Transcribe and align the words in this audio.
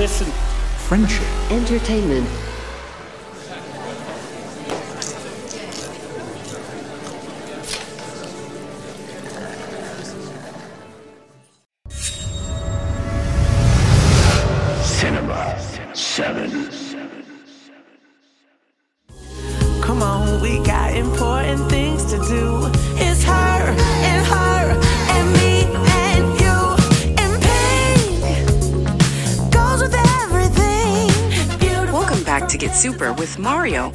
listen. 0.00 0.26
friendship, 0.88 1.26
Entertainment. 1.50 2.49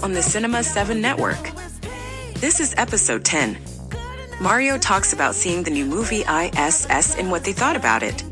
On 0.03 0.13
the 0.13 0.21
Cinema 0.21 0.63
7 0.63 1.01
network. 1.01 1.51
This 2.35 2.59
is 2.59 2.73
episode 2.77 3.23
10. 3.23 3.57
Mario 4.39 4.77
talks 4.77 5.13
about 5.13 5.35
seeing 5.35 5.63
the 5.63 5.71
new 5.71 5.85
movie 5.85 6.21
ISS 6.21 7.15
and 7.15 7.31
what 7.31 7.43
they 7.43 7.53
thought 7.53 7.75
about 7.75 8.03
it. 8.03 8.23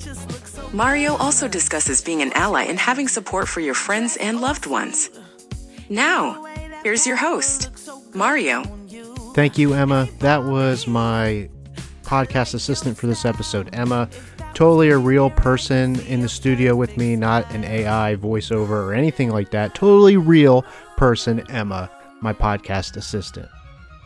Mario 0.73 1.15
also 1.15 1.47
discusses 1.47 2.01
being 2.01 2.21
an 2.21 2.33
ally 2.33 2.63
and 2.63 2.79
having 2.79 3.07
support 3.07 3.47
for 3.47 3.59
your 3.59 3.73
friends 3.73 4.17
and 4.17 4.41
loved 4.41 4.65
ones. 4.65 5.09
Now, 5.89 6.43
here's 6.83 7.07
your 7.07 7.15
host, 7.15 7.69
Mario. 8.13 8.63
Thank 9.33 9.57
you, 9.57 9.73
Emma. 9.73 10.07
That 10.19 10.43
was 10.43 10.87
my 10.87 11.49
podcast 12.13 12.53
assistant 12.53 12.95
for 12.95 13.07
this 13.07 13.25
episode, 13.25 13.67
Emma. 13.73 14.07
Totally 14.53 14.91
a 14.91 14.97
real 14.99 15.31
person 15.31 15.99
in 16.01 16.21
the 16.21 16.29
studio 16.29 16.75
with 16.75 16.95
me, 16.95 17.15
not 17.15 17.51
an 17.51 17.63
AI 17.63 18.17
voiceover 18.17 18.69
or 18.69 18.93
anything 18.93 19.31
like 19.31 19.49
that. 19.49 19.73
Totally 19.73 20.15
real 20.15 20.63
person, 20.95 21.43
Emma, 21.49 21.89
my 22.21 22.31
podcast 22.31 22.97
assistant. 22.97 23.49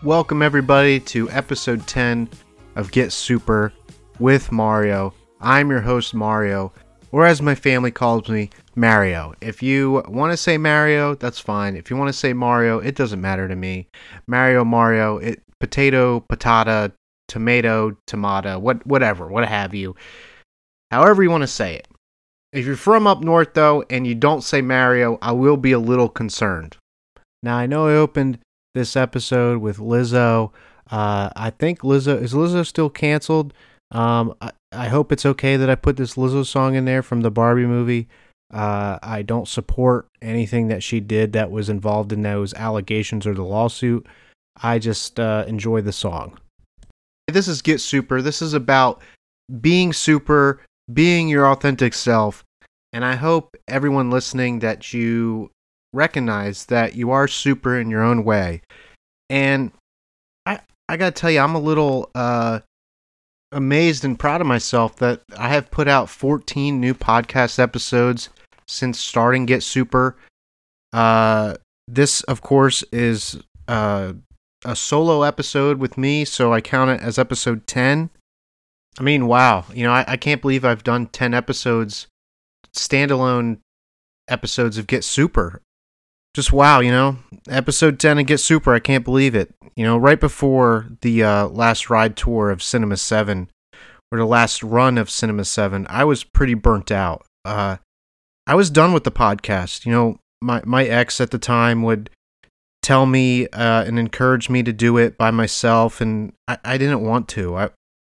Welcome, 0.04 0.42
everybody, 0.42 1.02
to 1.02 1.30
episode 1.32 1.86
10 1.86 2.30
of 2.78 2.94
Get 2.94 3.12
Super 3.12 3.74
with 4.20 4.54
Mario. 4.54 5.14
I'm 5.42 5.70
your 5.70 5.82
host, 5.82 6.14
Mario, 6.14 6.72
or 7.12 7.26
as 7.26 7.42
my 7.42 7.56
family 7.56 7.92
calls 7.92 8.30
me, 8.30 8.52
Mario. 8.74 9.34
If 9.42 9.62
you 9.62 10.02
want 10.08 10.32
to 10.32 10.38
say 10.38 10.58
Mario, 10.58 11.16
that's 11.16 11.40
fine. 11.40 11.76
If 11.76 11.90
you 11.90 11.98
want 11.98 12.08
to 12.08 12.18
say 12.18 12.32
Mario, 12.32 12.80
it 12.80 12.96
doesn't 12.96 13.20
matter 13.20 13.50
to 13.50 13.56
me. 13.58 13.90
Mario, 14.28 14.64
Mario, 14.64 15.18
it 15.18 15.44
potato, 15.60 16.22
patata, 16.22 16.94
tomato, 17.28 17.98
tomato, 18.08 18.60
what 18.60 18.86
whatever, 18.86 19.28
what 19.28 19.48
have 19.48 19.74
you. 19.74 19.96
However 20.92 21.24
you 21.24 21.30
want 21.30 21.44
to 21.44 21.48
say 21.48 21.76
it. 21.76 21.88
If 22.54 22.66
you're 22.66 22.76
from 22.76 23.08
up 23.08 23.22
north 23.22 23.54
though 23.54 23.84
and 23.90 24.08
you 24.08 24.16
don't 24.16 24.44
say 24.44 24.62
Mario, 24.62 25.18
I 25.22 25.34
will 25.34 25.58
be 25.58 25.74
a 25.74 25.80
little 25.80 26.10
concerned. 26.10 26.78
Now 27.44 27.58
I 27.58 27.68
know 27.68 27.88
I 27.88 27.94
opened 27.94 28.40
this 28.74 28.96
episode 28.96 29.60
with 29.60 29.78
Lizzo. 29.78 30.52
Uh, 30.90 31.30
I 31.36 31.50
think 31.50 31.82
Lizzo 31.82 32.22
is 32.22 32.34
Lizzo 32.34 32.66
still 32.66 32.90
canceled. 32.90 33.54
Um, 33.92 34.34
I, 34.42 34.52
I 34.72 34.88
hope 34.88 35.12
it's 35.12 35.26
okay 35.26 35.58
that 35.58 35.70
I 35.70 35.76
put 35.76 35.98
this 35.98 36.16
Lizzo 36.16 36.46
song 36.46 36.76
in 36.76 36.86
there 36.86 37.02
from 37.02 37.22
the 37.22 37.32
Barbie 37.32 37.66
movie. 37.66 38.08
Uh, 38.54 38.98
I 39.04 39.24
don't 39.24 39.48
support 39.48 40.08
anything 40.22 40.70
that 40.70 40.84
she 40.84 41.00
did 41.00 41.34
that 41.34 41.52
was 41.52 41.70
involved 41.70 42.14
in 42.14 42.22
those 42.22 42.54
allegations 42.54 43.28
or 43.28 43.34
the 43.34 43.44
lawsuit. 43.44 44.08
I 44.62 44.80
just 44.80 45.20
uh, 45.20 45.44
enjoy 45.48 45.82
the 45.82 45.92
song. 45.92 46.40
This 47.28 47.48
is 47.48 47.62
Get 47.62 47.82
Super. 47.82 48.22
This 48.22 48.42
is 48.42 48.54
about 48.54 49.02
being 49.62 49.94
super, 49.94 50.62
being 50.92 51.28
your 51.28 51.48
authentic 51.48 51.94
self. 51.94 52.44
And 52.94 53.04
I 53.04 53.16
hope 53.16 53.56
everyone 53.68 54.10
listening 54.10 54.60
that 54.60 54.94
you 54.94 55.52
recognize 55.94 56.66
that 56.66 56.96
you 56.96 57.12
are 57.12 57.28
super 57.28 57.78
in 57.80 57.90
your 57.90 58.02
own 58.02 58.24
way. 58.24 58.62
And 59.30 59.72
I 60.46 60.60
I 60.88 60.98
got 60.98 61.16
to 61.16 61.20
tell 61.20 61.32
you 61.32 61.40
I'm 61.40 61.56
a 61.56 61.60
little 61.60 62.10
uh 62.16 62.60
amazed 63.52 64.04
and 64.06 64.18
proud 64.18 64.42
of 64.42 64.48
myself 64.48 64.96
that 64.98 65.22
I 65.38 65.50
have 65.50 65.72
put 65.72 65.88
out 65.88 66.10
14 66.10 66.80
new 66.80 66.94
podcast 66.94 67.60
episodes 67.60 68.30
since 68.68 69.00
starting 69.00 69.46
Get 69.46 69.64
Super. 69.64 70.18
Uh, 70.94 71.56
this, 71.88 72.22
of 72.24 72.42
course, 72.42 72.84
is 72.92 73.38
uh, 73.68 74.14
a 74.68 74.76
solo 74.76 75.24
episode 75.24 75.80
with 75.80 75.98
me, 75.98 76.26
so 76.26 76.54
I 76.54 76.60
count 76.60 76.92
it 76.92 77.02
as 77.02 77.18
episode 77.18 77.66
10. 77.68 78.10
I 79.00 79.04
mean, 79.04 79.26
wow. 79.26 79.64
You 79.74 79.86
know, 79.86 79.94
I, 79.94 80.04
I 80.06 80.18
can't 80.18 80.42
believe 80.42 80.66
I've 80.66 80.84
done 80.84 81.08
10 81.08 81.34
episodes, 81.34 82.08
standalone 82.76 83.60
episodes 84.28 84.78
of 84.78 84.86
Get 84.86 85.06
Super. 85.06 85.62
Just 86.34 86.52
wow, 86.52 86.82
you 86.82 86.92
know, 86.92 87.18
episode 87.50 87.98
10 87.98 88.20
of 88.20 88.26
Get 88.26 88.42
Super. 88.42 88.74
I 88.74 88.80
can't 88.80 89.06
believe 89.06 89.36
it. 89.36 89.56
You 89.78 89.86
know, 89.86 89.98
right 89.98 90.20
before 90.20 90.88
the 91.00 91.24
uh, 91.24 91.48
last 91.48 91.90
ride 91.90 92.18
tour 92.18 92.52
of 92.52 92.62
Cinema 92.62 92.98
7, 92.98 93.50
or 94.12 94.18
the 94.18 94.26
last 94.26 94.62
run 94.64 94.98
of 94.98 95.10
Cinema 95.10 95.46
7, 95.46 95.88
I 95.90 96.04
was 96.04 96.26
pretty 96.26 96.56
burnt 96.56 96.92
out. 96.92 97.26
Uh, 97.46 97.78
I 98.46 98.56
was 98.56 98.70
done 98.70 98.92
with 98.92 99.06
the 99.06 99.12
podcast. 99.12 99.86
You 99.86 99.94
know, 99.94 100.20
my, 100.42 100.62
my 100.66 100.84
ex 100.84 101.22
at 101.22 101.32
the 101.32 101.40
time 101.40 101.84
would 101.84 102.10
tell 102.88 103.06
me 103.06 103.46
uh, 103.48 103.84
and 103.84 104.00
encourage 104.00 104.50
me 104.50 104.64
to 104.64 104.72
do 104.72 104.98
it 104.98 105.18
by 105.18 105.30
myself, 105.30 106.00
and 106.00 106.32
I, 106.48 106.58
I 106.64 106.78
didn't 106.78 107.02
want 107.02 107.28
to. 107.30 107.54
I, 107.58 107.70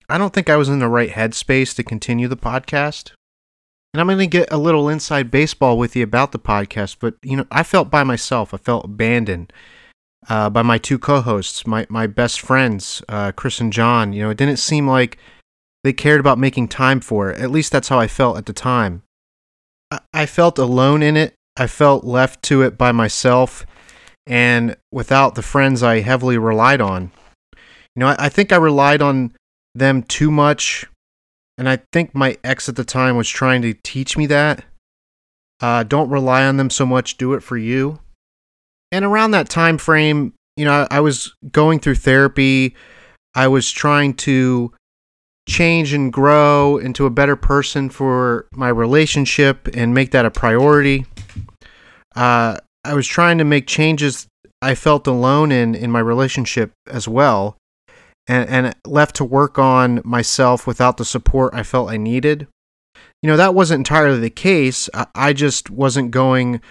I 0.07 0.17
don't 0.17 0.33
think 0.33 0.49
I 0.49 0.55
was 0.55 0.69
in 0.69 0.79
the 0.79 0.87
right 0.87 1.09
headspace 1.09 1.75
to 1.75 1.83
continue 1.83 2.29
the 2.29 2.37
podcast. 2.37 3.11
And 3.93 3.99
I'm 3.99 4.07
going 4.07 4.19
to 4.19 4.27
get 4.27 4.49
a 4.49 4.57
little 4.57 4.87
inside 4.87 5.29
baseball 5.29 5.77
with 5.77 5.93
you 5.97 6.03
about 6.03 6.31
the 6.31 6.39
podcast, 6.39 6.95
but 7.01 7.15
you 7.21 7.35
know, 7.35 7.45
I 7.51 7.63
felt 7.63 7.91
by 7.91 8.05
myself. 8.05 8.53
I 8.53 8.57
felt 8.57 8.85
abandoned 8.85 9.51
uh, 10.29 10.49
by 10.49 10.61
my 10.61 10.77
two 10.77 10.97
co-hosts, 10.97 11.67
my 11.67 11.85
my 11.89 12.07
best 12.07 12.39
friends, 12.39 13.03
uh, 13.09 13.33
Chris 13.33 13.59
and 13.59 13.73
John. 13.73 14.13
You 14.13 14.23
know, 14.23 14.29
it 14.29 14.37
didn't 14.37 14.59
seem 14.59 14.87
like 14.87 15.17
they 15.83 15.91
cared 15.91 16.21
about 16.21 16.39
making 16.39 16.69
time 16.69 17.01
for 17.01 17.29
it. 17.29 17.41
At 17.41 17.51
least 17.51 17.73
that's 17.73 17.89
how 17.89 17.99
I 17.99 18.07
felt 18.07 18.37
at 18.37 18.45
the 18.45 18.53
time. 18.53 19.03
I, 19.91 19.99
I 20.13 20.25
felt 20.25 20.57
alone 20.57 21.03
in 21.03 21.17
it. 21.17 21.33
I 21.57 21.67
felt 21.67 22.05
left 22.05 22.41
to 22.43 22.61
it 22.61 22.77
by 22.77 22.93
myself, 22.93 23.65
and 24.27 24.75
without 24.91 25.35
the 25.35 25.41
friends 25.41 25.83
I 25.83 25.99
heavily 25.99 26.37
relied 26.37 26.81
on. 26.81 27.11
You 27.95 27.99
know, 28.01 28.07
I, 28.07 28.25
I 28.25 28.29
think 28.29 28.51
I 28.51 28.57
relied 28.57 29.01
on 29.01 29.33
them 29.73 30.03
too 30.03 30.31
much 30.31 30.85
and 31.57 31.69
I 31.69 31.79
think 31.93 32.15
my 32.15 32.37
ex 32.43 32.67
at 32.69 32.75
the 32.75 32.83
time 32.83 33.17
was 33.17 33.29
trying 33.29 33.61
to 33.61 33.73
teach 33.83 34.17
me 34.17 34.25
that. 34.27 34.65
Uh, 35.61 35.83
don't 35.83 36.09
rely 36.09 36.43
on 36.43 36.57
them 36.57 36.71
so 36.71 36.87
much, 36.87 37.17
do 37.17 37.33
it 37.33 37.43
for 37.43 37.55
you. 37.55 37.99
And 38.91 39.05
around 39.05 39.31
that 39.31 39.47
time 39.47 39.77
frame, 39.77 40.33
you 40.57 40.65
know, 40.65 40.87
I, 40.89 40.97
I 40.97 40.99
was 41.01 41.35
going 41.51 41.79
through 41.79 41.95
therapy. 41.95 42.75
I 43.35 43.47
was 43.47 43.69
trying 43.69 44.15
to 44.15 44.73
change 45.47 45.93
and 45.93 46.11
grow 46.11 46.77
into 46.77 47.05
a 47.05 47.11
better 47.11 47.35
person 47.35 47.89
for 47.89 48.47
my 48.53 48.69
relationship 48.69 49.69
and 49.73 49.93
make 49.93 50.11
that 50.11 50.25
a 50.25 50.31
priority. 50.31 51.05
Uh, 52.15 52.57
I 52.83 52.93
was 52.93 53.07
trying 53.07 53.37
to 53.37 53.43
make 53.43 53.67
changes 53.67 54.27
I 54.61 54.75
felt 54.75 55.07
alone 55.07 55.51
in 55.51 55.75
in 55.75 55.91
my 55.91 55.99
relationship 55.99 56.71
as 56.87 57.07
well 57.07 57.57
and, 58.27 58.49
and 58.49 58.75
left 58.85 59.15
to 59.17 59.25
work 59.25 59.57
on 59.59 60.01
myself 60.03 60.67
without 60.67 60.97
the 60.97 61.05
support 61.05 61.53
I 61.53 61.63
felt 61.63 61.89
I 61.89 61.97
needed. 61.97 62.47
You 63.21 63.27
know, 63.27 63.37
that 63.37 63.53
wasn't 63.53 63.79
entirely 63.79 64.19
the 64.19 64.29
case. 64.29 64.89
I, 64.93 65.07
I 65.13 65.33
just 65.33 65.69
wasn't 65.69 66.11
going 66.11 66.61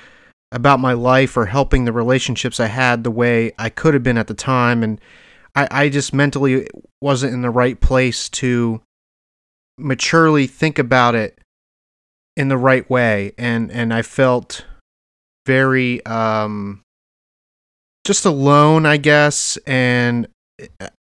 about 0.52 0.80
my 0.80 0.94
life 0.94 1.36
or 1.36 1.46
helping 1.46 1.84
the 1.84 1.92
relationships 1.92 2.58
I 2.58 2.66
had 2.66 3.04
the 3.04 3.10
way 3.10 3.52
I 3.58 3.68
could 3.68 3.94
have 3.94 4.02
been 4.02 4.18
at 4.18 4.26
the 4.26 4.34
time. 4.34 4.82
And 4.82 5.00
I, 5.54 5.68
I 5.70 5.88
just 5.88 6.12
mentally 6.12 6.66
wasn't 7.00 7.34
in 7.34 7.42
the 7.42 7.50
right 7.50 7.80
place 7.80 8.28
to 8.30 8.80
maturely 9.78 10.46
think 10.46 10.78
about 10.78 11.14
it 11.14 11.38
in 12.36 12.48
the 12.48 12.58
right 12.58 12.88
way. 12.90 13.32
And, 13.38 13.70
and 13.70 13.94
I 13.94 14.02
felt 14.02 14.64
very, 15.46 16.04
um, 16.06 16.82
just 18.04 18.24
alone, 18.24 18.86
I 18.86 18.96
guess, 18.96 19.58
and 19.66 20.28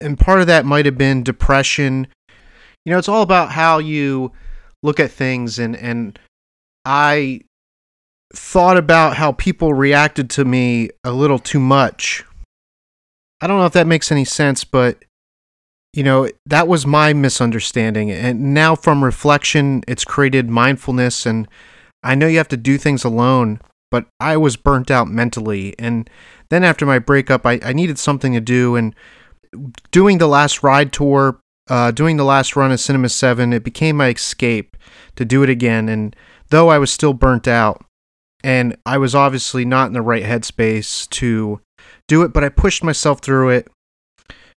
and 0.01 0.19
part 0.19 0.41
of 0.41 0.47
that 0.47 0.65
might 0.65 0.85
have 0.85 0.97
been 0.97 1.23
depression. 1.23 2.07
You 2.85 2.91
know, 2.91 2.97
it's 2.97 3.09
all 3.09 3.21
about 3.21 3.51
how 3.51 3.77
you 3.77 4.31
look 4.81 4.99
at 4.99 5.11
things 5.11 5.59
and 5.59 5.75
and 5.75 6.19
I 6.85 7.41
thought 8.33 8.77
about 8.77 9.15
how 9.15 9.31
people 9.31 9.73
reacted 9.73 10.29
to 10.31 10.45
me 10.45 10.89
a 11.03 11.11
little 11.11 11.39
too 11.39 11.59
much. 11.59 12.23
I 13.41 13.47
don't 13.47 13.57
know 13.57 13.65
if 13.65 13.73
that 13.73 13.87
makes 13.87 14.11
any 14.11 14.25
sense, 14.25 14.63
but 14.63 15.03
you 15.93 16.03
know, 16.03 16.27
that 16.47 16.67
was 16.67 16.87
my 16.87 17.13
misunderstanding. 17.13 18.09
And 18.09 18.53
now 18.53 18.75
from 18.75 19.03
reflection, 19.03 19.83
it's 19.87 20.03
created 20.03 20.49
mindfulness 20.49 21.25
and 21.25 21.47
I 22.01 22.15
know 22.15 22.27
you 22.27 22.37
have 22.37 22.49
to 22.49 22.57
do 22.57 22.77
things 22.77 23.03
alone, 23.03 23.61
but 23.93 24.07
I 24.19 24.37
was 24.37 24.55
burnt 24.55 24.89
out 24.89 25.07
mentally. 25.07 25.75
And 25.77 26.09
then 26.49 26.63
after 26.63 26.83
my 26.83 26.97
breakup, 26.97 27.45
I, 27.45 27.59
I 27.63 27.73
needed 27.73 27.99
something 27.99 28.33
to 28.33 28.41
do 28.41 28.75
and 28.75 28.95
doing 29.91 30.17
the 30.17 30.25
last 30.25 30.63
ride 30.63 30.91
tour, 30.91 31.39
uh, 31.69 31.91
doing 31.91 32.17
the 32.17 32.23
last 32.23 32.55
run 32.55 32.71
of 32.71 32.79
Cinema 32.79 33.09
7, 33.09 33.53
it 33.53 33.63
became 33.63 33.95
my 33.95 34.07
escape 34.07 34.75
to 35.15 35.25
do 35.25 35.43
it 35.43 35.49
again. 35.51 35.89
And 35.89 36.15
though 36.49 36.69
I 36.69 36.79
was 36.79 36.89
still 36.89 37.13
burnt 37.13 37.47
out 37.47 37.85
and 38.43 38.75
I 38.83 38.97
was 38.97 39.13
obviously 39.13 39.63
not 39.63 39.89
in 39.89 39.93
the 39.93 40.01
right 40.01 40.23
headspace 40.23 41.07
to 41.11 41.61
do 42.07 42.23
it, 42.23 42.33
but 42.33 42.43
I 42.43 42.49
pushed 42.49 42.83
myself 42.83 43.19
through 43.19 43.49
it. 43.49 43.67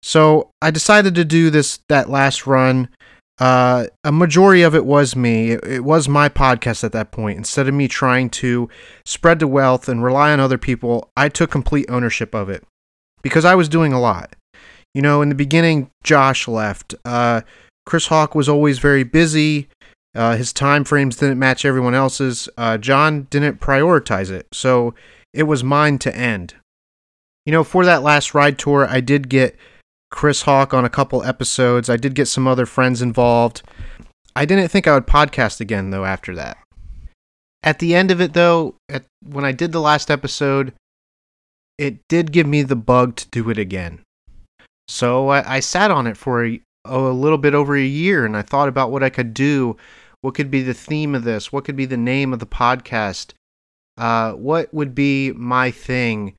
So 0.01 0.51
I 0.61 0.71
decided 0.71 1.13
to 1.15 1.25
do 1.25 1.49
this 1.49 1.79
that 1.89 2.09
last 2.09 2.47
run. 2.47 2.87
Uh, 3.37 3.87
a 4.03 4.11
majority 4.11 4.61
of 4.61 4.73
it 4.73 4.85
was 4.85 5.15
me. 5.15 5.51
It, 5.51 5.65
it 5.65 5.83
was 5.83 6.07
my 6.07 6.29
podcast 6.29 6.83
at 6.83 6.93
that 6.93 7.11
point. 7.11 7.37
Instead 7.37 7.67
of 7.67 7.73
me 7.73 7.87
trying 7.87 8.29
to 8.31 8.69
spread 9.05 9.39
the 9.39 9.47
wealth 9.47 9.89
and 9.89 10.03
rely 10.03 10.31
on 10.31 10.39
other 10.39 10.57
people, 10.57 11.09
I 11.17 11.29
took 11.29 11.51
complete 11.51 11.85
ownership 11.89 12.33
of 12.33 12.49
it 12.49 12.63
because 13.21 13.43
I 13.43 13.55
was 13.55 13.67
doing 13.67 13.91
a 13.91 13.99
lot. 13.99 14.35
You 14.93 15.01
know, 15.01 15.21
in 15.21 15.29
the 15.29 15.35
beginning, 15.35 15.89
Josh 16.03 16.47
left. 16.47 16.95
Uh, 17.03 17.41
Chris 17.85 18.07
Hawk 18.07 18.33
was 18.33 18.47
always 18.47 18.79
very 18.79 19.03
busy. 19.03 19.67
Uh, 20.15 20.37
his 20.37 20.53
time 20.53 20.85
frames 20.85 21.17
didn't 21.17 21.37
match 21.37 21.65
everyone 21.65 21.93
else's. 21.93 22.47
Uh, 22.57 22.77
John 22.77 23.27
didn't 23.29 23.59
prioritize 23.59 24.31
it, 24.31 24.47
so 24.53 24.95
it 25.33 25.43
was 25.43 25.63
mine 25.63 25.97
to 25.99 26.15
end. 26.15 26.55
You 27.45 27.51
know, 27.51 27.65
for 27.65 27.83
that 27.83 28.01
last 28.01 28.33
ride 28.33 28.57
tour, 28.57 28.87
I 28.89 29.01
did 29.01 29.27
get 29.27 29.57
Chris 30.15 30.43
Hawk 30.43 30.73
on 30.73 30.85
a 30.85 30.89
couple 30.89 31.23
episodes. 31.23 31.89
I 31.89 31.97
did 31.97 32.15
get 32.15 32.29
some 32.29 32.47
other 32.47 32.65
friends 32.65 33.01
involved. 33.01 33.61
I 34.35 34.45
didn't 34.45 34.69
think 34.69 34.87
I 34.87 34.93
would 34.93 35.05
podcast 35.05 35.59
again, 35.59 35.89
though, 35.89 36.05
after 36.05 36.33
that. 36.35 36.57
At 37.61 37.79
the 37.79 37.93
end 37.93 38.11
of 38.11 38.21
it, 38.21 38.33
though, 38.33 38.75
at, 38.87 39.03
when 39.21 39.43
I 39.43 39.51
did 39.51 39.73
the 39.73 39.81
last 39.81 40.09
episode, 40.09 40.73
it 41.77 41.99
did 42.07 42.31
give 42.31 42.47
me 42.47 42.61
the 42.61 42.77
bug 42.77 43.17
to 43.17 43.27
do 43.29 43.49
it 43.49 43.57
again. 43.57 44.03
So 44.87 45.27
I, 45.27 45.55
I 45.55 45.59
sat 45.59 45.91
on 45.91 46.07
it 46.07 46.15
for 46.15 46.45
a, 46.45 46.61
a 46.85 46.97
little 46.97 47.37
bit 47.37 47.53
over 47.53 47.75
a 47.75 47.83
year 47.83 48.25
and 48.25 48.37
I 48.37 48.41
thought 48.41 48.69
about 48.69 48.91
what 48.91 49.03
I 49.03 49.09
could 49.09 49.33
do 49.33 49.75
what 50.25 50.33
could 50.33 50.49
be 50.49 50.63
the 50.63 50.73
theme 50.73 51.13
of 51.13 51.23
this? 51.23 51.53
What 51.53 51.65
could 51.65 51.75
be 51.75 51.85
the 51.85 51.97
name 51.97 52.33
of 52.33 52.39
the 52.39 52.47
podcast? 52.47 53.33
Uh, 53.95 54.31
what 54.31 54.73
would 54.73 54.95
be 54.95 55.31
my 55.33 55.69
thing 55.69 56.33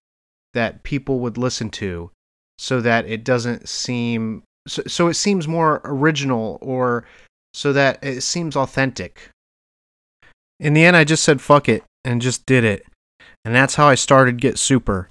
that 0.55 0.83
people 0.83 1.21
would 1.21 1.39
listen 1.39 1.71
to 1.71 2.11
so 2.59 2.81
that 2.81 3.07
it 3.07 3.25
doesn't 3.25 3.69
seem 3.69 4.43
so, 4.67 4.83
so 4.87 5.09
it 5.09 5.15
seems 5.15 5.47
more 5.47 5.81
original 5.85 6.59
or 6.61 7.05
so 7.55 7.73
that 7.73 8.03
it 8.03 8.23
seems 8.23 8.57
authentic. 8.57 9.31
In 10.59 10.75
the 10.75 10.85
end, 10.85 10.97
I 10.97 11.05
just 11.05 11.23
said 11.23 11.41
fuck 11.41 11.69
it 11.69 11.85
and 12.05 12.21
just 12.21 12.47
did 12.47 12.65
it. 12.65 12.85
And 13.45 13.55
that's 13.55 13.77
how 13.77 13.87
I 13.87 13.95
started 13.95 14.41
Get 14.41 14.59
Super. 14.59 15.09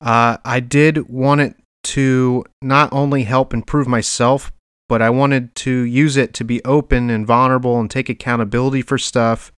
Uh, 0.00 0.36
I 0.44 0.60
did 0.60 1.08
want 1.08 1.40
it 1.40 1.56
to 1.84 2.44
not 2.60 2.92
only 2.92 3.24
help 3.24 3.52
improve 3.52 3.88
myself, 3.88 4.52
but 4.88 5.02
I 5.02 5.10
wanted 5.10 5.54
to 5.56 5.70
use 5.70 6.16
it 6.16 6.34
to 6.34 6.44
be 6.44 6.62
open 6.64 7.10
and 7.10 7.26
vulnerable 7.26 7.80
and 7.80 7.90
take 7.90 8.08
accountability 8.08 8.82
for 8.82 8.98
stuff, 8.98 9.52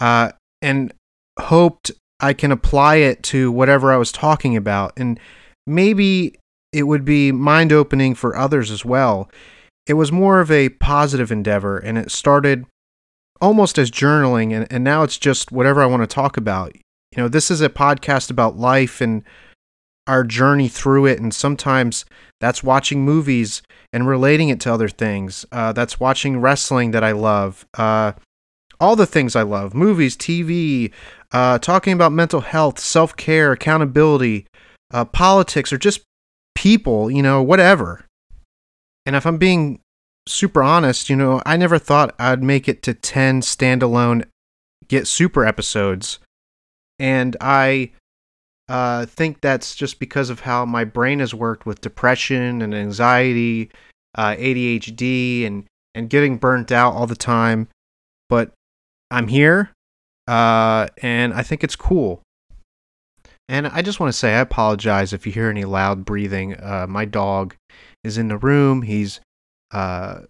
uh, 0.00 0.32
and 0.60 0.94
hoped 1.38 1.90
I 2.20 2.32
can 2.32 2.52
apply 2.52 2.96
it 2.96 3.22
to 3.24 3.50
whatever 3.50 3.92
I 3.92 3.96
was 3.96 4.12
talking 4.12 4.56
about, 4.56 4.92
and 4.96 5.18
maybe 5.66 6.38
it 6.72 6.84
would 6.84 7.04
be 7.04 7.32
mind 7.32 7.72
opening 7.72 8.14
for 8.14 8.36
others 8.36 8.70
as 8.70 8.84
well. 8.84 9.30
It 9.86 9.94
was 9.94 10.12
more 10.12 10.40
of 10.40 10.50
a 10.50 10.70
positive 10.70 11.30
endeavor, 11.32 11.78
and 11.78 11.98
it 11.98 12.10
started 12.10 12.64
almost 13.40 13.78
as 13.78 13.90
journaling, 13.90 14.54
and, 14.54 14.66
and 14.70 14.84
now 14.84 15.02
it's 15.02 15.18
just 15.18 15.52
whatever 15.52 15.82
I 15.82 15.86
want 15.86 16.02
to 16.02 16.14
talk 16.14 16.36
about. 16.36 16.74
You 16.74 17.22
know, 17.22 17.28
this 17.28 17.50
is 17.50 17.60
a 17.60 17.68
podcast 17.68 18.30
about 18.30 18.56
life 18.56 19.00
and 19.00 19.22
our 20.06 20.24
journey 20.24 20.68
through 20.68 21.06
it, 21.06 21.20
and 21.20 21.34
sometimes 21.34 22.04
that's 22.40 22.62
watching 22.62 23.04
movies 23.04 23.62
and 23.92 24.06
relating 24.06 24.48
it 24.48 24.60
to 24.60 24.72
other 24.72 24.88
things. 24.88 25.44
Uh, 25.52 25.72
that's 25.72 26.00
watching 26.00 26.40
wrestling 26.40 26.92
that 26.92 27.04
I 27.04 27.12
love. 27.12 27.66
Uh, 27.74 28.12
all 28.80 28.96
the 28.96 29.06
things 29.06 29.36
I 29.36 29.42
love 29.42 29.74
movies, 29.74 30.16
TV, 30.16 30.92
uh, 31.30 31.58
talking 31.58 31.92
about 31.92 32.12
mental 32.12 32.40
health, 32.40 32.80
self 32.80 33.16
care, 33.16 33.52
accountability, 33.52 34.46
uh, 34.92 35.04
politics, 35.04 35.72
or 35.72 35.78
just 35.78 36.02
people, 36.54 37.10
you 37.10 37.22
know, 37.22 37.42
whatever. 37.42 38.04
And 39.06 39.16
if 39.16 39.26
I'm 39.26 39.38
being 39.38 39.80
super 40.26 40.62
honest, 40.62 41.10
you 41.10 41.16
know, 41.16 41.42
I 41.44 41.56
never 41.56 41.78
thought 41.78 42.14
I'd 42.18 42.42
make 42.42 42.68
it 42.68 42.82
to 42.84 42.94
10 42.94 43.40
standalone 43.40 44.24
Get 44.88 45.06
Super 45.06 45.44
episodes. 45.44 46.18
And 46.98 47.36
I 47.40 47.92
uh, 48.68 49.06
think 49.06 49.40
that's 49.40 49.74
just 49.74 49.98
because 49.98 50.30
of 50.30 50.40
how 50.40 50.64
my 50.64 50.84
brain 50.84 51.18
has 51.18 51.34
worked 51.34 51.66
with 51.66 51.80
depression 51.80 52.62
and 52.62 52.74
anxiety, 52.74 53.70
uh, 54.14 54.34
ADHD, 54.36 55.46
and 55.46 55.64
and 55.94 56.08
getting 56.08 56.38
burnt 56.38 56.72
out 56.72 56.94
all 56.94 57.06
the 57.06 57.16
time. 57.16 57.68
But 58.28 58.52
I'm 59.10 59.28
here, 59.28 59.70
uh, 60.26 60.88
and 61.02 61.34
I 61.34 61.42
think 61.42 61.62
it's 61.64 61.76
cool. 61.76 62.21
And 63.48 63.66
I 63.66 63.82
just 63.82 64.00
want 64.00 64.12
to 64.12 64.18
say 64.18 64.34
I 64.34 64.40
apologize 64.40 65.12
if 65.12 65.26
you 65.26 65.32
hear 65.32 65.50
any 65.50 65.64
loud 65.64 66.04
breathing. 66.04 66.54
Uh, 66.54 66.86
my 66.88 67.04
dog 67.04 67.54
is 68.04 68.18
in 68.18 68.28
the 68.28 68.38
room. 68.38 68.82
He's 68.82 69.20
uh, 69.72 70.20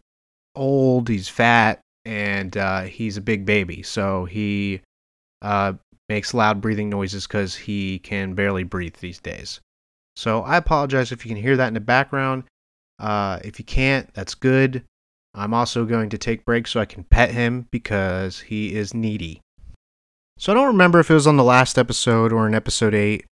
old. 0.54 1.08
He's 1.08 1.28
fat, 1.28 1.80
and 2.04 2.56
uh, 2.56 2.82
he's 2.82 3.16
a 3.16 3.22
big 3.22 3.46
baby. 3.46 3.82
So 3.82 4.24
he 4.24 4.80
uh, 5.40 5.74
makes 6.08 6.34
loud 6.34 6.60
breathing 6.60 6.90
noises 6.90 7.26
because 7.26 7.54
he 7.54 7.98
can 7.98 8.34
barely 8.34 8.64
breathe 8.64 8.96
these 8.96 9.20
days. 9.20 9.60
So 10.16 10.42
I 10.42 10.56
apologize 10.56 11.12
if 11.12 11.24
you 11.24 11.30
can 11.30 11.42
hear 11.42 11.56
that 11.56 11.68
in 11.68 11.74
the 11.74 11.80
background. 11.80 12.44
Uh, 12.98 13.40
if 13.44 13.58
you 13.58 13.64
can't, 13.64 14.12
that's 14.14 14.34
good. 14.34 14.84
I'm 15.34 15.54
also 15.54 15.84
going 15.84 16.10
to 16.10 16.18
take 16.18 16.44
breaks 16.44 16.70
so 16.70 16.80
I 16.80 16.84
can 16.84 17.04
pet 17.04 17.30
him 17.30 17.66
because 17.70 18.40
he 18.40 18.74
is 18.74 18.92
needy. 18.92 19.40
So 20.38 20.52
I 20.52 20.54
don't 20.54 20.66
remember 20.66 20.98
if 21.00 21.10
it 21.10 21.14
was 21.14 21.26
on 21.26 21.36
the 21.36 21.44
last 21.44 21.78
episode 21.78 22.32
or 22.32 22.46
in 22.46 22.54
episode 22.54 22.94
8, 22.94 23.24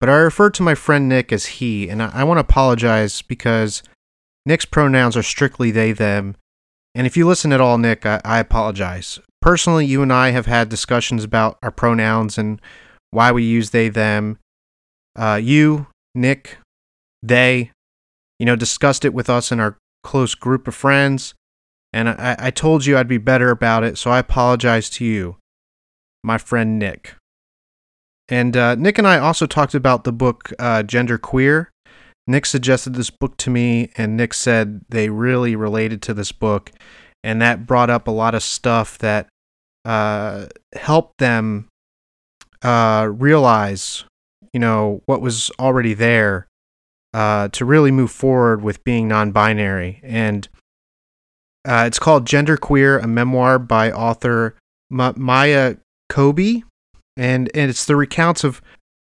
but 0.00 0.08
I 0.08 0.14
referred 0.14 0.54
to 0.54 0.62
my 0.62 0.74
friend 0.74 1.08
Nick 1.08 1.32
as 1.32 1.46
he, 1.46 1.88
and 1.88 2.02
I, 2.02 2.24
want 2.24 2.38
to 2.38 2.42
apologize 2.42 3.22
because 3.22 3.82
Nick's 4.46 4.64
pronouns 4.64 5.16
are 5.16 5.22
strictly 5.22 5.70
they, 5.70 5.92
them. 5.92 6.36
And 6.94 7.06
if 7.06 7.16
you 7.16 7.26
listen 7.26 7.52
at 7.52 7.60
all, 7.60 7.76
Nick, 7.76 8.06
I, 8.06 8.20
I 8.24 8.38
apologize 8.38 9.18
personally, 9.46 9.86
you 9.86 10.02
and 10.02 10.12
I 10.12 10.30
have 10.30 10.46
had 10.46 10.68
discussions 10.68 11.22
about 11.22 11.56
our 11.62 11.70
pronouns 11.70 12.36
and 12.36 12.60
why 13.12 13.30
we 13.30 13.44
use 13.44 13.70
they, 13.70 13.88
them. 13.88 14.38
Uh, 15.14 15.38
you, 15.40 15.86
Nick, 16.16 16.58
they, 17.22 17.70
you 18.40 18.46
know, 18.46 18.56
discussed 18.56 19.04
it 19.04 19.14
with 19.14 19.30
us 19.30 19.52
in 19.52 19.60
our 19.60 19.76
close 20.02 20.34
group 20.34 20.66
of 20.66 20.74
friends. 20.74 21.34
And 21.92 22.08
I, 22.08 22.34
I 22.38 22.50
told 22.50 22.86
you 22.86 22.98
I'd 22.98 23.06
be 23.06 23.18
better 23.18 23.50
about 23.50 23.84
it, 23.84 23.98
so 23.98 24.10
I 24.10 24.18
apologize 24.18 24.90
to 24.90 25.04
you, 25.04 25.36
my 26.26 26.38
friend 26.38 26.78
Nick. 26.78 27.14
And 28.28 28.56
uh, 28.56 28.74
Nick 28.74 28.98
and 28.98 29.06
I 29.06 29.18
also 29.18 29.46
talked 29.46 29.74
about 29.74 30.02
the 30.02 30.12
book 30.12 30.52
uh, 30.58 30.82
Gender 30.82 31.16
Queer. 31.16 31.70
Nick 32.26 32.44
suggested 32.44 32.94
this 32.94 33.10
book 33.10 33.36
to 33.36 33.50
me, 33.50 33.92
and 33.96 34.16
Nick 34.16 34.34
said 34.34 34.80
they 34.88 35.08
really 35.08 35.54
related 35.54 36.02
to 36.02 36.14
this 36.14 36.32
book. 36.32 36.72
And 37.22 37.40
that 37.40 37.66
brought 37.66 37.88
up 37.88 38.08
a 38.08 38.10
lot 38.10 38.34
of 38.34 38.42
stuff 38.42 38.98
that 38.98 39.28
uh, 39.84 40.46
help 40.74 41.12
them 41.18 41.68
uh, 42.62 43.08
realize, 43.10 44.04
you 44.52 44.58
know, 44.58 45.02
what 45.06 45.20
was 45.20 45.50
already 45.60 45.94
there 45.94 46.48
uh, 47.14 47.48
to 47.48 47.64
really 47.64 47.92
move 47.92 48.10
forward 48.10 48.62
with 48.62 48.82
being 48.82 49.06
non-binary. 49.06 50.00
And 50.02 50.48
uh, 51.64 51.84
it's 51.86 52.00
called 52.00 52.26
Gender 52.26 52.56
Queer, 52.56 52.98
a 52.98 53.06
memoir 53.06 53.60
by 53.60 53.92
author 53.92 54.56
Ma- 54.90 55.14
Maya 55.16 55.76
Kobe, 56.08 56.62
and 57.16 57.50
and 57.54 57.70
it's 57.70 57.84
the 57.84 57.96
recounts 57.96 58.44
of 58.44 58.60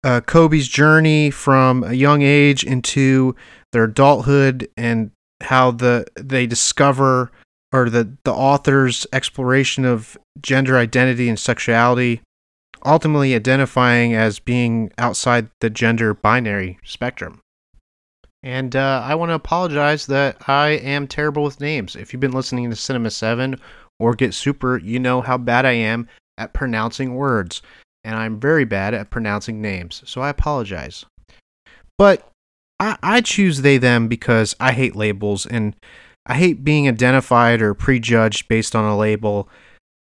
uh, 0.04 0.21
Kobe's 0.21 0.69
journey 0.69 1.30
from 1.30 1.85
a 1.85 1.92
young 1.92 2.23
age 2.23 2.64
into 2.64 3.35
their 3.73 3.85
adulthood 3.85 4.69
and 4.76 5.11
how 5.42 5.71
the 5.71 6.07
they 6.16 6.47
discover 6.47 7.30
or 7.73 7.88
the 7.90 8.16
the 8.25 8.33
author's 8.33 9.07
exploration 9.12 9.85
of 9.85 10.16
gender 10.40 10.76
identity 10.76 11.28
and 11.28 11.38
sexuality, 11.38 12.21
ultimately 12.85 13.35
identifying 13.35 14.14
as 14.14 14.38
being 14.38 14.90
outside 14.99 15.49
the 15.61 15.71
gender 15.71 16.14
binary 16.14 16.78
spectrum. 16.85 17.40
And 18.42 18.75
uh, 18.75 19.02
I 19.04 19.14
want 19.16 19.30
to 19.30 19.35
apologize 19.35 20.07
that 20.07 20.49
I 20.49 20.71
am 20.71 21.07
terrible 21.07 21.42
with 21.42 21.61
names. 21.61 21.95
If 21.95 22.12
you've 22.12 22.21
been 22.21 22.33
listening 22.33 22.71
to 22.71 22.76
Cinema 22.76 23.11
7 23.11 23.61
or 23.99 24.14
Get 24.14 24.33
Super, 24.33 24.78
you 24.78 24.99
know 24.99 25.21
how 25.21 25.37
bad 25.37 25.66
I 25.66 25.73
am 25.73 26.09
at 26.40 26.54
pronouncing 26.54 27.14
words. 27.14 27.62
And 28.02 28.16
I'm 28.16 28.40
very 28.40 28.64
bad 28.64 28.94
at 28.94 29.11
pronouncing 29.11 29.61
names. 29.61 30.02
So 30.06 30.23
I 30.23 30.30
apologize. 30.30 31.04
But 31.99 32.26
I, 32.80 32.97
I 33.02 33.20
choose 33.20 33.61
they, 33.61 33.76
them 33.76 34.09
because 34.09 34.56
I 34.59 34.73
hate 34.73 34.97
labels 34.97 35.44
and 35.44 35.76
I 36.25 36.35
hate 36.35 36.64
being 36.64 36.88
identified 36.88 37.61
or 37.61 37.75
prejudged 37.75 38.49
based 38.49 38.75
on 38.75 38.85
a 38.85 38.97
label. 38.97 39.49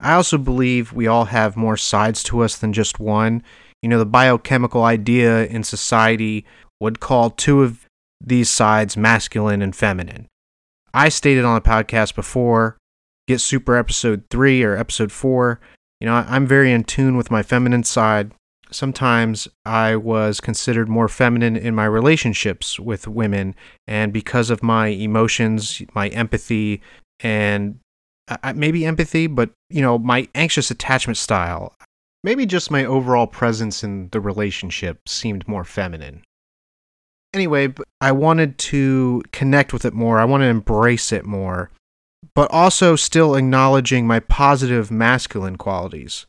I 0.00 0.14
also 0.14 0.38
believe 0.38 0.92
we 0.92 1.09
all 1.09 1.25
have 1.25 1.57
more 1.57 1.76
sides 1.76 2.23
to 2.25 2.40
us 2.40 2.57
than 2.57 2.73
just 2.73 3.00
one. 3.00 3.42
You 3.83 3.88
know, 3.88 3.99
the 3.99 4.07
biochemical 4.07 4.85
idea 4.85 5.47
in 5.47 5.64
society 5.64 6.45
would 6.80 7.00
call 7.00 7.30
two 7.30 7.64
of 7.64 7.85
these 8.25 8.49
sides 8.49 8.97
masculine 8.97 9.61
and 9.61 9.75
feminine. 9.75 10.28
I 10.95 11.09
stated 11.09 11.45
on 11.45 11.57
the 11.57 11.61
podcast 11.61 12.14
before, 12.14 12.76
get 13.26 13.40
super 13.40 13.76
episode 13.76 14.25
3 14.30 14.62
or 14.62 14.76
episode 14.76 15.11
4, 15.12 15.61
You 16.00 16.07
know, 16.07 16.14
I'm 16.14 16.47
very 16.47 16.73
in 16.73 16.85
tune 16.85 17.17
with 17.17 17.31
my 17.31 17.43
feminine 17.43 17.85
side. 17.85 18.33
Sometimes 18.71 19.49
I 19.64 19.97
was 19.97 20.40
considered 20.40 20.88
more 20.88 21.09
feminine 21.09 21.57
in 21.57 21.75
my 21.75 21.87
relationships 21.87 22.78
with 22.78 23.09
women, 23.09 23.55
and 23.87 24.12
because 24.12 24.50
of 24.50 24.62
my 24.62 24.88
emotions, 24.88 25.83
my 25.95 26.09
empathy, 26.09 26.83
and 27.21 27.81
uh, 28.28 28.52
maybe 28.55 28.85
empathy, 28.85 29.26
but 29.26 29.50
you 29.71 29.81
know, 29.81 29.99
my 29.99 30.28
anxious 30.35 30.71
attachment 30.71 31.17
style, 31.17 31.75
maybe 32.23 32.47
just 32.47 32.71
my 32.71 32.85
overall 32.85 33.26
presence 33.26 33.83
in 33.83 34.09
the 34.11 34.21
relationship 34.21 35.09
seemed 35.09 35.49
more 35.49 35.64
feminine. 35.64 36.23
Anyway, 37.35 37.73
I 38.00 38.12
wanted 38.12 38.59
to 38.59 39.23
connect 39.33 39.73
with 39.73 39.85
it 39.85 39.95
more. 39.95 40.19
I 40.19 40.25
want 40.25 40.43
to 40.43 40.47
embrace 40.47 41.12
it 41.12 41.25
more 41.25 41.71
but 42.38 42.52
also 42.52 42.95
still 42.95 43.35
acknowledging 43.35 44.07
my 44.07 44.21
positive 44.21 44.92
masculine 44.92 45.57
qualities. 45.57 46.25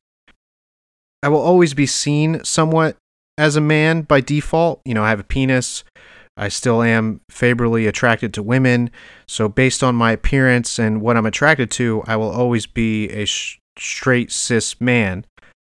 I 1.22 1.30
will 1.30 1.40
always 1.40 1.76
be 1.76 1.86
seen 1.86 2.44
somewhat 2.44 2.98
as 3.38 3.56
a 3.56 3.62
man 3.62 4.02
by 4.02 4.20
default. 4.20 4.82
You 4.86 4.96
know, 4.96 5.04
I 5.04 5.12
have 5.12 5.20
a 5.20 5.24
penis. 5.24 5.84
I 6.36 6.50
still 6.50 6.82
am 6.82 7.22
favorably 7.30 7.86
attracted 7.86 8.34
to 8.34 8.42
women. 8.42 8.90
So, 9.28 9.48
based 9.48 9.84
on 9.84 9.94
my 9.94 10.14
appearance 10.14 10.80
and 10.80 11.00
what 11.00 11.16
I'm 11.16 11.28
attracted 11.28 11.70
to, 11.74 12.02
I 12.08 12.16
will 12.16 12.32
always 12.32 12.66
be 12.66 13.08
a 13.10 13.26
sh- 13.26 13.60
straight 13.78 14.32
cis 14.32 14.82
man. 14.82 15.28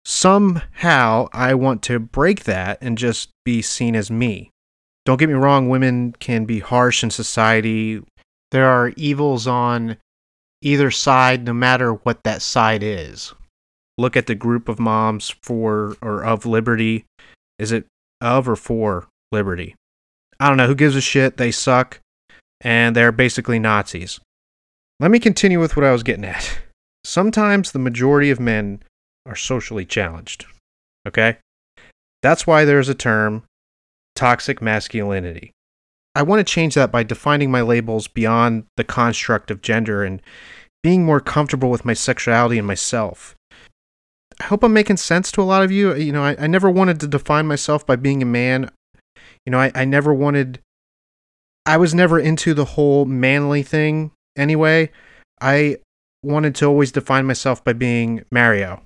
Somehow, 0.05 1.29
I 1.33 1.55
want 1.55 1.81
to 1.83 1.97
break 1.97 2.43
that 2.43 2.77
and 2.79 2.95
just 2.95 3.31
be 3.43 3.63
seen 3.63 3.95
as 3.95 4.11
me. 4.11 4.51
Don't 5.03 5.17
get 5.17 5.29
me 5.29 5.33
wrong, 5.33 5.67
women 5.67 6.13
can 6.19 6.45
be 6.45 6.59
harsh 6.59 7.01
in 7.01 7.09
society. 7.09 8.03
There 8.51 8.67
are 8.67 8.93
evils 8.97 9.47
on 9.47 9.97
either 10.61 10.91
side, 10.91 11.45
no 11.45 11.53
matter 11.53 11.93
what 11.93 12.23
that 12.23 12.41
side 12.41 12.83
is. 12.83 13.33
Look 13.97 14.15
at 14.15 14.27
the 14.27 14.35
group 14.35 14.69
of 14.69 14.79
moms 14.79 15.29
for 15.41 15.97
or 16.01 16.23
of 16.23 16.45
liberty. 16.45 17.05
Is 17.57 17.71
it 17.71 17.85
of 18.21 18.47
or 18.47 18.55
for 18.55 19.07
liberty? 19.31 19.75
I 20.39 20.47
don't 20.47 20.57
know. 20.57 20.67
Who 20.67 20.75
gives 20.75 20.95
a 20.95 21.01
shit? 21.01 21.37
They 21.37 21.51
suck. 21.51 21.99
And 22.61 22.95
they're 22.95 23.11
basically 23.11 23.59
Nazis. 23.59 24.19
Let 24.99 25.11
me 25.11 25.19
continue 25.19 25.59
with 25.59 25.75
what 25.75 25.85
I 25.85 25.91
was 25.91 26.03
getting 26.03 26.25
at. 26.25 26.59
Sometimes 27.03 27.71
the 27.71 27.79
majority 27.79 28.29
of 28.29 28.39
men 28.39 28.83
are 29.25 29.35
socially 29.35 29.85
challenged. 29.85 30.45
Okay? 31.07 31.37
That's 32.21 32.45
why 32.45 32.65
there's 32.65 32.89
a 32.89 32.95
term 32.95 33.43
toxic 34.15 34.61
masculinity. 34.61 35.51
I 36.17 36.23
want 36.23 36.39
to 36.39 36.51
change 36.51 36.73
that 36.73 36.91
by 36.91 37.03
defining 37.03 37.51
my 37.51 37.61
labels 37.61 38.07
beyond 38.07 38.65
the 38.75 38.83
construct 38.83 39.51
of 39.51 39.61
gender 39.61 40.03
and 40.03 40.19
being 40.81 41.05
more 41.05 41.19
comfortable 41.19 41.69
with 41.69 41.85
my 41.85 41.93
sexuality 41.93 42.57
and 42.57 42.65
myself. 42.65 43.35
I 44.41 44.45
hope 44.45 44.63
I'm 44.63 44.73
making 44.73 44.97
sense 44.97 45.31
to 45.33 45.41
a 45.41 45.43
lot 45.43 45.61
of 45.61 45.71
you. 45.71 45.93
You 45.93 46.11
know, 46.11 46.23
I, 46.23 46.35
I 46.39 46.47
never 46.47 46.71
wanted 46.71 46.99
to 47.01 47.07
define 47.07 47.45
myself 47.45 47.85
by 47.85 47.97
being 47.97 48.23
a 48.23 48.25
man. 48.25 48.71
You 49.45 49.51
know, 49.51 49.59
I, 49.59 49.71
I 49.75 49.85
never 49.85 50.11
wanted, 50.11 50.59
I 51.67 51.77
was 51.77 51.93
never 51.93 52.19
into 52.19 52.55
the 52.55 52.65
whole 52.65 53.05
manly 53.05 53.61
thing 53.61 54.09
anyway. 54.35 54.89
I 55.39 55.77
wanted 56.23 56.55
to 56.55 56.65
always 56.65 56.91
define 56.91 57.27
myself 57.27 57.63
by 57.63 57.73
being 57.73 58.23
Mario. 58.31 58.81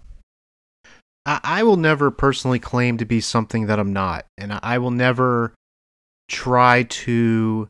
I, 1.26 1.40
I 1.46 1.64
will 1.64 1.78
never 1.78 2.12
personally 2.12 2.60
claim 2.60 2.98
to 2.98 3.06
be 3.06 3.22
something 3.22 3.68
that 3.68 3.80
I'm 3.80 3.94
not. 3.94 4.26
And 4.38 4.60
I 4.62 4.80
will 4.80 4.92
never 4.92 5.54
try 6.32 6.84
to 6.84 7.70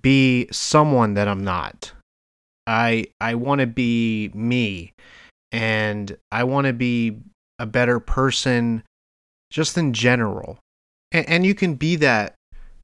be 0.00 0.48
someone 0.50 1.14
that 1.14 1.28
I'm 1.28 1.44
not. 1.44 1.92
I 2.66 3.06
I 3.20 3.36
want 3.36 3.60
to 3.60 3.66
be 3.66 4.30
me 4.34 4.92
and 5.50 6.16
I 6.30 6.44
want 6.44 6.66
to 6.66 6.72
be 6.72 7.18
a 7.58 7.66
better 7.66 8.00
person 8.00 8.82
just 9.50 9.78
in 9.78 9.92
general. 9.92 10.58
And, 11.12 11.28
and 11.28 11.46
you 11.46 11.54
can 11.54 11.74
be 11.74 11.96
that 11.96 12.34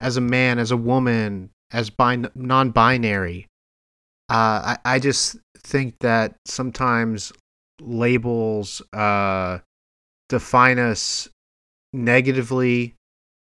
as 0.00 0.16
a 0.16 0.20
man, 0.20 0.58
as 0.58 0.70
a 0.70 0.76
woman, 0.76 1.50
as 1.72 1.90
bi- 1.90 2.30
non-binary. 2.34 3.46
Uh, 4.30 4.76
I 4.76 4.78
I 4.84 4.98
just 4.98 5.36
think 5.58 5.94
that 6.00 6.36
sometimes 6.46 7.32
labels 7.80 8.82
uh, 8.92 9.58
define 10.28 10.78
us 10.78 11.28
negatively 11.92 12.94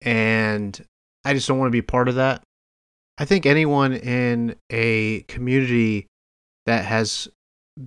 and 0.01 0.83
I 1.25 1.33
just 1.33 1.47
don't 1.47 1.59
want 1.59 1.67
to 1.67 1.71
be 1.71 1.81
part 1.81 2.09
of 2.09 2.15
that. 2.15 2.43
I 3.17 3.25
think 3.25 3.45
anyone 3.45 3.93
in 3.93 4.55
a 4.69 5.21
community 5.21 6.07
that 6.65 6.85
has 6.85 7.27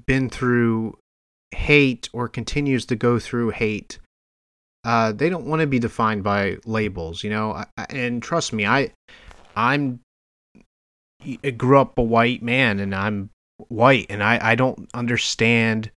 been 0.06 0.30
through 0.30 0.98
hate 1.52 2.08
or 2.12 2.28
continues 2.28 2.86
to 2.86 2.96
go 2.96 3.18
through 3.18 3.50
hate, 3.50 3.98
uh, 4.84 5.12
they 5.12 5.28
don't 5.28 5.46
want 5.46 5.60
to 5.60 5.66
be 5.66 5.78
defined 5.78 6.22
by 6.22 6.58
labels, 6.64 7.24
you 7.24 7.30
know. 7.30 7.64
And 7.90 8.22
trust 8.22 8.52
me, 8.52 8.66
I, 8.66 8.92
I'm, 9.56 10.00
I 11.42 11.50
grew 11.50 11.80
up 11.80 11.98
a 11.98 12.02
white 12.02 12.42
man, 12.42 12.78
and 12.78 12.94
I'm 12.94 13.30
white, 13.68 14.06
and 14.10 14.22
I, 14.22 14.38
I 14.52 14.54
don't 14.54 14.88
understand 14.94 15.90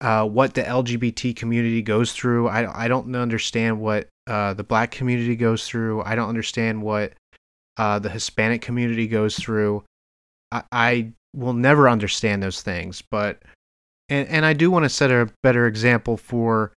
uh, 0.00 0.26
what 0.26 0.54
the 0.54 0.62
LGBT 0.62 1.36
community 1.36 1.80
goes 1.80 2.12
through. 2.12 2.48
I, 2.48 2.84
I 2.86 2.88
don't 2.88 3.14
understand 3.14 3.80
what 3.80 4.08
uh, 4.26 4.54
the 4.54 4.64
black 4.64 4.90
community 4.90 5.36
goes 5.36 5.66
through. 5.66 6.02
I 6.02 6.14
don't 6.14 6.28
understand 6.28 6.82
what 6.82 7.12
uh, 7.76 7.98
the 7.98 8.10
Hispanic 8.10 8.62
community 8.62 9.06
goes 9.06 9.36
through. 9.36 9.84
I, 10.50 10.62
I 10.70 11.12
will 11.34 11.54
never 11.54 11.88
understand 11.88 12.42
those 12.42 12.62
things, 12.62 13.02
but 13.02 13.42
and 14.08 14.28
and 14.28 14.44
I 14.44 14.52
do 14.52 14.70
want 14.70 14.84
to 14.84 14.88
set 14.88 15.10
a 15.10 15.30
better 15.42 15.66
example 15.66 16.16
for 16.16 16.72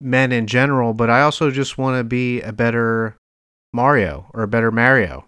men 0.00 0.32
in 0.32 0.46
general, 0.46 0.94
but 0.94 1.10
I 1.10 1.22
also 1.22 1.50
just 1.50 1.76
want 1.76 1.98
to 1.98 2.04
be 2.04 2.40
a 2.40 2.52
better 2.52 3.16
Mario 3.72 4.30
or 4.32 4.42
a 4.42 4.48
better 4.48 4.70
Mario. 4.70 5.24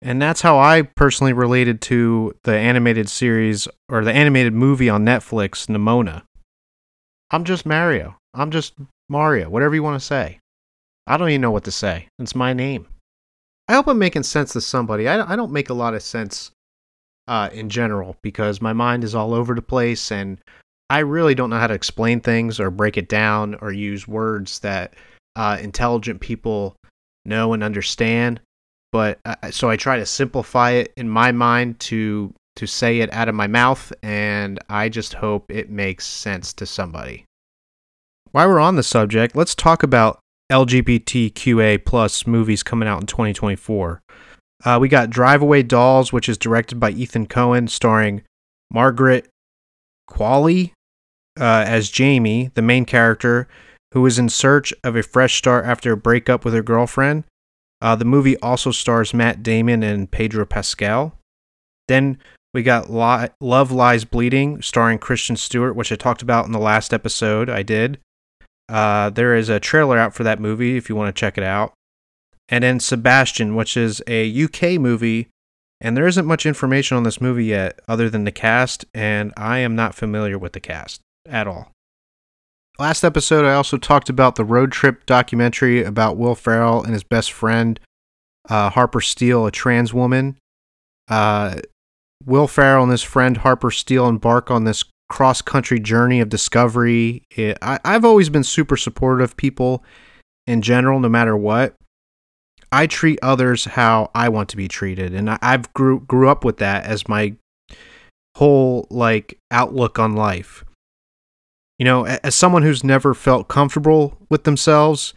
And 0.00 0.20
that's 0.20 0.40
how 0.40 0.58
I 0.58 0.82
personally 0.82 1.32
related 1.32 1.80
to 1.82 2.34
the 2.42 2.56
animated 2.56 3.08
series 3.08 3.68
or 3.88 4.04
the 4.04 4.12
animated 4.12 4.52
movie 4.52 4.88
on 4.88 5.04
Netflix, 5.04 5.68
Nimona. 5.68 6.22
I'm 7.30 7.44
just 7.44 7.64
Mario. 7.64 8.16
I'm 8.34 8.50
just 8.50 8.74
Mario, 9.08 9.48
whatever 9.48 9.74
you 9.74 9.82
want 9.82 10.00
to 10.00 10.04
say. 10.04 10.40
I 11.06 11.16
don't 11.16 11.30
even 11.30 11.40
know 11.40 11.50
what 11.50 11.64
to 11.64 11.72
say. 11.72 12.08
It's 12.18 12.34
my 12.34 12.52
name. 12.52 12.86
I 13.68 13.74
hope 13.74 13.86
I'm 13.86 13.98
making 13.98 14.24
sense 14.24 14.52
to 14.52 14.60
somebody. 14.60 15.08
I, 15.08 15.32
I 15.32 15.36
don't 15.36 15.52
make 15.52 15.70
a 15.70 15.74
lot 15.74 15.94
of 15.94 16.02
sense 16.02 16.50
uh, 17.28 17.48
in 17.52 17.68
general 17.68 18.16
because 18.22 18.60
my 18.60 18.72
mind 18.72 19.04
is 19.04 19.14
all 19.14 19.34
over 19.34 19.54
the 19.54 19.62
place 19.62 20.10
and 20.12 20.38
I 20.90 20.98
really 20.98 21.34
don't 21.34 21.50
know 21.50 21.58
how 21.58 21.68
to 21.68 21.74
explain 21.74 22.20
things 22.20 22.60
or 22.60 22.70
break 22.70 22.98
it 22.98 23.08
down 23.08 23.56
or 23.62 23.72
use 23.72 24.06
words 24.06 24.58
that 24.58 24.94
uh, 25.36 25.56
intelligent 25.60 26.20
people 26.20 26.76
know 27.24 27.54
and 27.54 27.62
understand. 27.62 28.40
But 28.90 29.18
uh, 29.24 29.50
so 29.50 29.70
I 29.70 29.76
try 29.76 29.96
to 29.96 30.04
simplify 30.04 30.72
it 30.72 30.92
in 30.96 31.08
my 31.08 31.32
mind 31.32 31.80
to 31.80 32.34
to 32.56 32.66
say 32.66 32.98
it 32.98 33.10
out 33.14 33.30
of 33.30 33.34
my 33.34 33.46
mouth, 33.46 33.90
and 34.02 34.58
I 34.68 34.90
just 34.90 35.14
hope 35.14 35.50
it 35.50 35.70
makes 35.70 36.06
sense 36.06 36.52
to 36.52 36.66
somebody. 36.66 37.24
While 38.32 38.48
we're 38.48 38.60
on 38.60 38.76
the 38.76 38.82
subject, 38.82 39.34
let's 39.34 39.54
talk 39.54 39.82
about 39.82 40.20
LGBTQA 40.52 41.82
plus 41.84 42.26
movies 42.26 42.62
coming 42.62 42.86
out 42.86 43.00
in 43.00 43.06
2024. 43.06 44.02
Uh, 44.64 44.78
we 44.80 44.88
got 44.88 45.10
Drive 45.10 45.40
Away 45.40 45.62
Dolls, 45.62 46.12
which 46.12 46.28
is 46.28 46.36
directed 46.36 46.78
by 46.78 46.90
Ethan 46.90 47.26
Coen, 47.26 47.68
starring 47.68 48.22
Margaret 48.70 49.28
Qualley 50.08 50.72
uh, 51.40 51.64
as 51.66 51.90
Jamie, 51.90 52.50
the 52.54 52.62
main 52.62 52.84
character, 52.84 53.48
who 53.92 54.04
is 54.06 54.18
in 54.18 54.28
search 54.28 54.72
of 54.84 54.94
a 54.94 55.02
fresh 55.02 55.36
start 55.36 55.64
after 55.64 55.92
a 55.92 55.96
breakup 55.96 56.44
with 56.44 56.54
her 56.54 56.62
girlfriend. 56.62 57.24
Uh, 57.80 57.96
the 57.96 58.04
movie 58.04 58.38
also 58.38 58.70
stars 58.70 59.14
Matt 59.14 59.42
Damon 59.42 59.82
and 59.82 60.10
Pedro 60.10 60.44
Pascal. 60.44 61.18
Then 61.88 62.18
we 62.54 62.62
got 62.62 62.90
Love 62.90 63.72
Lies 63.72 64.04
Bleeding, 64.04 64.60
starring 64.60 64.98
Kristen 64.98 65.36
Stewart, 65.36 65.74
which 65.74 65.90
I 65.90 65.96
talked 65.96 66.22
about 66.22 66.44
in 66.44 66.52
the 66.52 66.58
last 66.58 66.92
episode 66.92 67.48
I 67.48 67.62
did. 67.62 67.98
Uh, 68.72 69.10
there 69.10 69.36
is 69.36 69.50
a 69.50 69.60
trailer 69.60 69.98
out 69.98 70.14
for 70.14 70.24
that 70.24 70.40
movie 70.40 70.78
if 70.78 70.88
you 70.88 70.96
want 70.96 71.14
to 71.14 71.20
check 71.20 71.36
it 71.36 71.44
out. 71.44 71.74
And 72.48 72.64
then 72.64 72.80
Sebastian, 72.80 73.54
which 73.54 73.76
is 73.76 74.02
a 74.06 74.44
UK 74.44 74.80
movie, 74.80 75.28
and 75.80 75.94
there 75.96 76.06
isn't 76.06 76.26
much 76.26 76.46
information 76.46 76.96
on 76.96 77.02
this 77.02 77.20
movie 77.20 77.44
yet 77.46 77.78
other 77.86 78.08
than 78.08 78.24
the 78.24 78.32
cast, 78.32 78.86
and 78.94 79.32
I 79.36 79.58
am 79.58 79.76
not 79.76 79.94
familiar 79.94 80.38
with 80.38 80.54
the 80.54 80.60
cast 80.60 81.02
at 81.28 81.46
all. 81.46 81.70
Last 82.78 83.04
episode, 83.04 83.44
I 83.44 83.54
also 83.54 83.76
talked 83.76 84.08
about 84.08 84.36
the 84.36 84.44
road 84.44 84.72
trip 84.72 85.04
documentary 85.04 85.84
about 85.84 86.16
Will 86.16 86.34
Ferrell 86.34 86.82
and 86.82 86.94
his 86.94 87.04
best 87.04 87.30
friend, 87.30 87.78
uh, 88.48 88.70
Harper 88.70 89.02
Steele, 89.02 89.46
a 89.46 89.50
trans 89.50 89.92
woman. 89.92 90.38
Uh, 91.08 91.56
Will 92.24 92.46
Ferrell 92.46 92.84
and 92.84 92.92
his 92.92 93.02
friend 93.02 93.38
Harper 93.38 93.70
Steele 93.70 94.08
embark 94.08 94.50
on 94.50 94.64
this 94.64 94.84
cross 95.12 95.42
country 95.42 95.78
journey 95.78 96.20
of 96.20 96.30
discovery. 96.30 97.22
It, 97.30 97.58
I, 97.60 97.78
I've 97.84 98.04
always 98.04 98.30
been 98.30 98.42
super 98.42 98.78
supportive 98.78 99.22
of 99.22 99.36
people 99.36 99.84
in 100.46 100.62
general, 100.62 101.00
no 101.00 101.10
matter 101.10 101.36
what. 101.36 101.74
I 102.72 102.86
treat 102.86 103.18
others 103.20 103.66
how 103.66 104.10
I 104.14 104.30
want 104.30 104.48
to 104.48 104.56
be 104.56 104.68
treated, 104.68 105.12
and 105.12 105.28
I, 105.28 105.38
I've 105.42 105.70
grew 105.74 106.00
grew 106.00 106.30
up 106.30 106.46
with 106.46 106.56
that 106.56 106.86
as 106.86 107.08
my 107.08 107.34
whole 108.38 108.86
like 108.88 109.38
outlook 109.50 109.98
on 109.98 110.16
life. 110.16 110.64
You 111.78 111.84
know, 111.84 112.06
as 112.06 112.34
someone 112.34 112.62
who's 112.62 112.82
never 112.82 113.12
felt 113.12 113.48
comfortable 113.48 114.16
with 114.30 114.44
themselves 114.44 115.12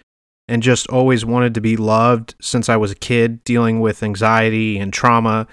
and 0.49 0.61
just 0.61 0.87
always 0.89 1.23
wanted 1.23 1.53
to 1.53 1.61
be 1.61 1.77
loved 1.77 2.35
since 2.41 2.67
I 2.67 2.75
was 2.75 2.91
a 2.91 2.95
kid, 2.95 3.45
dealing 3.45 3.79
with 3.79 4.03
anxiety 4.03 4.77
and 4.77 4.91
trauma 4.91 5.47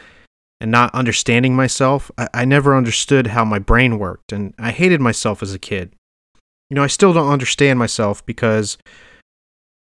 and 0.63 0.71
not 0.71 0.95
understanding 0.95 1.57
myself, 1.57 2.09
I, 2.17 2.29
I 2.33 2.45
never 2.45 2.77
understood 2.77 3.27
how 3.27 3.45
my 3.45 3.59
brain 3.59 3.99
worked, 3.99 4.33
and 4.33 4.55
I 4.59 4.71
hated 4.71 5.01
myself 5.01 5.43
as 5.43 5.53
a 5.53 5.59
kid. 5.59 5.93
You 6.71 6.77
know, 6.77 6.85
I 6.85 6.87
still 6.87 7.13
don't 7.13 7.29
understand 7.29 7.81
myself 7.81 8.25
because, 8.25 8.79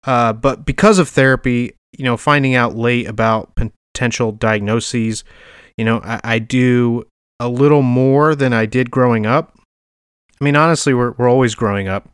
uh, 0.05 0.31
but 0.31 0.65
because 0.65 0.97
of 0.97 1.09
therapy, 1.09 1.73
you 1.97 2.05
know, 2.05 2.15
finding 2.15 2.55
out 2.55 2.77
late 2.77 3.07
about 3.07 3.55
potential 3.93 4.31
diagnoses, 4.31 5.25
you 5.77 5.83
know, 5.83 5.99
I, 6.01 6.21
I 6.23 6.39
do 6.39 7.05
a 7.41 7.49
little 7.49 7.81
more 7.81 8.33
than 8.33 8.53
I 8.53 8.65
did 8.65 8.89
growing 8.89 9.25
up. 9.25 9.59
I 10.39 10.45
mean, 10.45 10.55
honestly, 10.55 10.93
we're, 10.93 11.11
we're 11.11 11.29
always 11.29 11.55
growing 11.55 11.89
up. 11.89 12.09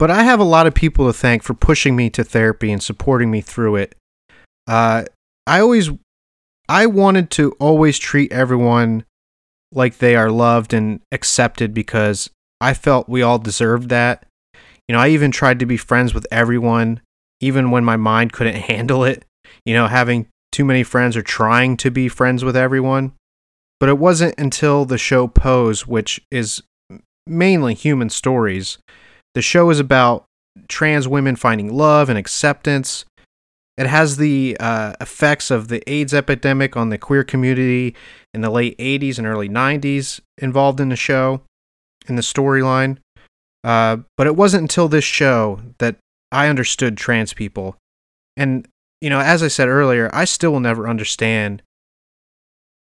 But 0.00 0.10
I 0.10 0.24
have 0.24 0.40
a 0.40 0.44
lot 0.44 0.66
of 0.66 0.74
people 0.74 1.06
to 1.06 1.12
thank 1.12 1.44
for 1.44 1.54
pushing 1.54 1.94
me 1.94 2.10
to 2.10 2.24
therapy 2.24 2.72
and 2.72 2.82
supporting 2.82 3.30
me 3.30 3.40
through 3.40 3.76
it. 3.76 3.94
Uh, 4.66 5.04
I 5.46 5.60
always, 5.60 5.90
I 6.70 6.86
wanted 6.86 7.30
to 7.32 7.50
always 7.58 7.98
treat 7.98 8.30
everyone 8.30 9.04
like 9.72 9.98
they 9.98 10.14
are 10.14 10.30
loved 10.30 10.72
and 10.72 11.00
accepted 11.10 11.74
because 11.74 12.30
I 12.60 12.74
felt 12.74 13.08
we 13.08 13.22
all 13.22 13.40
deserved 13.40 13.88
that. 13.88 14.24
You 14.86 14.92
know, 14.92 15.00
I 15.00 15.08
even 15.08 15.32
tried 15.32 15.58
to 15.58 15.66
be 15.66 15.76
friends 15.76 16.14
with 16.14 16.28
everyone, 16.30 17.00
even 17.40 17.72
when 17.72 17.84
my 17.84 17.96
mind 17.96 18.32
couldn't 18.32 18.54
handle 18.70 19.02
it. 19.02 19.24
You 19.66 19.74
know, 19.74 19.88
having 19.88 20.28
too 20.52 20.64
many 20.64 20.84
friends 20.84 21.16
or 21.16 21.22
trying 21.22 21.76
to 21.78 21.90
be 21.90 22.08
friends 22.08 22.44
with 22.44 22.56
everyone. 22.56 23.14
But 23.80 23.88
it 23.88 23.98
wasn't 23.98 24.38
until 24.38 24.84
the 24.84 24.96
show 24.96 25.26
Pose, 25.26 25.88
which 25.88 26.20
is 26.30 26.62
mainly 27.26 27.74
human 27.74 28.10
stories, 28.10 28.78
the 29.34 29.42
show 29.42 29.70
is 29.70 29.80
about 29.80 30.24
trans 30.68 31.08
women 31.08 31.34
finding 31.34 31.72
love 31.72 32.08
and 32.08 32.16
acceptance. 32.16 33.04
It 33.76 33.86
has 33.86 34.16
the 34.16 34.56
uh, 34.60 34.94
effects 35.00 35.50
of 35.50 35.68
the 35.68 35.82
AIDS 35.90 36.12
epidemic 36.12 36.76
on 36.76 36.90
the 36.90 36.98
queer 36.98 37.24
community 37.24 37.94
in 38.34 38.42
the 38.42 38.50
late 38.50 38.76
80s 38.78 39.18
and 39.18 39.26
early 39.26 39.48
90s 39.48 40.20
involved 40.38 40.80
in 40.80 40.90
the 40.90 40.96
show, 40.96 41.42
in 42.06 42.16
the 42.16 42.22
storyline. 42.22 42.98
Uh, 43.64 43.98
but 44.16 44.26
it 44.26 44.36
wasn't 44.36 44.62
until 44.62 44.88
this 44.88 45.04
show 45.04 45.60
that 45.78 45.96
I 46.32 46.48
understood 46.48 46.96
trans 46.96 47.32
people. 47.32 47.76
And, 48.36 48.66
you 49.00 49.10
know, 49.10 49.20
as 49.20 49.42
I 49.42 49.48
said 49.48 49.68
earlier, 49.68 50.10
I 50.12 50.24
still 50.24 50.52
will 50.52 50.60
never 50.60 50.88
understand 50.88 51.62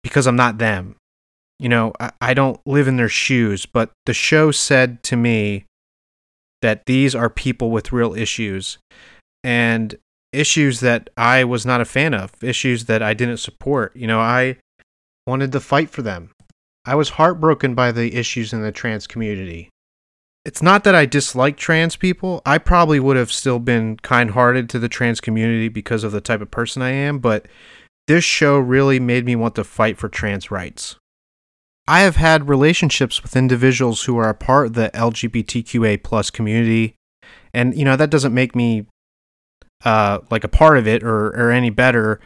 because 0.04 0.28
I'm 0.28 0.36
not 0.36 0.58
them. 0.58 0.96
You 1.60 1.70
know, 1.70 1.94
I, 2.00 2.12
I 2.22 2.34
don't 2.34 2.60
live 2.66 2.88
in 2.88 2.98
their 2.98 3.10
shoes, 3.10 3.66
but 3.66 3.92
the 4.06 4.14
show 4.14 4.52
said 4.52 5.04
to 5.04 5.16
me 5.16 5.66
that 6.62 6.86
these 6.86 7.16
are 7.16 7.30
people 7.30 7.72
with 7.72 7.92
real 7.92 8.14
issues 8.14 8.78
and 9.44 9.96
issues 10.36 10.80
that 10.82 11.10
I 11.18 11.44
was 11.44 11.66
not 11.66 11.82
a 11.82 11.86
fan 11.86 12.14
of, 12.14 12.32
issues 12.42 12.86
that 12.86 13.02
I 13.02 13.14
didn't 13.14 13.38
support. 13.38 13.96
You 13.96 14.08
know, 14.08 14.20
I 14.20 14.58
wanted 15.28 15.52
to 15.54 15.60
fight 15.60 15.90
for 15.90 16.02
them. 16.02 16.32
I 16.86 16.96
was 16.96 17.12
heartbroken 17.12 17.74
by 17.74 17.92
the 17.92 18.16
issues 18.16 18.54
in 18.54 18.62
the 18.62 18.72
trans 18.72 19.08
community. 19.08 19.70
It's 20.46 20.62
not 20.62 20.84
that 20.84 20.94
I 20.94 21.08
dislike 21.08 21.58
trans 21.58 21.96
people. 21.96 22.44
I 22.46 22.60
probably 22.60 23.00
would 23.00 23.18
have 23.18 23.32
still 23.32 23.58
been 23.58 23.98
kind 23.98 24.32
hearted 24.32 24.70
to 24.70 24.80
the 24.80 24.90
trans 24.90 25.20
community 25.20 25.70
because 25.70 26.04
of 26.04 26.12
the 26.12 26.22
type 26.22 26.42
of 26.42 26.52
person 26.52 26.84
I 26.84 26.92
am, 26.92 27.18
but 27.18 27.48
this 28.08 28.24
show 28.24 28.60
really 28.60 29.00
made 29.00 29.26
me 29.26 29.36
want 29.36 29.56
to 29.56 29.64
fight 29.64 29.98
for 29.98 30.08
trans 30.08 30.52
rights. 30.52 30.98
I 31.88 32.02
have 32.02 32.16
had 32.16 32.50
relationships 32.50 33.24
with 33.24 33.36
individuals 33.36 34.04
who 34.04 34.18
are 34.18 34.30
a 34.30 34.36
part 34.36 34.68
of 34.68 34.74
the 34.74 34.92
LGBTQA 34.94 36.04
plus 36.04 36.30
community, 36.30 36.96
and 37.54 37.76
you 37.76 37.86
know 37.86 37.96
that 37.96 38.10
doesn't 38.10 38.34
make 38.34 38.56
me 38.56 38.86
uh, 39.86 40.20
like 40.30 40.44
a 40.44 40.50
part 40.50 40.78
of 40.78 40.88
it 40.88 41.04
or, 41.04 41.28
or 41.28 41.52
any 41.52 41.70
better. 41.70 42.20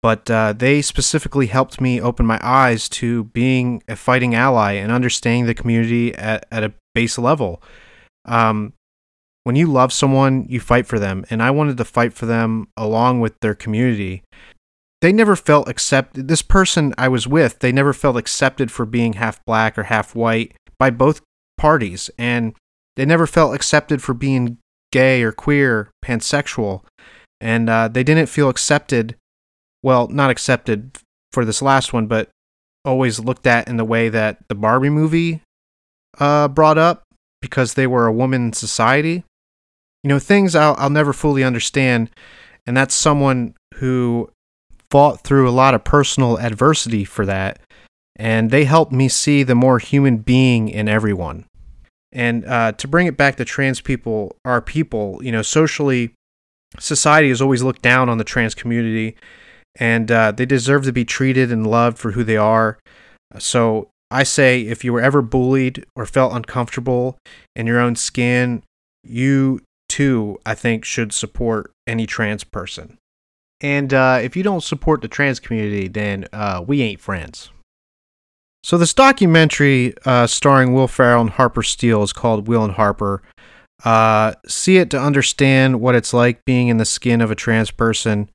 But 0.00 0.30
uh, 0.30 0.52
they 0.52 0.80
specifically 0.80 1.46
helped 1.46 1.80
me 1.80 2.00
open 2.00 2.24
my 2.24 2.38
eyes 2.40 2.88
to 2.90 3.24
being 3.24 3.82
a 3.88 3.96
fighting 3.96 4.34
ally 4.34 4.74
and 4.74 4.92
understanding 4.92 5.46
the 5.46 5.54
community 5.54 6.14
at, 6.14 6.46
at 6.52 6.62
a 6.62 6.72
base 6.94 7.18
level. 7.18 7.60
Um, 8.24 8.74
when 9.42 9.56
you 9.56 9.66
love 9.66 9.92
someone, 9.92 10.46
you 10.48 10.60
fight 10.60 10.86
for 10.86 11.00
them, 11.00 11.24
and 11.30 11.42
I 11.42 11.50
wanted 11.50 11.78
to 11.78 11.84
fight 11.84 12.12
for 12.12 12.26
them 12.26 12.68
along 12.76 13.20
with 13.20 13.40
their 13.40 13.54
community 13.54 14.22
they 15.00 15.12
never 15.12 15.36
felt 15.36 15.68
accepted. 15.68 16.28
This 16.28 16.42
person 16.42 16.94
I 16.98 17.08
was 17.08 17.26
with, 17.26 17.60
they 17.60 17.72
never 17.72 17.92
felt 17.92 18.16
accepted 18.16 18.70
for 18.70 18.84
being 18.84 19.14
half 19.14 19.44
black 19.44 19.78
or 19.78 19.84
half 19.84 20.14
white 20.14 20.54
by 20.78 20.90
both 20.90 21.22
parties, 21.56 22.10
and 22.18 22.54
they 22.96 23.04
never 23.04 23.26
felt 23.26 23.54
accepted 23.54 24.02
for 24.02 24.14
being 24.14 24.58
gay 24.92 25.22
or 25.22 25.32
queer, 25.32 25.90
pansexual, 26.04 26.82
and 27.40 27.68
uh, 27.68 27.88
they 27.88 28.02
didn't 28.02 28.28
feel 28.28 28.48
accepted. 28.48 29.16
Well, 29.82 30.08
not 30.08 30.30
accepted 30.30 30.98
for 31.32 31.44
this 31.44 31.62
last 31.62 31.92
one, 31.92 32.06
but 32.06 32.28
always 32.84 33.20
looked 33.20 33.46
at 33.46 33.68
in 33.68 33.76
the 33.76 33.84
way 33.84 34.08
that 34.08 34.38
the 34.48 34.54
Barbie 34.54 34.90
movie 34.90 35.42
uh, 36.18 36.48
brought 36.48 36.78
up 36.78 37.02
because 37.40 37.74
they 37.74 37.86
were 37.86 38.06
a 38.06 38.12
woman 38.12 38.46
in 38.46 38.52
society. 38.52 39.24
You 40.02 40.08
know, 40.08 40.18
things 40.18 40.54
I'll, 40.54 40.74
I'll 40.78 40.90
never 40.90 41.12
fully 41.12 41.44
understand, 41.44 42.10
and 42.66 42.76
that's 42.76 42.94
someone 42.94 43.54
who 43.74 44.30
fought 44.90 45.20
through 45.20 45.48
a 45.48 45.50
lot 45.50 45.74
of 45.74 45.84
personal 45.84 46.38
adversity 46.38 47.04
for 47.04 47.26
that, 47.26 47.60
and 48.16 48.50
they 48.50 48.64
helped 48.64 48.92
me 48.92 49.08
see 49.08 49.42
the 49.42 49.54
more 49.54 49.78
human 49.78 50.18
being 50.18 50.68
in 50.68 50.88
everyone. 50.88 51.44
And 52.12 52.44
uh, 52.46 52.72
to 52.72 52.88
bring 52.88 53.06
it 53.06 53.16
back 53.16 53.36
to 53.36 53.44
trans 53.44 53.80
people, 53.80 54.36
our 54.44 54.62
people, 54.62 55.20
you 55.22 55.30
know, 55.30 55.42
socially, 55.42 56.14
society 56.78 57.28
has 57.28 57.42
always 57.42 57.62
looked 57.62 57.82
down 57.82 58.08
on 58.08 58.18
the 58.18 58.24
trans 58.24 58.54
community, 58.54 59.16
and 59.76 60.10
uh, 60.10 60.32
they 60.32 60.46
deserve 60.46 60.84
to 60.84 60.92
be 60.92 61.04
treated 61.04 61.52
and 61.52 61.66
loved 61.66 61.98
for 61.98 62.12
who 62.12 62.24
they 62.24 62.36
are. 62.36 62.78
So 63.38 63.90
I 64.10 64.22
say, 64.22 64.62
if 64.62 64.84
you 64.84 64.92
were 64.92 65.02
ever 65.02 65.20
bullied 65.20 65.84
or 65.94 66.06
felt 66.06 66.32
uncomfortable 66.32 67.18
in 67.54 67.66
your 67.66 67.78
own 67.78 67.94
skin, 67.94 68.62
you 69.04 69.60
too, 69.88 70.38
I 70.46 70.54
think, 70.54 70.84
should 70.84 71.12
support 71.12 71.70
any 71.86 72.06
trans 72.06 72.44
person. 72.44 72.96
And 73.60 73.92
uh, 73.92 74.20
if 74.22 74.36
you 74.36 74.42
don't 74.42 74.62
support 74.62 75.02
the 75.02 75.08
trans 75.08 75.40
community, 75.40 75.88
then 75.88 76.26
uh, 76.32 76.64
we 76.66 76.80
ain't 76.82 77.00
friends. 77.00 77.50
So 78.68 78.76
this 78.76 78.92
documentary 78.92 79.94
uh, 80.04 80.26
starring 80.26 80.74
Will 80.74 80.88
Ferrell 80.88 81.22
and 81.22 81.30
Harper 81.30 81.62
Steele 81.62 82.02
is 82.02 82.12
called 82.12 82.46
Will 82.48 82.62
and 82.64 82.74
Harper. 82.74 83.22
Uh, 83.82 84.34
see 84.46 84.76
it 84.76 84.90
to 84.90 85.00
understand 85.00 85.80
what 85.80 85.94
it's 85.94 86.12
like 86.12 86.44
being 86.44 86.68
in 86.68 86.76
the 86.76 86.84
skin 86.84 87.22
of 87.22 87.30
a 87.30 87.34
trans 87.34 87.70
person. 87.70 88.28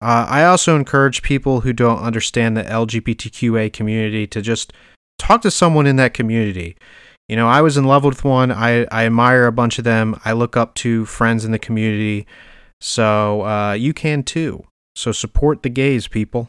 Uh, 0.00 0.24
I 0.26 0.44
also 0.44 0.74
encourage 0.74 1.20
people 1.20 1.60
who 1.60 1.74
don't 1.74 1.98
understand 1.98 2.56
the 2.56 2.62
LGBTQA 2.62 3.74
community 3.74 4.26
to 4.28 4.40
just 4.40 4.72
talk 5.18 5.42
to 5.42 5.50
someone 5.50 5.86
in 5.86 5.96
that 5.96 6.14
community. 6.14 6.78
You 7.28 7.36
know, 7.36 7.46
I 7.46 7.60
was 7.60 7.76
in 7.76 7.84
love 7.84 8.04
with 8.04 8.24
one. 8.24 8.50
I, 8.50 8.84
I 8.84 9.04
admire 9.04 9.44
a 9.44 9.52
bunch 9.52 9.76
of 9.76 9.84
them. 9.84 10.18
I 10.24 10.32
look 10.32 10.56
up 10.56 10.74
to 10.76 11.04
friends 11.04 11.44
in 11.44 11.52
the 11.52 11.58
community. 11.58 12.26
So 12.80 13.42
uh, 13.42 13.72
you 13.74 13.92
can 13.92 14.22
too. 14.22 14.64
So 14.96 15.12
support 15.12 15.62
the 15.62 15.68
gays, 15.68 16.08
people. 16.08 16.48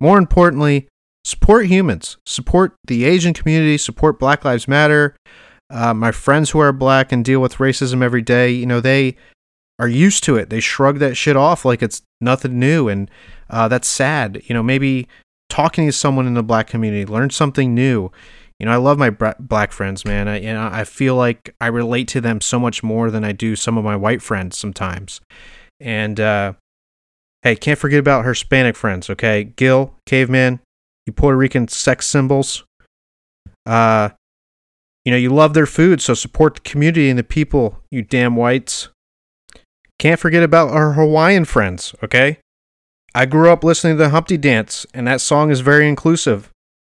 More 0.00 0.16
importantly, 0.16 0.88
support 1.24 1.66
humans. 1.66 2.16
Support 2.26 2.74
the 2.86 3.04
Asian 3.04 3.34
community. 3.34 3.78
Support 3.78 4.18
Black 4.18 4.44
Lives 4.44 4.68
Matter. 4.68 5.16
Uh, 5.70 5.94
my 5.94 6.12
friends 6.12 6.50
who 6.50 6.58
are 6.58 6.72
black 6.72 7.12
and 7.12 7.24
deal 7.24 7.40
with 7.40 7.56
racism 7.56 8.02
every 8.02 8.20
day, 8.20 8.50
you 8.50 8.66
know, 8.66 8.80
they 8.80 9.16
are 9.78 9.88
used 9.88 10.22
to 10.24 10.36
it. 10.36 10.50
They 10.50 10.60
shrug 10.60 10.98
that 10.98 11.16
shit 11.16 11.36
off 11.36 11.64
like 11.64 11.82
it's 11.82 12.02
nothing 12.20 12.58
new. 12.58 12.88
And 12.88 13.10
uh, 13.48 13.68
that's 13.68 13.88
sad. 13.88 14.42
You 14.44 14.54
know, 14.54 14.62
maybe 14.62 15.08
talking 15.48 15.86
to 15.86 15.92
someone 15.92 16.26
in 16.26 16.34
the 16.34 16.42
black 16.42 16.66
community, 16.66 17.06
learn 17.06 17.30
something 17.30 17.74
new. 17.74 18.10
You 18.58 18.66
know, 18.66 18.72
I 18.72 18.76
love 18.76 18.96
my 18.96 19.10
black 19.10 19.72
friends, 19.72 20.04
man. 20.04 20.28
I, 20.28 20.40
you 20.40 20.52
know, 20.52 20.68
I 20.70 20.84
feel 20.84 21.16
like 21.16 21.54
I 21.60 21.66
relate 21.66 22.06
to 22.08 22.20
them 22.20 22.40
so 22.40 22.60
much 22.60 22.82
more 22.82 23.10
than 23.10 23.24
I 23.24 23.32
do 23.32 23.56
some 23.56 23.76
of 23.76 23.84
my 23.84 23.96
white 23.96 24.22
friends 24.22 24.56
sometimes. 24.56 25.20
And 25.80 26.20
uh, 26.20 26.52
hey, 27.42 27.56
can't 27.56 27.78
forget 27.78 27.98
about 27.98 28.24
Hispanic 28.24 28.76
friends. 28.76 29.10
Okay, 29.10 29.44
Gil, 29.44 29.94
Caveman, 30.06 30.60
you 31.06 31.12
Puerto 31.12 31.36
Rican 31.36 31.68
sex 31.68 32.06
symbols. 32.06 32.64
Uh, 33.66 34.10
you 35.04 35.10
know, 35.10 35.18
you 35.18 35.30
love 35.30 35.54
their 35.54 35.66
food, 35.66 36.00
so 36.00 36.14
support 36.14 36.54
the 36.54 36.60
community 36.60 37.10
and 37.10 37.18
the 37.18 37.24
people, 37.24 37.80
you 37.90 38.02
damn 38.02 38.36
whites. 38.36 38.88
Can't 39.98 40.20
forget 40.20 40.42
about 40.42 40.70
our 40.70 40.92
Hawaiian 40.92 41.44
friends, 41.44 41.94
okay? 42.02 42.38
I 43.14 43.26
grew 43.26 43.50
up 43.50 43.62
listening 43.62 43.96
to 43.96 44.04
the 44.04 44.10
Humpty 44.10 44.36
Dance, 44.36 44.86
and 44.94 45.06
that 45.06 45.20
song 45.20 45.50
is 45.50 45.60
very 45.60 45.88
inclusive. 45.88 46.50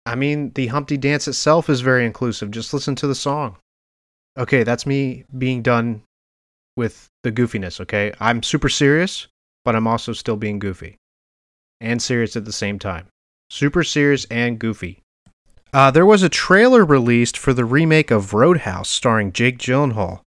I 0.05 0.15
mean, 0.15 0.51
the 0.55 0.67
Humpty 0.67 0.97
Dance 0.97 1.27
itself 1.27 1.69
is 1.69 1.81
very 1.81 2.05
inclusive. 2.05 2.49
Just 2.49 2.73
listen 2.73 2.95
to 2.95 3.07
the 3.07 3.15
song. 3.15 3.57
Okay, 4.37 4.63
that's 4.63 4.85
me 4.85 5.25
being 5.37 5.61
done 5.61 6.03
with 6.77 7.07
the 7.23 7.31
goofiness, 7.31 7.81
okay? 7.81 8.13
I'm 8.19 8.41
super 8.41 8.69
serious, 8.69 9.27
but 9.65 9.75
I'm 9.75 9.87
also 9.87 10.13
still 10.13 10.37
being 10.37 10.59
goofy 10.59 10.95
and 11.81 12.01
serious 12.01 12.35
at 12.35 12.45
the 12.45 12.53
same 12.53 12.79
time. 12.79 13.07
Super 13.49 13.83
serious 13.83 14.25
and 14.25 14.59
goofy. 14.59 15.01
Uh, 15.73 15.91
there 15.91 16.05
was 16.05 16.23
a 16.23 16.29
trailer 16.29 16.85
released 16.85 17.37
for 17.37 17.53
the 17.53 17.65
remake 17.65 18.11
of 18.11 18.33
Roadhouse 18.33 18.89
starring 18.89 19.31
Jake 19.31 19.57
Gyllenhaal. 19.57 20.21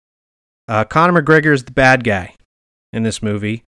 Uh, 0.66 0.84
Conor 0.84 1.22
McGregor 1.22 1.52
is 1.54 1.64
the 1.64 1.72
bad 1.72 2.04
guy 2.04 2.34
in 2.92 3.02
this 3.02 3.22
movie. 3.22 3.64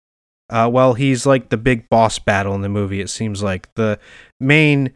Uh, 0.50 0.68
well, 0.70 0.94
he's 0.94 1.26
like 1.26 1.48
the 1.48 1.56
big 1.56 1.88
boss 1.88 2.18
battle 2.18 2.54
in 2.54 2.60
the 2.60 2.68
movie, 2.68 3.00
it 3.00 3.10
seems 3.10 3.42
like. 3.42 3.72
The 3.74 3.98
main 4.40 4.92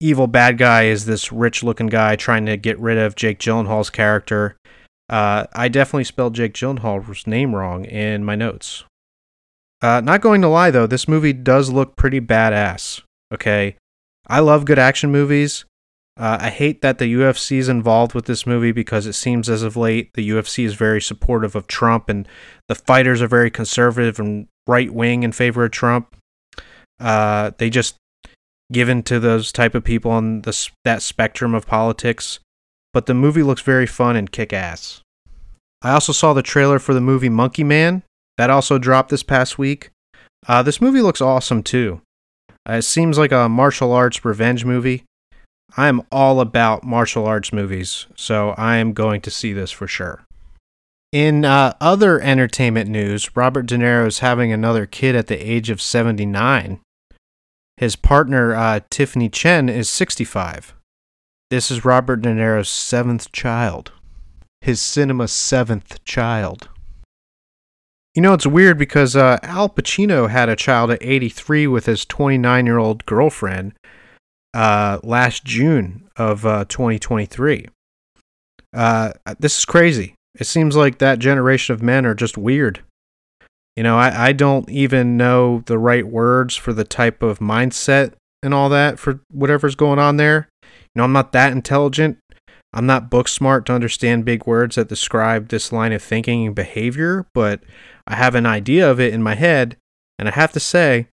evil 0.00 0.26
bad 0.26 0.58
guy 0.58 0.84
is 0.84 1.04
this 1.04 1.30
rich 1.30 1.62
looking 1.62 1.86
guy 1.86 2.16
trying 2.16 2.46
to 2.46 2.56
get 2.56 2.78
rid 2.78 2.98
of 2.98 3.14
Jake 3.14 3.38
Gyllenhaal's 3.38 3.90
character. 3.90 4.56
Uh, 5.08 5.46
I 5.52 5.68
definitely 5.68 6.04
spelled 6.04 6.34
Jake 6.34 6.54
Gyllenhaal's 6.54 7.26
name 7.26 7.54
wrong 7.54 7.84
in 7.84 8.24
my 8.24 8.34
notes. 8.34 8.84
Uh, 9.82 10.00
not 10.00 10.22
going 10.22 10.40
to 10.42 10.48
lie 10.48 10.70
though, 10.70 10.86
this 10.86 11.06
movie 11.06 11.34
does 11.34 11.70
look 11.70 11.96
pretty 11.96 12.20
badass. 12.20 13.02
Okay, 13.32 13.76
I 14.26 14.40
love 14.40 14.64
good 14.64 14.78
action 14.78 15.10
movies. 15.10 15.64
Uh, 16.18 16.38
I 16.40 16.50
hate 16.50 16.80
that 16.80 16.98
the 16.98 17.12
UFC 17.12 17.58
is 17.58 17.68
involved 17.68 18.14
with 18.14 18.24
this 18.24 18.46
movie 18.46 18.72
because 18.72 19.06
it 19.06 19.12
seems 19.12 19.50
as 19.50 19.62
of 19.62 19.76
late 19.76 20.14
the 20.14 20.30
UFC 20.30 20.64
is 20.64 20.74
very 20.74 21.00
supportive 21.00 21.54
of 21.54 21.66
Trump 21.66 22.08
and 22.08 22.26
the 22.68 22.74
fighters 22.74 23.20
are 23.20 23.28
very 23.28 23.50
conservative 23.50 24.18
and 24.18 24.48
right 24.66 24.92
wing 24.92 25.22
in 25.22 25.32
favor 25.32 25.64
of 25.64 25.72
Trump. 25.72 26.16
Uh, 26.98 27.50
they 27.58 27.68
just 27.68 27.96
give 28.72 28.88
in 28.88 29.02
to 29.04 29.20
those 29.20 29.52
type 29.52 29.74
of 29.74 29.84
people 29.84 30.10
on 30.10 30.42
the, 30.42 30.70
that 30.84 31.02
spectrum 31.02 31.54
of 31.54 31.66
politics. 31.66 32.40
But 32.94 33.04
the 33.04 33.14
movie 33.14 33.42
looks 33.42 33.60
very 33.60 33.86
fun 33.86 34.16
and 34.16 34.32
kick 34.32 34.54
ass. 34.54 35.02
I 35.82 35.92
also 35.92 36.12
saw 36.12 36.32
the 36.32 36.42
trailer 36.42 36.78
for 36.78 36.94
the 36.94 37.00
movie 37.00 37.28
Monkey 37.28 37.62
Man. 37.62 38.02
That 38.38 38.50
also 38.50 38.78
dropped 38.78 39.10
this 39.10 39.22
past 39.22 39.58
week. 39.58 39.90
Uh, 40.48 40.62
this 40.62 40.80
movie 40.80 41.02
looks 41.02 41.20
awesome 41.20 41.62
too. 41.62 42.00
Uh, 42.68 42.74
it 42.74 42.82
seems 42.82 43.18
like 43.18 43.32
a 43.32 43.48
martial 43.48 43.92
arts 43.92 44.24
revenge 44.24 44.64
movie. 44.64 45.04
I 45.76 45.88
am 45.88 46.02
all 46.10 46.40
about 46.40 46.84
martial 46.84 47.26
arts 47.26 47.52
movies, 47.52 48.06
so 48.16 48.50
I 48.50 48.76
am 48.76 48.92
going 48.92 49.20
to 49.22 49.30
see 49.30 49.52
this 49.52 49.70
for 49.70 49.86
sure. 49.86 50.24
In 51.12 51.44
uh, 51.44 51.74
other 51.80 52.20
entertainment 52.20 52.90
news, 52.90 53.36
Robert 53.36 53.66
De 53.66 53.76
Niro 53.76 54.06
is 54.06 54.18
having 54.18 54.52
another 54.52 54.86
kid 54.86 55.14
at 55.14 55.28
the 55.28 55.36
age 55.36 55.70
of 55.70 55.80
79. 55.80 56.80
His 57.76 57.94
partner, 57.94 58.54
uh, 58.54 58.80
Tiffany 58.90 59.28
Chen, 59.28 59.68
is 59.68 59.88
65. 59.88 60.74
This 61.50 61.70
is 61.70 61.84
Robert 61.84 62.22
De 62.22 62.30
Niro's 62.30 62.68
seventh 62.68 63.30
child. 63.32 63.92
His 64.60 64.80
cinema 64.82 65.28
seventh 65.28 66.02
child. 66.04 66.68
You 68.16 68.22
know, 68.22 68.32
it's 68.32 68.46
weird 68.46 68.78
because 68.78 69.14
uh, 69.14 69.38
Al 69.42 69.68
Pacino 69.68 70.30
had 70.30 70.48
a 70.48 70.56
child 70.56 70.90
at 70.90 71.02
83 71.02 71.66
with 71.66 71.84
his 71.84 72.06
29 72.06 72.64
year 72.64 72.78
old 72.78 73.04
girlfriend 73.04 73.74
uh, 74.54 75.00
last 75.02 75.44
June 75.44 76.08
of 76.16 76.46
uh, 76.46 76.64
2023. 76.64 77.66
Uh, 78.72 79.12
this 79.38 79.58
is 79.58 79.66
crazy. 79.66 80.14
It 80.34 80.46
seems 80.46 80.76
like 80.76 80.96
that 80.96 81.18
generation 81.18 81.74
of 81.74 81.82
men 81.82 82.06
are 82.06 82.14
just 82.14 82.38
weird. 82.38 82.82
You 83.76 83.82
know, 83.82 83.98
I, 83.98 84.28
I 84.28 84.32
don't 84.32 84.70
even 84.70 85.18
know 85.18 85.62
the 85.66 85.78
right 85.78 86.06
words 86.06 86.56
for 86.56 86.72
the 86.72 86.84
type 86.84 87.22
of 87.22 87.40
mindset 87.40 88.14
and 88.42 88.54
all 88.54 88.70
that 88.70 88.98
for 88.98 89.20
whatever's 89.30 89.74
going 89.74 89.98
on 89.98 90.16
there. 90.16 90.48
You 90.62 90.68
know, 91.00 91.04
I'm 91.04 91.12
not 91.12 91.32
that 91.32 91.52
intelligent. 91.52 92.16
I'm 92.76 92.84
not 92.84 93.08
book 93.08 93.26
smart 93.26 93.64
to 93.66 93.72
understand 93.72 94.26
big 94.26 94.46
words 94.46 94.76
that 94.76 94.88
describe 94.88 95.48
this 95.48 95.72
line 95.72 95.94
of 95.94 96.02
thinking 96.02 96.44
and 96.44 96.54
behavior, 96.54 97.26
but 97.32 97.62
I 98.06 98.16
have 98.16 98.34
an 98.34 98.44
idea 98.44 98.90
of 98.90 99.00
it 99.00 99.14
in 99.14 99.22
my 99.22 99.34
head, 99.34 99.78
and 100.18 100.28
I 100.28 100.32
have 100.32 100.52
to 100.52 100.60
say, 100.60 101.08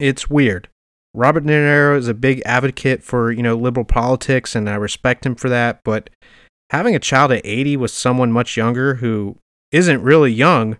it's 0.00 0.28
weird. 0.28 0.66
Robert 1.14 1.46
De 1.46 1.52
Niro 1.52 1.96
is 1.96 2.08
a 2.08 2.14
big 2.14 2.42
advocate 2.44 3.04
for, 3.04 3.30
you 3.30 3.44
know, 3.44 3.54
liberal 3.54 3.84
politics, 3.84 4.56
and 4.56 4.68
I 4.68 4.74
respect 4.74 5.24
him 5.24 5.36
for 5.36 5.48
that, 5.48 5.82
but 5.84 6.10
having 6.70 6.96
a 6.96 6.98
child 6.98 7.30
at 7.30 7.46
80 7.46 7.76
with 7.76 7.92
someone 7.92 8.32
much 8.32 8.56
younger 8.56 8.96
who 8.96 9.36
isn't 9.70 10.02
really 10.02 10.32
young 10.32 10.78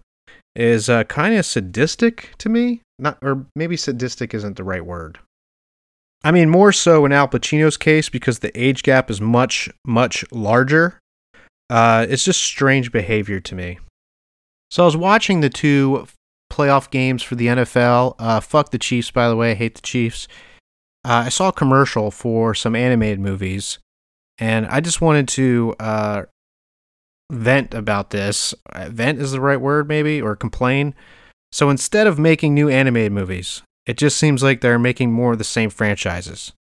is 0.56 0.90
uh, 0.90 1.04
kind 1.04 1.36
of 1.36 1.46
sadistic 1.46 2.34
to 2.38 2.48
me. 2.48 2.82
Not, 2.98 3.18
or 3.22 3.46
maybe 3.54 3.76
sadistic 3.76 4.34
isn't 4.34 4.56
the 4.56 4.64
right 4.64 4.84
word. 4.84 5.20
I 6.24 6.32
mean, 6.32 6.48
more 6.48 6.72
so 6.72 7.04
in 7.04 7.12
Al 7.12 7.28
Pacino's 7.28 7.76
case 7.76 8.08
because 8.08 8.38
the 8.38 8.58
age 8.58 8.82
gap 8.82 9.10
is 9.10 9.20
much, 9.20 9.68
much 9.84 10.24
larger. 10.32 10.98
Uh, 11.68 12.06
it's 12.08 12.24
just 12.24 12.42
strange 12.42 12.90
behavior 12.90 13.40
to 13.40 13.54
me. 13.54 13.78
So 14.70 14.84
I 14.84 14.86
was 14.86 14.96
watching 14.96 15.40
the 15.40 15.50
two 15.50 16.06
playoff 16.50 16.90
games 16.90 17.22
for 17.22 17.34
the 17.34 17.48
NFL. 17.48 18.14
Uh, 18.18 18.40
fuck 18.40 18.70
the 18.70 18.78
Chiefs, 18.78 19.10
by 19.10 19.28
the 19.28 19.36
way. 19.36 19.50
I 19.50 19.54
hate 19.54 19.74
the 19.74 19.82
Chiefs. 19.82 20.26
Uh, 21.04 21.24
I 21.26 21.28
saw 21.28 21.48
a 21.48 21.52
commercial 21.52 22.10
for 22.10 22.54
some 22.54 22.74
animated 22.74 23.20
movies, 23.20 23.78
and 24.38 24.64
I 24.66 24.80
just 24.80 25.02
wanted 25.02 25.28
to 25.28 25.74
uh, 25.78 26.22
vent 27.30 27.74
about 27.74 28.10
this. 28.10 28.54
Uh, 28.72 28.88
vent 28.88 29.20
is 29.20 29.32
the 29.32 29.40
right 29.40 29.60
word, 29.60 29.88
maybe, 29.88 30.22
or 30.22 30.34
complain. 30.36 30.94
So 31.52 31.68
instead 31.68 32.06
of 32.06 32.18
making 32.18 32.54
new 32.54 32.70
animated 32.70 33.12
movies, 33.12 33.62
it 33.86 33.96
just 33.96 34.16
seems 34.16 34.42
like 34.42 34.60
they're 34.60 34.78
making 34.78 35.12
more 35.12 35.32
of 35.32 35.38
the 35.38 35.44
same 35.44 35.70
franchises. 35.70 36.52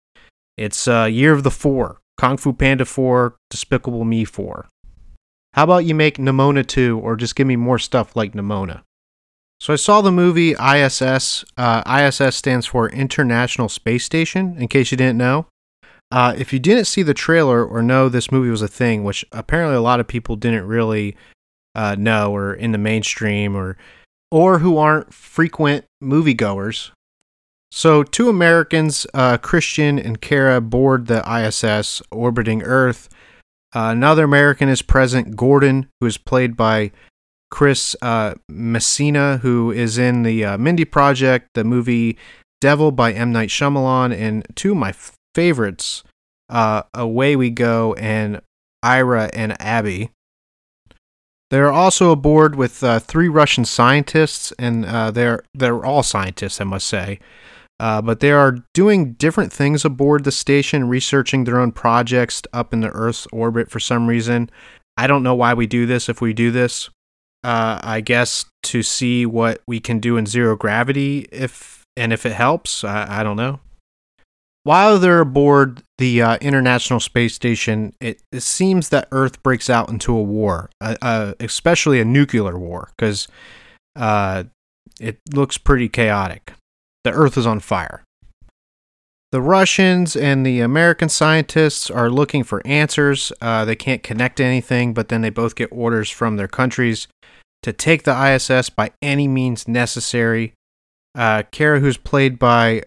It's 0.57 0.88
uh, 0.88 1.05
Year 1.05 1.33
of 1.33 1.43
the 1.43 1.51
Four, 1.51 1.99
Kung 2.17 2.38
Fu 2.38 2.53
Panda 2.53 2.86
4, 2.86 3.36
Despicable 3.49 4.05
Me 4.05 4.25
4. 4.25 4.67
How 5.53 5.63
about 5.63 5.86
you 5.86 5.95
make 5.95 6.17
Nimona 6.17 6.65
2 6.65 6.99
or 6.99 7.15
just 7.15 7.36
give 7.36 7.47
me 7.47 7.55
more 7.55 7.79
stuff 7.79 8.15
like 8.15 8.33
Nimona? 8.33 8.81
So 9.59 9.71
I 9.71 9.77
saw 9.77 10.01
the 10.01 10.12
movie 10.12 10.51
ISS. 10.51 11.45
Uh, 11.55 11.83
ISS 11.88 12.36
stands 12.36 12.65
for 12.65 12.89
International 12.89 13.69
Space 13.69 14.03
Station, 14.03 14.57
in 14.57 14.67
case 14.67 14.91
you 14.91 14.97
didn't 14.97 15.17
know. 15.17 15.47
Uh, 16.12 16.36
if 16.38 16.53
you 16.53 16.59
didn't 16.59 16.86
see 16.86 17.01
the 17.01 17.13
trailer 17.13 17.65
or 17.65 17.81
know 17.81 18.09
this 18.09 18.31
movie 18.31 18.49
was 18.49 18.62
a 18.62 18.67
thing, 18.67 19.03
which 19.03 19.25
apparently 19.31 19.75
a 19.75 19.81
lot 19.81 19.99
of 19.99 20.07
people 20.07 20.36
didn't 20.36 20.67
really 20.67 21.15
uh, 21.75 21.95
know 21.97 22.36
or 22.36 22.53
in 22.53 22.71
the 22.71 22.77
mainstream 22.77 23.55
or 23.55 23.77
or 24.29 24.59
who 24.59 24.77
aren't 24.77 25.13
frequent 25.13 25.86
moviegoers. 26.03 26.91
So 27.75 28.03
two 28.03 28.29
Americans, 28.29 29.07
uh, 29.15 29.39
Christian 29.39 29.97
and 29.97 30.21
Kara, 30.21 30.62
board 30.62 31.07
the 31.07 31.23
ISS 31.27 32.03
orbiting 32.12 32.62
Earth. 32.62 33.09
Uh, 33.75 33.89
another 33.89 34.25
American 34.25 34.69
is 34.69 34.83
present, 34.83 35.36
Gordon, 35.36 35.89
who 35.99 36.05
is 36.05 36.19
played 36.19 36.55
by 36.55 36.91
Chris 37.49 37.95
uh, 38.03 38.36
Messina, 38.47 39.38
who 39.38 39.71
is 39.71 39.97
in 39.97 40.21
the 40.21 40.45
uh, 40.45 40.57
Mindy 40.59 40.86
Project, 40.86 41.49
the 41.55 41.63
movie 41.63 42.15
Devil 42.62 42.91
by 42.91 43.12
M. 43.12 43.31
Night 43.31 43.49
Shyamalan, 43.49 44.15
and 44.15 44.45
two 44.53 44.73
of 44.73 44.77
my 44.77 44.93
favorites, 45.33 46.03
uh, 46.49 46.83
Away 46.93 47.36
We 47.36 47.49
Go 47.49 47.95
and 47.95 48.39
Ira 48.83 49.31
and 49.33 49.59
Abby. 49.59 50.12
They're 51.49 51.71
also 51.71 52.12
aboard 52.12 52.55
with 52.55 52.83
uh, 52.83 52.99
three 52.99 53.29
Russian 53.29 53.65
scientists, 53.65 54.53
and 54.59 54.86
uh, 54.86 55.09
they're 55.09 55.43
they're 55.55 55.83
all 55.83 56.03
scientists, 56.03 56.62
I 56.62 56.65
must 56.65 56.86
say. 56.86 57.19
Uh, 57.84 58.02
but 58.02 58.22
they 58.22 58.32
are 58.32 58.60
doing 58.74 59.12
different 59.13 59.52
things 59.52 59.84
aboard 59.84 60.24
the 60.24 60.32
station, 60.32 60.88
researching 60.88 61.43
their 61.43 61.60
own 61.60 61.74
projects 61.74 62.41
up 62.54 62.72
in 62.72 62.80
the 62.80 62.89
Earth's 62.89 63.28
orbit 63.34 63.69
for 63.69 63.82
some 63.82 64.08
reason. 64.08 64.50
I 64.96 65.08
don't 65.08 65.24
know 65.24 65.36
why 65.36 65.54
we 65.54 65.67
do 65.67 65.86
this 65.86 66.08
if 66.08 66.22
we 66.22 66.32
do 66.32 66.50
this 66.50 66.89
uh, 67.43 67.80
I 67.84 68.02
guess 68.02 68.46
to 68.63 68.82
see 68.82 69.26
what 69.26 69.62
we 69.67 69.80
can 69.80 70.00
do 70.00 70.17
in 70.17 70.26
zero 70.26 70.56
gravity 70.56 71.28
if 71.32 71.84
and 71.98 72.13
if 72.13 72.26
it 72.26 72.34
helps. 72.34 72.84
I, 72.84 73.19
I 73.19 73.24
don't 73.24 73.38
know. 73.38 73.60
While 74.63 74.98
they're 74.98 75.19
aboard 75.19 75.84
the 75.98 76.22
uh, 76.22 76.38
International 76.38 77.02
Space 77.02 77.36
Station, 77.36 77.93
it, 78.00 78.22
it, 78.32 78.43
seems 78.43 78.89
that 78.89 79.10
Earth 79.12 79.43
breaks 79.43 79.69
out 79.69 79.89
into 79.89 80.15
a 80.15 80.24
war, 80.24 80.69
especially 80.80 82.00
a 82.00 82.06
nuclear 82.06 82.58
war, 82.58 82.89
because 82.96 83.28
uh, 83.98 84.46
it 85.02 85.19
looks 85.34 85.58
pretty 85.58 85.89
chaotic. 85.89 86.54
The 87.04 87.12
Earth 87.12 87.38
is 87.38 87.46
on 87.46 87.60
fire. 87.60 88.04
The 89.32 89.42
Russians 89.42 90.16
and 90.16 90.46
the 90.46 90.60
American 90.60 91.10
scientists 91.10 91.89
are 91.89 92.10
looking 92.10 92.44
for 92.44 92.62
answers. 92.66 93.32
Uh, 93.42 93.66
they 93.66 93.76
can't 93.76 94.04
connect 94.04 94.38
to 94.38 94.44
anything, 94.44 94.94
but 94.94 95.10
then 95.10 95.22
they 95.22 95.32
both 95.32 95.56
get 95.56 95.70
orders 95.72 96.10
from 96.10 96.38
their 96.38 96.48
countries 96.48 97.08
to 97.63 97.74
take 97.74 98.04
the 98.04 98.34
ISS 98.34 98.70
by 98.70 98.92
any 99.02 99.28
means 99.28 99.68
necessary. 99.68 100.54
Uh, 101.16 101.44
Kara, 101.52 101.80
who's 101.80 101.98
played 101.98 102.38
by 102.38 102.84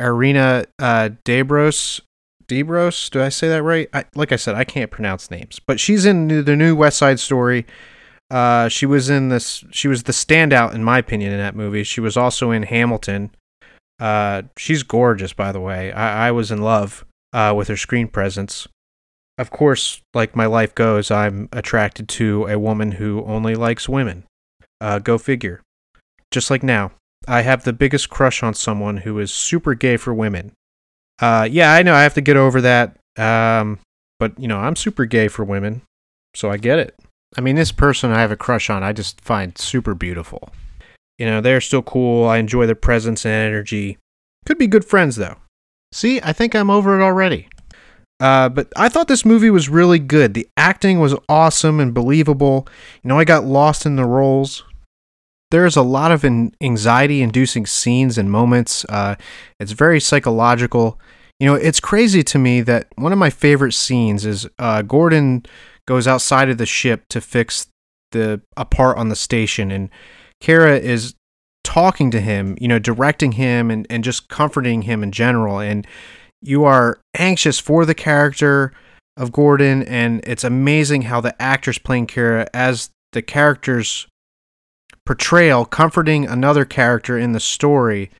Ariana 0.00 0.66
uh, 0.80 1.10
Debros. 1.24 2.00
Debros, 2.48 3.08
do 3.10 3.22
I 3.22 3.28
say 3.28 3.48
that 3.48 3.62
right? 3.62 3.88
I, 3.92 4.04
like 4.16 4.32
I 4.32 4.36
said, 4.36 4.56
I 4.56 4.64
can't 4.64 4.90
pronounce 4.90 5.30
names, 5.30 5.60
but 5.64 5.78
she's 5.78 6.04
in 6.04 6.44
the 6.44 6.56
new 6.56 6.74
West 6.74 6.98
Side 6.98 7.20
Story. 7.20 7.64
Uh, 8.32 8.68
she 8.68 8.86
was 8.86 9.10
in 9.10 9.28
this. 9.28 9.64
She 9.70 9.88
was 9.88 10.04
the 10.04 10.12
standout, 10.12 10.74
in 10.74 10.82
my 10.82 10.98
opinion, 10.98 11.32
in 11.32 11.38
that 11.38 11.54
movie. 11.54 11.84
She 11.84 12.00
was 12.00 12.16
also 12.16 12.50
in 12.50 12.64
Hamilton. 12.64 13.30
Uh, 14.00 14.42
she's 14.56 14.82
gorgeous, 14.82 15.32
by 15.32 15.52
the 15.52 15.60
way. 15.60 15.92
I, 15.92 16.28
I 16.28 16.30
was 16.32 16.50
in 16.50 16.62
love 16.62 17.04
uh, 17.32 17.54
with 17.56 17.68
her 17.68 17.76
screen 17.76 18.08
presence 18.08 18.66
of 19.38 19.50
course, 19.50 20.00
like 20.14 20.36
my 20.36 20.46
life 20.46 20.74
goes, 20.74 21.10
I'm 21.10 21.48
attracted 21.52 22.08
to 22.10 22.46
a 22.46 22.58
woman 22.58 22.92
who 22.92 23.24
only 23.24 23.54
likes 23.54 23.88
women. 23.88 24.24
Uh, 24.80 24.98
go 24.98 25.18
figure. 25.18 25.62
Just 26.30 26.50
like 26.50 26.62
now, 26.62 26.92
I 27.26 27.42
have 27.42 27.64
the 27.64 27.72
biggest 27.72 28.10
crush 28.10 28.42
on 28.42 28.54
someone 28.54 28.98
who 28.98 29.18
is 29.18 29.32
super 29.32 29.74
gay 29.74 29.96
for 29.96 30.12
women. 30.12 30.52
Uh, 31.20 31.48
yeah, 31.50 31.72
I 31.72 31.82
know 31.82 31.94
I 31.94 32.02
have 32.02 32.14
to 32.14 32.20
get 32.20 32.36
over 32.36 32.60
that. 32.60 32.96
Um, 33.16 33.78
but 34.18 34.38
you 34.38 34.48
know, 34.48 34.58
I'm 34.58 34.76
super 34.76 35.04
gay 35.04 35.28
for 35.28 35.44
women, 35.44 35.82
so 36.34 36.50
I 36.50 36.56
get 36.56 36.78
it. 36.78 36.94
I 37.36 37.40
mean, 37.40 37.56
this 37.56 37.72
person 37.72 38.10
I 38.10 38.20
have 38.20 38.30
a 38.30 38.36
crush 38.36 38.68
on, 38.70 38.82
I 38.82 38.92
just 38.92 39.20
find 39.20 39.56
super 39.56 39.94
beautiful. 39.94 40.50
You 41.18 41.26
know, 41.26 41.40
they're 41.40 41.60
still 41.60 41.82
cool. 41.82 42.26
I 42.26 42.38
enjoy 42.38 42.66
their 42.66 42.74
presence 42.74 43.24
and 43.24 43.32
energy. 43.32 43.98
Could 44.44 44.58
be 44.58 44.66
good 44.66 44.84
friends 44.84 45.16
though. 45.16 45.36
See, 45.92 46.20
I 46.22 46.32
think 46.32 46.54
I'm 46.54 46.70
over 46.70 46.98
it 46.98 47.04
already. 47.04 47.48
Uh, 48.18 48.48
but 48.48 48.72
I 48.76 48.88
thought 48.88 49.08
this 49.08 49.24
movie 49.24 49.50
was 49.50 49.68
really 49.68 49.98
good. 49.98 50.34
The 50.34 50.48
acting 50.56 51.00
was 51.00 51.14
awesome 51.28 51.80
and 51.80 51.92
believable. 51.92 52.68
You 53.02 53.08
know, 53.08 53.18
I 53.18 53.24
got 53.24 53.44
lost 53.44 53.84
in 53.84 53.96
the 53.96 54.04
roles. 54.04 54.62
There's 55.50 55.76
a 55.76 55.82
lot 55.82 56.12
of 56.12 56.24
anxiety 56.24 57.20
inducing 57.20 57.66
scenes 57.66 58.16
and 58.16 58.30
moments. 58.30 58.86
Uh, 58.88 59.16
it's 59.60 59.72
very 59.72 60.00
psychological. 60.00 60.98
You 61.38 61.46
know, 61.46 61.54
it's 61.54 61.80
crazy 61.80 62.22
to 62.22 62.38
me 62.38 62.60
that 62.62 62.86
one 62.96 63.12
of 63.12 63.18
my 63.18 63.28
favorite 63.28 63.74
scenes 63.74 64.24
is 64.24 64.46
uh, 64.58 64.82
Gordon 64.82 65.44
goes 65.86 66.06
outside 66.06 66.48
of 66.48 66.58
the 66.58 66.66
ship 66.66 67.04
to 67.10 67.20
fix 67.20 67.66
the 68.12 68.40
a 68.56 68.64
part 68.64 68.98
on 68.98 69.08
the 69.08 69.16
station, 69.16 69.70
and 69.70 69.88
Kara 70.40 70.78
is 70.78 71.14
talking 71.64 72.10
to 72.10 72.20
him, 72.20 72.56
you 72.60 72.68
know, 72.68 72.78
directing 72.78 73.32
him 73.32 73.70
and, 73.70 73.86
and 73.88 74.04
just 74.04 74.28
comforting 74.28 74.82
him 74.82 75.02
in 75.02 75.12
general. 75.12 75.60
And 75.60 75.86
you 76.40 76.64
are 76.64 76.98
anxious 77.16 77.58
for 77.58 77.86
the 77.86 77.94
character 77.94 78.72
of 79.16 79.32
Gordon, 79.32 79.82
and 79.84 80.20
it's 80.26 80.44
amazing 80.44 81.02
how 81.02 81.20
the 81.20 81.40
actors 81.40 81.78
playing 81.78 82.06
Kara 82.06 82.46
as 82.52 82.90
the 83.12 83.22
character's 83.22 84.06
portrayal, 85.06 85.64
comforting 85.64 86.26
another 86.26 86.64
character 86.64 87.18
in 87.18 87.32
the 87.32 87.40
story, 87.40 88.10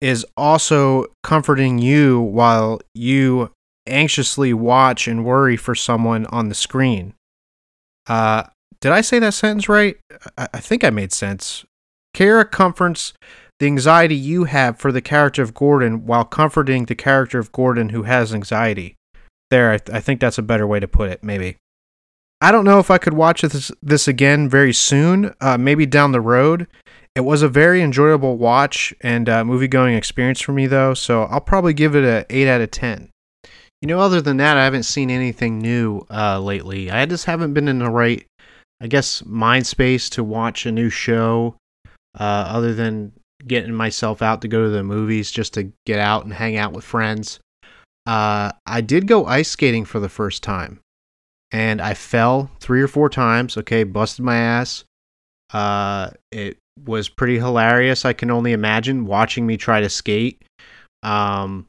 is 0.00 0.24
also 0.36 1.06
comforting 1.22 1.78
you 1.78 2.20
while 2.20 2.80
you 2.94 3.50
anxiously 3.86 4.52
watch 4.52 5.08
and 5.08 5.24
worry 5.24 5.56
for 5.56 5.74
someone 5.74 6.26
on 6.26 6.48
the 6.48 6.54
screen. 6.54 7.14
Uh, 8.06 8.44
did 8.80 8.92
I 8.92 9.00
say 9.00 9.18
that 9.18 9.34
sentence 9.34 9.68
right? 9.68 9.96
I, 10.38 10.48
I 10.54 10.60
think 10.60 10.84
I 10.84 10.90
made 10.90 11.12
sense. 11.12 11.64
Kara 12.14 12.44
comforts 12.44 13.12
the 13.58 13.66
anxiety 13.66 14.16
you 14.16 14.44
have 14.44 14.78
for 14.78 14.90
the 14.90 15.02
character 15.02 15.42
of 15.42 15.54
Gordon 15.54 16.06
while 16.06 16.24
comforting 16.24 16.86
the 16.86 16.94
character 16.94 17.38
of 17.38 17.52
Gordon 17.52 17.90
who 17.90 18.04
has 18.04 18.34
anxiety. 18.34 18.96
There, 19.50 19.72
I, 19.72 19.78
th- 19.78 19.94
I 19.94 20.00
think 20.00 20.20
that's 20.20 20.38
a 20.38 20.42
better 20.42 20.66
way 20.66 20.80
to 20.80 20.88
put 20.88 21.10
it, 21.10 21.22
maybe. 21.22 21.56
I 22.40 22.52
don't 22.52 22.64
know 22.64 22.78
if 22.78 22.90
I 22.90 22.98
could 22.98 23.12
watch 23.12 23.42
this, 23.42 23.70
this 23.82 24.08
again 24.08 24.48
very 24.48 24.72
soon, 24.72 25.34
uh, 25.42 25.58
maybe 25.58 25.84
down 25.84 26.12
the 26.12 26.22
road. 26.22 26.66
It 27.14 27.20
was 27.20 27.42
a 27.42 27.48
very 27.48 27.82
enjoyable 27.82 28.38
watch 28.38 28.94
and 29.02 29.28
uh, 29.28 29.44
movie 29.44 29.68
going 29.68 29.94
experience 29.94 30.40
for 30.40 30.52
me, 30.52 30.66
though, 30.66 30.94
so 30.94 31.24
I'll 31.24 31.40
probably 31.40 31.74
give 31.74 31.94
it 31.94 32.04
a 32.04 32.24
8 32.30 32.48
out 32.48 32.60
of 32.62 32.70
10. 32.70 33.10
You 33.82 33.88
know, 33.88 34.00
other 34.00 34.20
than 34.20 34.36
that, 34.38 34.58
I 34.58 34.64
haven't 34.64 34.82
seen 34.82 35.10
anything 35.10 35.58
new 35.58 36.06
uh, 36.10 36.38
lately. 36.38 36.90
I 36.90 37.06
just 37.06 37.24
haven't 37.24 37.54
been 37.54 37.68
in 37.68 37.78
the 37.78 37.88
right, 37.88 38.26
I 38.80 38.88
guess, 38.88 39.24
mind 39.24 39.66
space 39.66 40.10
to 40.10 40.22
watch 40.22 40.66
a 40.66 40.72
new 40.72 40.90
show, 40.90 41.56
uh, 42.18 42.44
other 42.48 42.74
than 42.74 43.12
getting 43.46 43.72
myself 43.72 44.20
out 44.20 44.42
to 44.42 44.48
go 44.48 44.64
to 44.64 44.68
the 44.68 44.82
movies 44.82 45.30
just 45.30 45.54
to 45.54 45.72
get 45.86 45.98
out 45.98 46.24
and 46.24 46.34
hang 46.34 46.58
out 46.58 46.72
with 46.72 46.84
friends. 46.84 47.40
Uh, 48.06 48.52
I 48.66 48.82
did 48.82 49.06
go 49.06 49.24
ice 49.24 49.48
skating 49.48 49.86
for 49.86 49.98
the 49.98 50.10
first 50.10 50.42
time, 50.42 50.80
and 51.50 51.80
I 51.80 51.94
fell 51.94 52.50
three 52.60 52.82
or 52.82 52.88
four 52.88 53.08
times. 53.08 53.56
Okay, 53.56 53.84
busted 53.84 54.24
my 54.24 54.36
ass. 54.36 54.84
Uh, 55.54 56.10
it 56.30 56.58
was 56.84 57.08
pretty 57.08 57.38
hilarious. 57.38 58.04
I 58.04 58.12
can 58.12 58.30
only 58.30 58.52
imagine 58.52 59.06
watching 59.06 59.46
me 59.46 59.56
try 59.56 59.80
to 59.80 59.88
skate. 59.88 60.42
Um, 61.02 61.66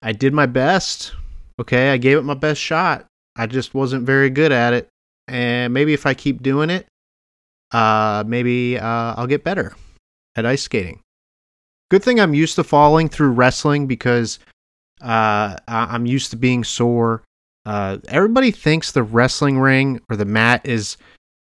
I 0.00 0.12
did 0.12 0.32
my 0.32 0.46
best. 0.46 1.12
Okay, 1.60 1.90
I 1.90 1.96
gave 1.96 2.18
it 2.18 2.22
my 2.22 2.34
best 2.34 2.60
shot. 2.60 3.06
I 3.36 3.46
just 3.46 3.74
wasn't 3.74 4.04
very 4.04 4.30
good 4.30 4.52
at 4.52 4.72
it, 4.72 4.88
and 5.28 5.72
maybe 5.72 5.94
if 5.94 6.06
I 6.06 6.14
keep 6.14 6.42
doing 6.42 6.70
it, 6.70 6.86
uh, 7.72 8.24
maybe 8.26 8.78
uh, 8.78 9.14
I'll 9.16 9.26
get 9.26 9.44
better 9.44 9.74
at 10.36 10.46
ice 10.46 10.62
skating. 10.62 11.00
Good 11.90 12.02
thing 12.02 12.20
I'm 12.20 12.34
used 12.34 12.56
to 12.56 12.64
falling 12.64 13.08
through 13.08 13.32
wrestling 13.32 13.86
because 13.86 14.38
uh, 15.02 15.56
I'm 15.68 16.06
used 16.06 16.30
to 16.30 16.36
being 16.36 16.64
sore. 16.64 17.22
Uh, 17.64 17.98
everybody 18.08 18.50
thinks 18.50 18.92
the 18.92 19.02
wrestling 19.02 19.58
ring 19.58 20.00
or 20.08 20.16
the 20.16 20.24
mat 20.24 20.62
is 20.64 20.96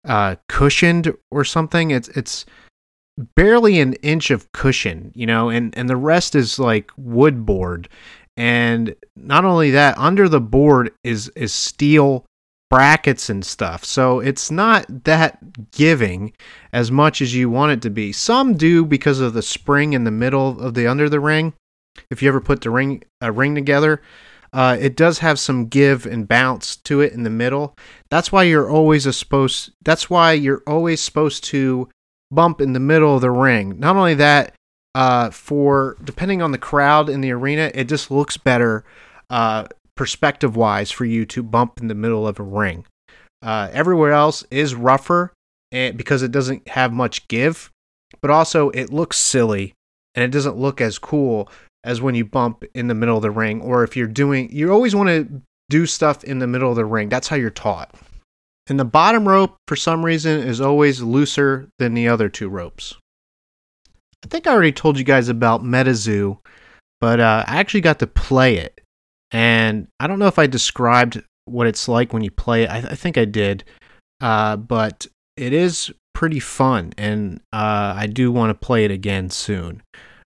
uh, 0.05 0.36
cushioned 0.49 1.13
or 1.31 1.43
something. 1.43 1.91
It's 1.91 2.10
it's 2.10 2.45
barely 3.36 3.79
an 3.79 3.93
inch 3.95 4.29
of 4.29 4.51
cushion, 4.51 5.12
you 5.15 5.25
know, 5.25 5.49
and 5.49 5.75
and 5.77 5.89
the 5.89 5.95
rest 5.95 6.36
is 6.36 6.60
like 6.60 6.91
wood 6.97 7.45
board. 7.45 7.89
And 8.38 8.95
not 9.15 9.45
only 9.45 9.71
that, 9.71 9.98
under 9.98 10.28
the 10.28 10.41
board 10.41 10.91
is 11.04 11.30
is 11.30 11.54
steel 11.54 12.26
brackets 12.69 13.30
and 13.30 13.45
stuff. 13.45 13.86
So 13.86 14.19
it's 14.19 14.52
not 14.52 14.86
that 15.06 15.71
giving 15.71 16.34
as 16.74 16.91
much 16.91 17.21
as 17.21 17.36
you 17.36 17.50
want 17.50 17.71
it 17.71 17.82
to 17.84 17.89
be. 17.89 18.12
Some 18.12 18.56
do 18.58 18.84
because 18.86 19.19
of 19.19 19.34
the 19.34 19.41
spring 19.41 19.93
in 19.93 20.04
the 20.04 20.12
middle 20.12 20.60
of 20.60 20.74
the 20.74 20.88
under 20.88 21.08
the 21.08 21.19
ring. 21.19 21.54
If 22.10 22.21
you 22.21 22.28
ever 22.28 22.41
put 22.41 22.62
the 22.62 22.69
ring 22.69 23.04
a 23.21 23.32
ring 23.32 23.56
together, 23.56 24.02
uh, 24.52 24.78
it 24.80 24.95
does 24.95 25.19
have 25.19 25.39
some 25.39 25.67
give 25.67 26.06
and 26.06 26.28
bounce 26.28 26.76
to 26.78 27.02
it 27.02 27.13
in 27.13 27.24
the 27.24 27.30
middle. 27.30 27.78
That's 28.10 28.32
why 28.32 28.43
you're 28.43 28.69
always 28.69 29.04
supposed. 29.15 29.71
That's 29.84 30.10
why 30.10 30.34
you're 30.34 30.63
always 30.67 31.02
supposed 31.02 31.43
to 31.45 31.89
bump 32.32 32.62
in 32.62 32.74
the 32.74 32.80
middle 32.80 33.15
of 33.15 33.21
the 33.21 33.32
ring. 33.32 33.80
Not 33.80 33.95
only 33.95 34.15
that, 34.15 34.56
uh, 34.95 35.29
for 35.29 35.97
depending 36.03 36.41
on 36.41 36.53
the 36.53 36.58
crowd 36.58 37.10
in 37.10 37.19
the 37.19 37.31
arena, 37.31 37.69
it 37.75 37.84
just 37.89 38.10
looks 38.10 38.38
better 38.38 38.86
uh, 39.29 39.65
perspective 39.95 40.55
wise 40.55 40.89
for 40.89 41.03
you 41.03 41.25
to 41.25 41.43
bump 41.43 41.81
in 41.81 41.89
the 41.89 41.93
middle 41.93 42.25
of 42.25 42.39
a 42.39 42.43
ring. 42.43 42.86
Uh, 43.41 43.69
everywhere 43.73 44.13
else 44.13 44.45
is 44.49 44.73
rougher 44.73 45.34
eh, 45.73 45.91
because 45.91 46.23
it 46.23 46.31
doesn't 46.31 46.67
have 46.69 46.93
much 46.93 47.27
give, 47.27 47.69
but 48.21 48.31
also 48.31 48.69
it 48.69 48.91
looks 48.91 49.17
silly 49.17 49.73
and 50.15 50.23
it 50.23 50.31
doesn't 50.31 50.58
look 50.58 50.79
as 50.79 50.97
cool 50.97 51.49
as 51.84 52.01
when 52.01 52.15
you 52.15 52.23
bump 52.23 52.63
in 52.73 52.88
the 52.88 52.95
middle 52.95 53.17
of 53.17 53.21
the 53.21 53.29
ring. 53.29 53.62
Or 53.62 53.84
if 53.84 53.97
you're 53.97 54.08
doing, 54.08 54.49
you 54.49 54.71
always 54.71 54.95
want 54.95 55.10
to 55.10 55.41
do 55.69 55.86
stuff 55.86 56.23
in 56.23 56.39
the 56.39 56.47
middle 56.47 56.69
of 56.69 56.77
the 56.77 56.86
ring. 56.86 57.10
That's 57.10 57.27
how 57.27 57.36
you're 57.36 57.49
taught. 57.49 57.93
And 58.67 58.79
the 58.79 58.86
bottom 58.86 59.27
rope, 59.27 59.58
for 59.67 59.75
some 59.75 60.05
reason, 60.05 60.39
is 60.39 60.62
always 60.62 61.01
looser 61.01 61.67
than 61.79 61.93
the 61.93 62.08
other 62.08 62.29
two 62.29 62.47
ropes. 62.47 62.95
I 64.25 64.27
think 64.27 64.47
I 64.47 64.53
already 64.53 64.71
told 64.71 64.97
you 64.97 65.03
guys 65.03 65.29
about 65.29 65.63
MetaZoo, 65.63 66.39
but 66.99 67.19
uh, 67.19 67.43
I 67.45 67.57
actually 67.57 67.81
got 67.81 67.99
to 67.99 68.07
play 68.07 68.57
it. 68.57 68.81
And 69.29 69.88
I 69.99 70.07
don't 70.07 70.17
know 70.17 70.25
if 70.25 70.39
I 70.39 70.47
described 70.47 71.21
what 71.45 71.67
it's 71.67 71.88
like 71.88 72.11
when 72.11 72.23
you 72.23 72.31
play 72.31 72.63
it. 72.63 72.71
I, 72.71 72.81
th- 72.81 72.91
I 72.91 72.95
think 72.95 73.19
I 73.19 73.25
did. 73.25 73.63
Uh, 74.19 74.55
but 74.55 75.05
it 75.38 75.53
is 75.53 75.93
pretty 76.15 76.39
fun, 76.39 76.93
and 76.97 77.39
uh, 77.53 77.93
I 77.95 78.07
do 78.07 78.31
want 78.31 78.49
to 78.49 78.65
play 78.65 78.83
it 78.83 78.91
again 78.91 79.29
soon. 79.29 79.83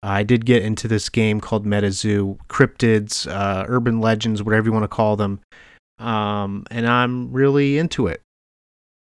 I 0.03 0.23
did 0.23 0.47
get 0.47 0.63
into 0.63 0.89
this 0.89 1.11
game 1.11 1.39
called 1.41 1.67
MetaZoo, 1.67 2.39
cryptids, 2.49 3.31
uh, 3.31 3.67
urban 3.69 4.01
legends, 4.01 4.43
whatever 4.43 4.69
you 4.69 4.73
want 4.73 4.85
to 4.85 4.89
call 4.89 5.17
them, 5.17 5.41
um, 5.99 6.65
and 6.71 6.89
I'm 6.89 7.31
really 7.31 7.77
into 7.77 8.07
it. 8.07 8.23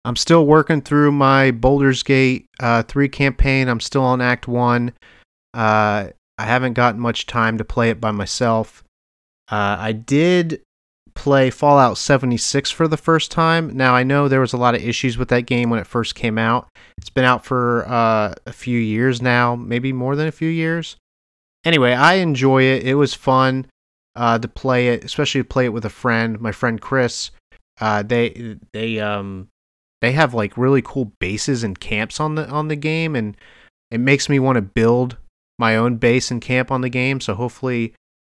I'm 0.06 0.16
still 0.16 0.46
working 0.46 0.82
through 0.82 1.12
my 1.12 1.52
Baldur's 1.52 2.04
Gate 2.04 2.48
uh, 2.60 2.84
3 2.84 3.10
campaign. 3.10 3.68
I'm 3.68 3.80
still 3.80 4.04
on 4.04 4.22
Act 4.22 4.48
1. 4.48 4.94
Uh, 5.54 6.08
I 6.38 6.46
haven't 6.46 6.74
gotten 6.74 7.02
much 7.02 7.26
time 7.26 7.58
to 7.58 7.66
play 7.66 7.90
it 7.90 8.00
by 8.00 8.12
myself. 8.12 8.84
Uh, 9.52 9.76
I 9.80 9.92
did 9.92 10.62
play 11.16 11.50
Fallout 11.50 11.98
76 11.98 12.72
for 12.72 12.88
the 12.88 12.96
first 12.96 13.30
time. 13.30 13.76
Now, 13.76 13.94
I 13.94 14.04
know 14.04 14.28
there 14.28 14.40
was 14.40 14.54
a 14.54 14.58
lot 14.58 14.74
of 14.74 14.82
issues 14.82 15.18
with 15.18 15.28
that 15.30 15.42
game 15.42 15.70
when 15.70 15.80
it 15.80 15.88
first 15.88 16.16
came 16.16 16.38
out. 16.38 16.70
It's 16.98 17.10
been 17.10 17.26
out 17.26 17.44
for 17.44 17.86
uh, 17.90 18.36
a 18.46 18.54
few 18.54 18.80
years 18.80 19.22
now, 19.22 19.56
maybe 19.56 19.92
more 19.92 20.16
than 20.16 20.28
a 20.28 20.32
few 20.32 20.48
years. 20.48 20.96
Anyway, 21.66 21.92
I 21.92 22.16
enjoy 22.16 22.64
it. 22.64 22.84
It 22.84 22.96
was 22.96 23.14
fun 23.14 23.66
uh, 24.16 24.40
to 24.40 24.48
play 24.48 24.90
it, 24.90 25.04
especially 25.04 25.42
to 25.42 25.48
play 25.48 25.66
it 25.66 25.74
with 25.74 25.84
a 25.84 25.90
friend, 25.90 26.40
my 26.40 26.54
friend 26.54 26.80
Chris. 26.80 27.32
Uh, 27.82 28.02
they 28.02 28.58
they 28.72 29.00
um 29.00 29.50
they 30.02 30.14
have 30.14 30.34
like 30.34 30.58
really 30.58 30.82
cool 30.82 31.12
bases 31.20 31.64
and 31.64 31.80
camps 31.80 32.20
on 32.20 32.36
the 32.36 32.48
on 32.50 32.68
the 32.68 32.76
game, 32.76 33.16
and 33.16 33.36
it 33.92 34.00
makes 34.00 34.30
me 34.30 34.40
want 34.40 34.56
to 34.56 34.62
build 34.62 35.18
my 35.58 35.76
own 35.76 35.98
base 35.98 36.32
and 36.32 36.42
camp 36.42 36.72
on 36.72 36.82
the 36.82 36.90
game. 36.90 37.20
So 37.20 37.36
hopefully 37.36 37.94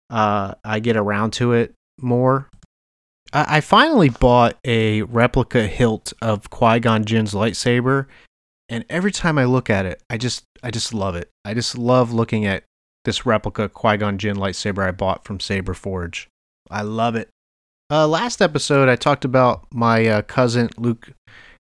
uh, 0.10 0.54
I 0.64 0.80
get 0.80 0.96
around 0.96 1.32
to 1.34 1.54
it 1.54 1.74
more. 2.00 2.50
I, 3.34 3.58
I 3.58 3.62
finally 3.62 4.10
bought 4.10 4.58
a 4.64 5.02
replica 5.04 5.68
hilt 5.68 6.14
of 6.22 6.50
Qui 6.50 6.80
Gon 6.80 7.06
Jinn's 7.06 7.34
lightsaber, 7.34 8.06
and 8.70 8.86
every 8.90 9.12
time 9.12 9.38
I 9.38 9.46
look 9.46 9.70
at 9.70 9.86
it, 9.86 10.02
I 10.10 10.18
just 10.18 10.44
I 10.64 10.72
just 10.72 10.94
love 10.94 11.16
it. 11.16 11.30
I 11.44 11.54
just 11.54 11.78
love 11.78 12.14
looking 12.14 12.46
at 12.46 12.64
this 13.06 13.26
replica 13.26 13.70
Qui 13.70 13.98
Gon 13.98 14.18
Jinn 14.18 14.38
lightsaber 14.38 14.88
I 14.88 14.92
bought 14.92 15.24
from 15.26 15.40
Saber 15.40 15.74
Forge. 15.74 16.28
I 16.70 16.82
love 16.82 17.16
it. 17.16 17.30
Uh, 17.92 18.08
last 18.08 18.42
episode, 18.42 18.90
I 18.90 18.96
talked 18.96 19.26
about 19.26 19.68
my 19.72 20.08
uh, 20.08 20.22
cousin 20.24 20.70
Luke. 20.78 21.12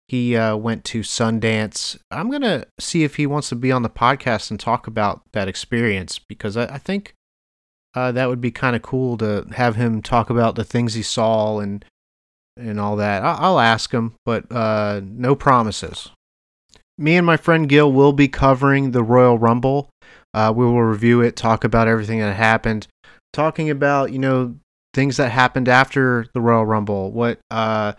He 0.08 0.36
uh, 0.36 0.56
went 0.56 0.84
to 0.86 1.00
Sundance. 1.02 1.98
I'm 2.12 2.30
gonna 2.30 2.66
see 2.80 3.04
if 3.04 3.16
he 3.16 3.26
wants 3.26 3.50
to 3.50 3.56
be 3.56 3.72
on 3.72 3.82
the 3.82 3.90
podcast 3.90 4.52
and 4.52 4.60
talk 4.60 4.86
about 4.88 5.22
that 5.34 5.48
experience 5.48 6.20
because 6.20 6.56
I, 6.58 6.66
I 6.66 6.78
think 6.78 7.14
Uh, 7.96 8.12
that 8.12 8.28
would 8.28 8.42
be 8.42 8.52
kind 8.52 8.76
of 8.76 8.82
cool 8.82 9.18
to 9.18 9.46
have 9.56 9.78
him 9.78 10.02
talk 10.02 10.30
about 10.30 10.56
the 10.56 10.66
things 10.66 10.94
he 10.96 11.02
saw 11.02 11.60
and 11.60 11.86
and 12.58 12.80
all 12.80 12.96
that. 12.98 13.24
I- 13.24 13.38
I'll 13.40 13.60
ask 13.60 13.92
him, 13.94 14.14
but 14.26 14.46
uh, 14.52 15.02
no 15.04 15.34
promises. 15.36 16.10
Me 16.98 17.16
and 17.18 17.26
my 17.26 17.38
friend 17.38 17.68
Gil 17.68 17.92
will 17.92 18.14
be 18.14 18.28
covering 18.28 18.92
the 18.92 19.04
Royal 19.04 19.38
Rumble. 19.38 19.90
Uh, 20.34 20.52
we 20.56 20.66
will 20.66 20.84
review 20.84 21.22
it, 21.22 21.36
talk 21.36 21.64
about 21.64 21.88
everything 21.88 22.20
that 22.20 22.36
happened, 22.36 22.88
talking 23.34 23.70
about 23.70 24.12
you 24.12 24.20
know 24.20 24.56
things 24.94 25.18
that 25.18 25.32
happened 25.32 25.68
after 25.68 26.28
the 26.34 26.42
Royal 26.42 26.66
Rumble, 26.66 27.12
what 27.12 27.40
uh, 27.50 27.94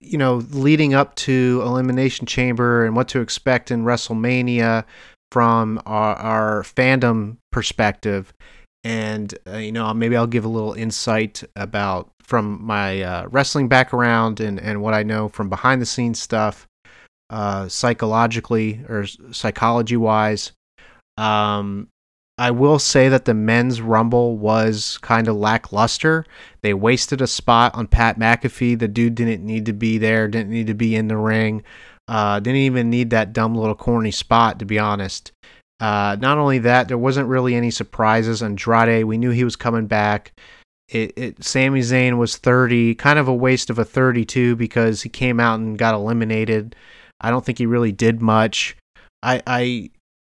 you 0.00 0.18
know, 0.18 0.36
leading 0.50 0.94
up 0.94 1.14
to 1.16 1.62
Elimination 1.64 2.26
Chamber 2.26 2.84
and 2.84 2.96
what 2.96 3.08
to 3.08 3.20
expect 3.20 3.70
in 3.70 3.84
WrestleMania 3.84 4.84
from 5.30 5.80
our, 5.86 6.16
our 6.16 6.62
fandom 6.62 7.36
perspective. 7.52 8.32
And, 8.82 9.34
uh, 9.46 9.58
you 9.58 9.72
know, 9.72 9.92
maybe 9.92 10.16
I'll 10.16 10.26
give 10.26 10.44
a 10.44 10.48
little 10.48 10.72
insight 10.72 11.44
about 11.54 12.10
from 12.22 12.64
my 12.64 13.02
uh, 13.02 13.26
wrestling 13.30 13.68
background 13.68 14.40
and, 14.40 14.58
and 14.60 14.80
what 14.82 14.94
I 14.94 15.02
know 15.02 15.28
from 15.28 15.48
behind 15.48 15.82
the 15.82 15.86
scenes 15.86 16.20
stuff, 16.20 16.66
uh, 17.28 17.68
psychologically 17.68 18.84
or 18.88 19.06
psychology 19.32 19.96
wise. 19.96 20.52
Um, 21.16 21.88
I 22.40 22.52
will 22.52 22.78
say 22.78 23.10
that 23.10 23.26
the 23.26 23.34
men's 23.34 23.82
rumble 23.82 24.38
was 24.38 24.96
kind 25.02 25.28
of 25.28 25.36
lackluster. 25.36 26.24
They 26.62 26.72
wasted 26.72 27.20
a 27.20 27.26
spot 27.26 27.74
on 27.74 27.86
Pat 27.86 28.18
McAfee. 28.18 28.78
The 28.78 28.88
dude 28.88 29.14
didn't 29.14 29.44
need 29.44 29.66
to 29.66 29.74
be 29.74 29.98
there, 29.98 30.26
didn't 30.26 30.48
need 30.48 30.68
to 30.68 30.74
be 30.74 30.96
in 30.96 31.08
the 31.08 31.18
ring, 31.18 31.62
uh, 32.08 32.40
didn't 32.40 32.62
even 32.62 32.88
need 32.88 33.10
that 33.10 33.34
dumb 33.34 33.54
little 33.54 33.74
corny 33.74 34.10
spot, 34.10 34.58
to 34.58 34.64
be 34.64 34.78
honest. 34.78 35.32
Uh, 35.80 36.16
not 36.18 36.38
only 36.38 36.58
that, 36.60 36.88
there 36.88 36.96
wasn't 36.96 37.28
really 37.28 37.54
any 37.54 37.70
surprises. 37.70 38.42
Andrade, 38.42 39.04
we 39.04 39.18
knew 39.18 39.30
he 39.30 39.44
was 39.44 39.54
coming 39.54 39.86
back. 39.86 40.32
It, 40.88 41.12
it 41.18 41.44
Sami 41.44 41.80
Zayn 41.80 42.16
was 42.16 42.38
30, 42.38 42.94
kind 42.94 43.18
of 43.18 43.28
a 43.28 43.34
waste 43.34 43.68
of 43.68 43.78
a 43.78 43.84
32 43.84 44.56
because 44.56 45.02
he 45.02 45.10
came 45.10 45.40
out 45.40 45.60
and 45.60 45.76
got 45.76 45.92
eliminated. 45.92 46.74
I 47.20 47.28
don't 47.28 47.44
think 47.44 47.58
he 47.58 47.66
really 47.66 47.92
did 47.92 48.22
much. 48.22 48.78
I, 49.22 49.42
I 49.46 49.90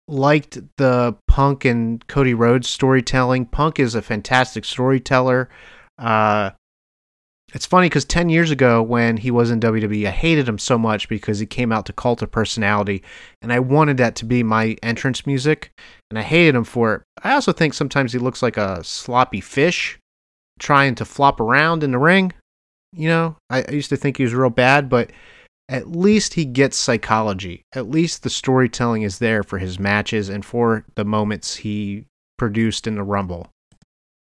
liked 0.08 0.60
the 0.78 1.16
Punk 1.28 1.66
and 1.66 2.06
Cody 2.08 2.34
Rhodes 2.34 2.70
storytelling. 2.70 3.46
Punk 3.46 3.80
is 3.80 3.96
a 3.96 4.02
fantastic 4.02 4.66
storyteller. 4.66 5.50
Uh, 5.98 6.52
it's 7.54 7.66
funny 7.68 7.88
because 7.88 8.06
10 8.06 8.30
years 8.30 8.50
ago 8.50 8.82
when 8.82 9.18
he 9.18 9.30
was 9.30 9.52
in 9.52 9.60
WWE, 9.60 10.08
I 10.08 10.12
hated 10.12 10.50
him 10.50 10.58
so 10.58 10.78
much 10.78 11.08
because 11.08 11.40
he 11.40 11.46
came 11.46 11.72
out 11.72 11.86
to 11.86 11.94
Cult 11.94 12.22
of 12.22 12.32
Personality, 12.32 13.04
and 13.42 13.54
I 13.54 13.60
wanted 13.60 13.98
that 13.98 14.16
to 14.18 14.26
be 14.26 14.42
my 14.42 14.76
entrance 14.82 15.28
music, 15.28 15.72
and 16.10 16.18
I 16.18 16.24
hated 16.24 16.56
him 16.56 16.64
for 16.64 16.96
it. 16.96 17.02
I 17.24 17.34
also 17.34 17.52
think 17.52 17.74
sometimes 17.74 18.12
he 18.12 18.20
looks 18.20 18.42
like 18.42 18.58
a 18.58 18.84
sloppy 18.84 19.40
fish 19.40 20.00
trying 20.58 20.96
to 20.96 21.06
flop 21.06 21.40
around 21.40 21.84
in 21.84 21.92
the 21.92 22.00
ring. 22.00 22.34
You 22.92 23.10
know, 23.10 23.38
I, 23.50 23.66
I 23.68 23.72
used 23.72 23.90
to 23.90 23.98
think 23.98 24.18
he 24.18 24.24
was 24.24 24.34
real 24.34 24.50
bad, 24.50 24.90
but 24.90 25.12
at 25.70 25.90
least 25.90 26.34
he 26.34 26.46
gets 26.46 26.78
psychology. 26.78 27.64
At 27.74 27.90
least 27.90 28.24
the 28.24 28.30
storytelling 28.30 29.04
is 29.04 29.20
there 29.20 29.44
for 29.44 29.60
his 29.60 29.80
matches 29.80 30.30
and 30.30 30.44
for 30.44 30.86
the 30.96 31.06
moments 31.06 31.58
he 31.58 32.06
produced 32.38 32.88
in 32.88 32.96
the 32.96 33.04
Rumble. 33.04 33.50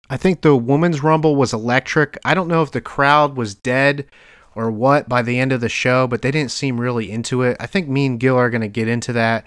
I 0.08 0.16
think 0.16 0.40
the 0.40 0.56
women's 0.56 1.02
Rumble 1.02 1.36
was 1.36 1.52
electric. 1.52 2.18
I 2.24 2.34
don't 2.34 2.48
know 2.48 2.62
if 2.62 2.70
the 2.70 2.80
crowd 2.80 3.36
was 3.36 3.54
dead 3.54 4.06
or 4.54 4.70
what 4.70 5.08
by 5.08 5.22
the 5.22 5.38
end 5.38 5.52
of 5.52 5.60
the 5.60 5.68
show, 5.68 6.06
but 6.06 6.22
they 6.22 6.30
didn't 6.30 6.50
seem 6.50 6.80
really 6.80 7.10
into 7.10 7.42
it. 7.42 7.56
I 7.58 7.66
think 7.66 7.88
me 7.88 8.06
and 8.06 8.20
Gil 8.20 8.36
are 8.36 8.50
going 8.50 8.60
to 8.60 8.68
get 8.68 8.88
into 8.88 9.12
that. 9.14 9.44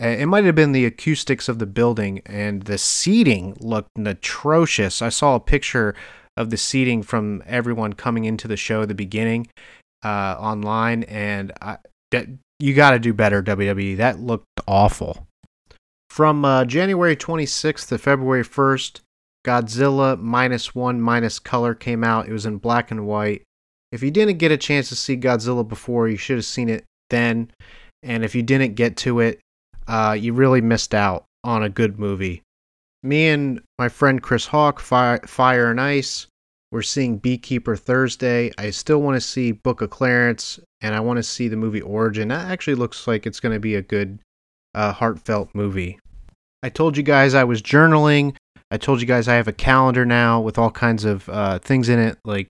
Uh, 0.00 0.06
It 0.06 0.26
might 0.26 0.44
have 0.44 0.54
been 0.54 0.72
the 0.72 0.86
acoustics 0.86 1.48
of 1.48 1.58
the 1.58 1.66
building 1.66 2.20
and 2.26 2.62
the 2.62 2.78
seating 2.78 3.56
looked 3.60 3.90
atrocious. 3.98 5.00
I 5.00 5.08
saw 5.08 5.36
a 5.36 5.40
picture 5.40 5.94
of 6.36 6.50
the 6.50 6.56
seating 6.56 7.02
from 7.02 7.42
everyone 7.46 7.92
coming 7.94 8.24
into 8.24 8.48
the 8.48 8.56
show 8.56 8.82
at 8.82 8.88
the 8.88 8.94
beginning 8.94 9.48
uh, 10.04 10.36
online, 10.38 11.02
and 11.04 11.52
I, 11.60 11.78
that, 12.10 12.26
you 12.58 12.74
got 12.74 12.92
to 12.92 12.98
do 12.98 13.12
better, 13.12 13.42
WWE. 13.42 13.96
That 13.96 14.20
looked 14.20 14.46
awful. 14.66 15.26
From 16.10 16.44
uh, 16.44 16.64
January 16.64 17.16
26th 17.16 17.88
to 17.88 17.98
February 17.98 18.44
1st, 18.44 19.00
Godzilla 19.46 20.18
minus 20.18 20.74
one 20.74 21.00
minus 21.00 21.38
color 21.38 21.74
came 21.74 22.02
out. 22.02 22.28
It 22.28 22.32
was 22.32 22.46
in 22.46 22.58
black 22.58 22.90
and 22.90 23.06
white. 23.06 23.42
If 23.92 24.02
you 24.02 24.10
didn't 24.10 24.38
get 24.38 24.52
a 24.52 24.56
chance 24.56 24.88
to 24.88 24.96
see 24.96 25.16
Godzilla 25.16 25.66
before, 25.66 26.08
you 26.08 26.16
should 26.16 26.36
have 26.36 26.44
seen 26.44 26.68
it 26.68 26.84
then. 27.10 27.50
And 28.02 28.24
if 28.24 28.34
you 28.34 28.42
didn't 28.42 28.74
get 28.74 28.96
to 28.98 29.20
it, 29.20 29.40
uh, 29.86 30.16
you 30.18 30.32
really 30.32 30.60
missed 30.60 30.94
out 30.94 31.24
on 31.44 31.62
a 31.62 31.68
good 31.68 31.98
movie. 31.98 32.42
Me 33.02 33.28
and 33.28 33.62
my 33.78 33.88
friend 33.88 34.22
Chris 34.22 34.46
Hawk, 34.46 34.80
Fire, 34.80 35.20
Fire 35.26 35.70
and 35.70 35.80
Ice, 35.80 36.26
we're 36.70 36.82
seeing 36.82 37.18
Beekeeper 37.18 37.76
Thursday. 37.76 38.50
I 38.58 38.70
still 38.70 39.00
want 39.00 39.16
to 39.16 39.20
see 39.20 39.52
Book 39.52 39.80
of 39.80 39.90
Clarence, 39.90 40.60
and 40.80 40.94
I 40.94 41.00
want 41.00 41.16
to 41.16 41.22
see 41.22 41.48
the 41.48 41.56
movie 41.56 41.80
Origin. 41.80 42.28
That 42.28 42.50
actually 42.50 42.74
looks 42.74 43.06
like 43.06 43.26
it's 43.26 43.40
going 43.40 43.54
to 43.54 43.60
be 43.60 43.74
a 43.74 43.82
good, 43.82 44.18
uh, 44.74 44.92
heartfelt 44.92 45.50
movie. 45.54 45.98
I 46.62 46.68
told 46.68 46.96
you 46.96 47.02
guys 47.02 47.34
I 47.34 47.44
was 47.44 47.62
journaling. 47.62 48.36
I 48.70 48.76
told 48.76 49.00
you 49.00 49.06
guys 49.06 49.28
I 49.28 49.34
have 49.34 49.48
a 49.48 49.52
calendar 49.52 50.04
now 50.04 50.40
with 50.40 50.58
all 50.58 50.70
kinds 50.70 51.04
of 51.04 51.28
uh, 51.28 51.58
things 51.60 51.88
in 51.88 51.98
it, 51.98 52.18
like 52.24 52.48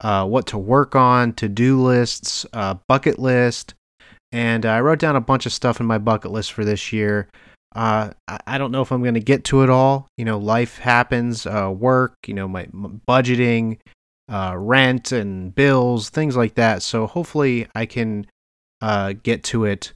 uh, 0.00 0.26
what 0.26 0.46
to 0.46 0.58
work 0.58 0.96
on, 0.96 1.34
to 1.34 1.48
do 1.48 1.82
lists, 1.82 2.46
uh, 2.52 2.76
bucket 2.88 3.18
list. 3.18 3.74
And 4.32 4.64
I 4.64 4.80
wrote 4.80 4.98
down 4.98 5.16
a 5.16 5.20
bunch 5.20 5.44
of 5.46 5.52
stuff 5.52 5.80
in 5.80 5.86
my 5.86 5.98
bucket 5.98 6.30
list 6.30 6.52
for 6.52 6.64
this 6.64 6.92
year. 6.92 7.28
Uh, 7.74 8.10
I, 8.46 8.58
don't 8.58 8.72
know 8.72 8.80
if 8.80 8.90
I'm 8.90 9.02
going 9.02 9.14
to 9.14 9.20
get 9.20 9.44
to 9.44 9.62
it 9.62 9.70
all. 9.70 10.08
You 10.16 10.24
know, 10.24 10.38
life 10.38 10.78
happens, 10.78 11.46
uh, 11.46 11.70
work, 11.70 12.14
you 12.26 12.34
know, 12.34 12.48
my, 12.48 12.66
my 12.72 12.88
budgeting, 13.06 13.78
uh, 14.28 14.54
rent 14.56 15.12
and 15.12 15.54
bills, 15.54 16.10
things 16.10 16.36
like 16.36 16.54
that. 16.54 16.82
So 16.82 17.06
hopefully 17.06 17.68
I 17.74 17.86
can 17.86 18.26
uh, 18.80 19.14
get 19.22 19.44
to 19.44 19.64
it. 19.64 19.92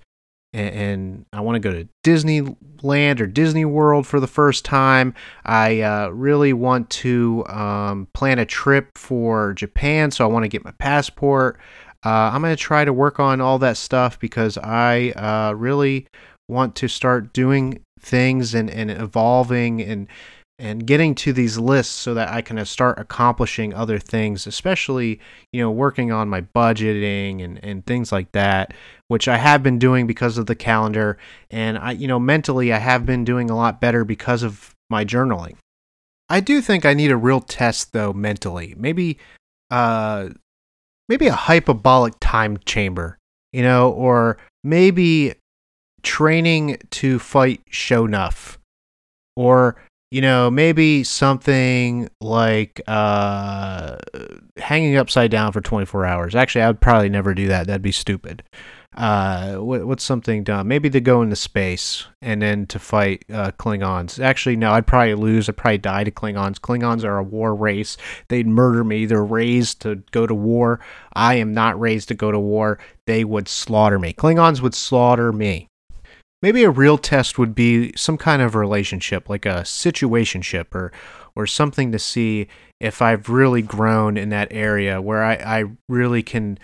And, 0.52 0.74
and 0.74 1.26
I 1.32 1.40
want 1.40 1.56
to 1.56 1.61
go 1.61 1.72
to 1.72 1.88
Disneyland 2.04 3.20
or 3.20 3.26
Disney 3.26 3.64
World 3.64 4.06
for 4.06 4.20
the 4.20 4.26
first 4.26 4.66
time. 4.66 5.14
I 5.44 5.80
uh, 5.80 6.08
really 6.08 6.52
want 6.52 6.90
to 6.90 7.46
um, 7.46 8.08
plan 8.12 8.38
a 8.38 8.44
trip 8.44 8.90
for 8.96 9.54
Japan. 9.54 10.11
So 10.11 10.24
I 10.24 10.28
want 10.28 10.44
to 10.44 10.48
get 10.48 10.64
my 10.64 10.72
passport. 10.72 11.58
Uh, 12.04 12.30
I'm 12.32 12.42
going 12.42 12.54
to 12.54 12.61
try 12.61 12.85
to 12.85 12.92
work 12.92 13.20
on 13.20 13.40
all 13.40 13.58
that 13.61 13.76
stuff 13.76 14.18
because 14.18 14.58
I 14.58 15.11
uh, 15.11 15.54
really 15.54 16.08
want 16.48 16.74
to 16.76 16.88
start 16.88 17.33
doing 17.33 17.81
things 18.00 18.55
and, 18.55 18.68
and 18.70 18.90
evolving 18.90 19.81
and 19.81 20.09
and 20.59 20.87
getting 20.87 21.12
to 21.12 21.33
these 21.33 21.59
lists 21.59 21.92
so 21.92 22.14
that 22.14 22.28
I 22.28 22.40
can 22.40 22.64
start 22.64 22.96
accomplishing 22.96 23.74
other 23.74 23.98
things, 23.98 24.46
especially, 24.46 25.18
you 25.52 25.61
know, 25.61 25.72
working 25.72 26.12
on 26.12 26.28
my 26.28 26.42
budgeting 26.42 27.42
and, 27.42 27.59
and 27.64 27.85
things 27.85 28.12
like 28.12 28.31
that, 28.31 28.72
which 29.09 29.26
I 29.26 29.38
have 29.38 29.64
been 29.64 29.81
doing 29.81 30.07
because 30.07 30.38
of 30.38 30.46
the 30.46 30.55
calendar. 30.55 31.18
And 31.50 31.76
I, 31.78 31.92
you 31.92 32.07
know, 32.07 32.20
mentally, 32.20 32.72
I 32.72 32.78
have 32.78 33.05
been 33.05 33.24
doing 33.24 33.50
a 33.50 33.57
lot 33.57 33.81
better 33.81 34.05
because 34.05 34.44
of 34.44 34.72
my 34.88 35.05
journaling. 35.05 35.57
I 36.28 36.38
do 36.38 36.61
think 36.61 36.87
I 36.87 36.94
need 36.94 37.11
a 37.11 37.16
real 37.16 37.40
test, 37.40 37.92
though, 37.92 38.12
mentally. 38.12 38.74
Maybe, 38.76 39.18
uh, 39.70 40.28
maybe 41.09 41.26
a 41.26 41.35
hyperbolic 41.35 42.14
time 42.20 42.59
chamber, 42.64 43.18
you 43.52 43.62
know, 43.62 43.90
or 43.90 44.38
maybe 44.62 45.35
training 46.02 46.78
to 46.90 47.18
fight 47.18 47.60
Shonuff, 47.70 48.58
or 49.36 49.76
you 50.10 50.20
know 50.20 50.50
maybe 50.50 51.04
something 51.04 52.08
like 52.20 52.80
uh, 52.86 53.98
hanging 54.56 54.96
upside 54.96 55.30
down 55.30 55.52
for 55.52 55.60
24 55.60 56.06
hours. 56.06 56.34
Actually, 56.34 56.62
I 56.62 56.66
would 56.68 56.80
probably 56.80 57.08
never 57.08 57.34
do 57.34 57.48
that. 57.48 57.66
That'd 57.66 57.82
be 57.82 57.92
stupid. 57.92 58.42
Uh, 58.96 59.54
what, 59.54 59.86
what's 59.86 60.04
something 60.04 60.44
dumb? 60.44 60.68
Maybe 60.68 60.90
to 60.90 61.00
go 61.00 61.22
into 61.22 61.36
space 61.36 62.06
and 62.20 62.42
then 62.42 62.66
to 62.66 62.78
fight 62.78 63.24
uh, 63.32 63.52
Klingons. 63.52 64.22
Actually, 64.22 64.56
no, 64.56 64.72
I'd 64.72 64.86
probably 64.86 65.14
lose. 65.14 65.48
I'd 65.48 65.57
probably 65.57 65.78
die 65.78 66.05
to 66.05 66.11
Klingons. 66.11 66.59
Klingons 66.59 67.05
are 67.05 67.18
a 67.18 67.22
war 67.22 67.55
race. 67.55 67.96
They'd 68.28 68.46
murder 68.46 68.84
me. 68.84 69.07
They're 69.07 69.24
raised 69.24 69.80
to 69.82 69.96
go 70.11 70.26
to 70.26 70.34
war. 70.34 70.80
I 71.14 71.34
am 71.36 71.55
not 71.55 71.80
raised 71.80 72.09
to 72.09 72.14
go 72.14 72.30
to 72.30 72.38
war. 72.38 72.78
They 73.07 73.24
would 73.24 73.48
slaughter 73.48 73.98
me. 73.98 74.12
Klingons 74.12 74.61
would 74.61 74.74
slaughter 74.74 75.32
me. 75.32 75.68
Maybe 76.43 76.64
a 76.64 76.70
real 76.70 76.99
test 76.99 77.38
would 77.38 77.55
be 77.55 77.93
some 77.97 78.18
kind 78.18 78.43
of 78.43 78.55
relationship, 78.55 79.28
like 79.28 79.47
a 79.47 79.62
situationship 79.62 80.74
or 80.74 80.93
or 81.34 81.47
something 81.47 81.93
to 81.93 81.99
see 81.99 82.47
if 82.80 83.01
I've 83.01 83.28
really 83.28 83.62
grown 83.62 84.16
in 84.16 84.28
that 84.30 84.49
area 84.51 85.01
where 85.01 85.22
I, 85.22 85.34
I 85.34 85.64
really 85.88 86.22
can 86.22 86.59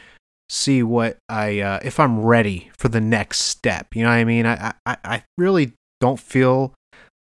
see 0.49 0.83
what 0.83 1.19
I 1.29 1.61
uh, 1.61 1.81
if 1.83 2.01
I'm 2.01 2.21
ready 2.21 2.71
for 2.77 2.89
the 2.89 3.01
next 3.01 3.43
step. 3.43 3.95
You 3.95 4.03
know 4.03 4.11
what 4.11 4.17
I 4.17 4.25
mean? 4.25 4.47
I, 4.47 4.75
I, 4.85 4.97
I 5.05 5.25
really 5.37 5.73
don't 6.01 6.21
feel 6.21 6.75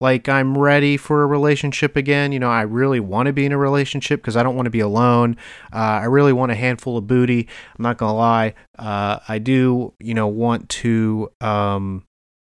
like 0.02 0.28
I'm 0.28 0.58
ready 0.58 0.98
for 0.98 1.24
a 1.24 1.28
relationship 1.28 1.96
again. 1.96 2.32
You 2.32 2.40
know, 2.40 2.50
I 2.50 2.62
really 2.62 3.00
want 3.00 3.28
to 3.28 3.34
be 3.34 3.46
in 3.46 3.52
a 3.52 3.58
relationship 3.58 4.22
because 4.22 4.36
I 4.36 4.44
don't 4.44 4.56
want 4.56 4.66
to 4.66 4.72
be 4.72 4.82
alone. 4.82 5.38
Uh, 5.74 5.78
I 6.02 6.06
really 6.06 6.34
want 6.34 6.52
a 6.52 6.56
handful 6.56 6.98
of 6.98 7.08
booty. 7.08 7.48
I'm 7.78 7.84
not 7.84 7.98
gonna 7.98 8.16
lie. 8.16 8.54
Uh, 8.78 9.20
I 9.28 9.40
do, 9.40 9.94
you 10.00 10.14
know, 10.14 10.28
want 10.28 10.70
to 10.70 11.32
um, 11.42 12.04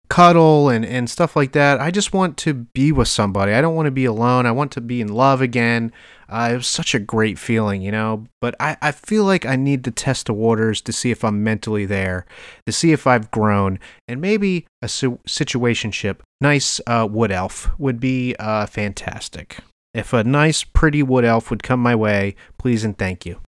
cuddle 0.09 0.68
and, 0.68 0.84
and 0.84 1.09
stuff 1.09 1.36
like 1.36 1.52
that. 1.52 1.80
I 1.80 1.90
just 1.90 2.12
want 2.12 2.36
to 2.38 2.54
be 2.54 2.92
with 2.92 3.09
somebody. 3.09 3.52
I 3.52 3.61
don't 3.61 3.74
want 3.74 3.86
to 3.86 3.92
be 3.92 4.04
alone. 4.04 4.46
I 4.46 4.52
want 4.52 4.72
to 4.72 4.80
be 4.80 5.00
in 5.00 5.09
love 5.09 5.40
again. 5.40 5.92
Uh, 6.28 6.50
it 6.52 6.56
was 6.56 6.66
such 6.66 6.94
a 6.94 6.98
great 6.98 7.38
feeling, 7.38 7.80
you 7.82 7.90
know. 7.90 8.24
But 8.40 8.54
I, 8.61 8.76
I 8.82 8.92
feel 8.92 9.24
like 9.24 9.46
I 9.46 9.56
need 9.56 9.84
to 9.84 9.90
test 9.90 10.26
the 10.26 10.34
waters 10.34 10.80
to 10.82 10.92
see 10.92 11.11
if 11.11 11.24
I'm 11.24 11.42
mentally 11.42 11.86
there, 11.86 12.26
to 12.66 12.72
see 12.72 12.92
if 12.92 13.06
I've 13.06 13.30
grown, 13.30 13.78
and 14.06 14.20
maybe 14.20 14.66
a 14.82 14.88
su- 14.88 15.20
situationship, 15.26 16.18
nice 16.40 16.80
uh, 16.86 17.09
wood 17.11 17.32
elf, 17.32 17.70
would 17.78 18.00
be 18.00 18.34
uh, 18.38 18.66
fantastic. 18.66 19.59
If 19.94 20.12
a 20.12 20.22
nice, 20.22 20.64
pretty 20.64 21.02
wood 21.02 21.24
elf 21.24 21.50
would 21.50 21.62
come 21.62 21.80
my 21.80 21.94
way, 21.94 22.36
please 22.59 22.84
and 22.84 22.96
thank 22.96 23.24
you. 23.24 23.40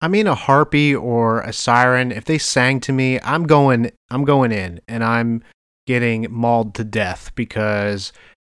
I 0.00 0.08
mean, 0.08 0.26
a 0.26 0.34
harpy 0.34 0.94
or 0.94 1.42
a 1.42 1.52
siren. 1.52 2.10
If 2.10 2.24
they 2.24 2.38
sang 2.38 2.80
to 2.80 2.92
me, 2.92 3.20
I'm 3.20 3.46
going. 3.46 3.92
I'm 4.10 4.24
going 4.24 4.52
in, 4.52 4.80
and 4.88 5.04
I'm 5.04 5.42
getting 5.86 6.26
mauled 6.30 6.74
to 6.76 6.84
death 6.84 7.32
because 7.34 8.12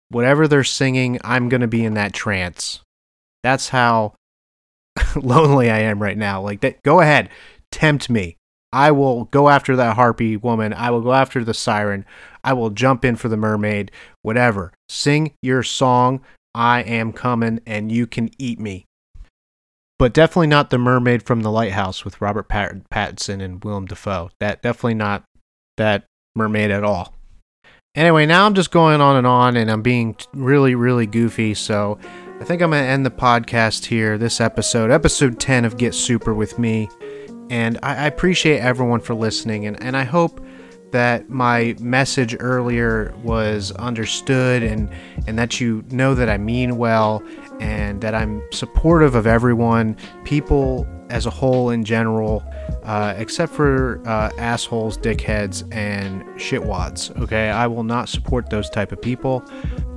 whatever 0.09 0.47
they're 0.47 0.65
singing, 0.65 1.19
I'm 1.25 1.49
going 1.49 1.61
to 1.61 1.67
be 1.67 1.85
in 1.85 1.95
that 1.95 2.13
trance. 2.13 2.81
That's 3.43 3.69
how 3.69 4.15
lonely 5.17 5.71
I 5.71 5.81
am 5.81 6.03
right 6.03 6.19
now. 6.19 6.41
Like 6.41 6.61
that 6.61 6.83
go 6.83 7.01
ahead, 7.01 7.29
tempt 7.71 8.09
me. 8.09 8.37
I 8.73 8.91
will 8.91 9.27
go 9.27 9.49
after 9.49 9.77
that 9.77 9.95
harpy 9.95 10.37
woman. 10.37 10.73
I 10.73 10.91
will 10.91 11.01
go 11.01 11.13
after 11.13 11.45
the 11.45 11.55
siren. 11.55 12.05
I 12.43 12.55
will 12.55 12.71
jump 12.71 13.05
in 13.05 13.15
for 13.15 13.29
the 13.29 13.37
mermaid, 13.37 13.93
whatever. 14.23 14.73
Sing 14.89 15.33
your 15.43 15.63
song. 15.63 16.23
I 16.57 16.83
am 16.83 17.13
coming 17.13 17.61
and 17.67 17.93
you 17.93 18.07
can 18.07 18.31
eat 18.37 18.59
me. 18.59 18.87
But 19.99 20.13
definitely 20.13 20.49
not 20.49 20.71
the 20.71 20.79
mermaid 20.79 21.23
from 21.23 21.43
the 21.43 21.53
lighthouse 21.53 22.05
with 22.05 22.21
Robert 22.21 22.49
Pat- 22.49 22.91
Pattinson 22.91 23.41
and 23.41 23.63
Willem 23.63 23.87
Dafoe. 23.87 24.31
That 24.41 24.61
definitely 24.61 24.95
not 24.95 25.23
that 25.77 26.05
mermaid 26.35 26.73
at 26.73 26.83
all. 26.83 27.14
Anyway, 27.95 28.27
now 28.27 28.45
I'm 28.45 28.55
just 28.55 28.73
going 28.73 29.01
on 29.01 29.15
and 29.15 29.27
on 29.27 29.57
and 29.57 29.71
I'm 29.71 29.81
being 29.81 30.17
really, 30.33 30.75
really 30.75 31.07
goofy. 31.07 31.55
So 31.55 31.97
I 32.41 32.45
think 32.45 32.61
I'm 32.61 32.71
going 32.71 32.83
to 32.83 32.89
end 32.89 33.07
the 33.07 33.11
podcast 33.11 33.85
here, 33.85 34.19
this 34.19 34.41
episode, 34.41 34.91
episode 34.91 35.39
10 35.39 35.65
of 35.65 35.77
Get 35.77 35.95
Super 35.95 36.35
with 36.35 36.59
me. 36.59 36.89
And 37.51 37.79
I, 37.85 37.95
I 37.95 38.07
appreciate 38.07 38.59
everyone 38.59 38.99
for 38.99 39.15
listening. 39.15 39.67
And, 39.67 39.81
and 39.81 39.97
I 39.97 40.03
hope 40.03 40.45
that 40.91 41.31
my 41.31 41.77
message 41.79 42.37
earlier 42.41 43.15
was 43.23 43.71
understood 43.73 44.65
and, 44.65 44.91
and 45.29 45.39
that 45.39 45.61
you 45.61 45.85
know 45.91 46.17
that 46.17 46.29
I 46.29 46.37
mean 46.37 46.77
well 46.77 47.23
and 47.61 48.01
that 48.01 48.13
I'm 48.13 48.43
supportive 48.51 49.15
of 49.15 49.25
everyone, 49.25 49.97
people 50.25 50.85
as 51.11 51.27
a 51.27 51.31
whole 51.31 51.71
in 51.71 51.85
general, 51.85 52.45
uh, 52.83 53.15
except 53.17 53.53
for 53.53 54.01
uh, 54.07 54.31
assholes, 54.39 54.97
dickheads, 54.99 55.63
and 55.75 56.23
shitwads. 56.39 57.17
Okay, 57.23 57.51
I 57.51 57.67
will 57.67 57.85
not 57.85 58.09
support 58.09 58.51
those 58.51 58.71
type 58.71 58.93
of 58.93 59.01
people 59.01 59.45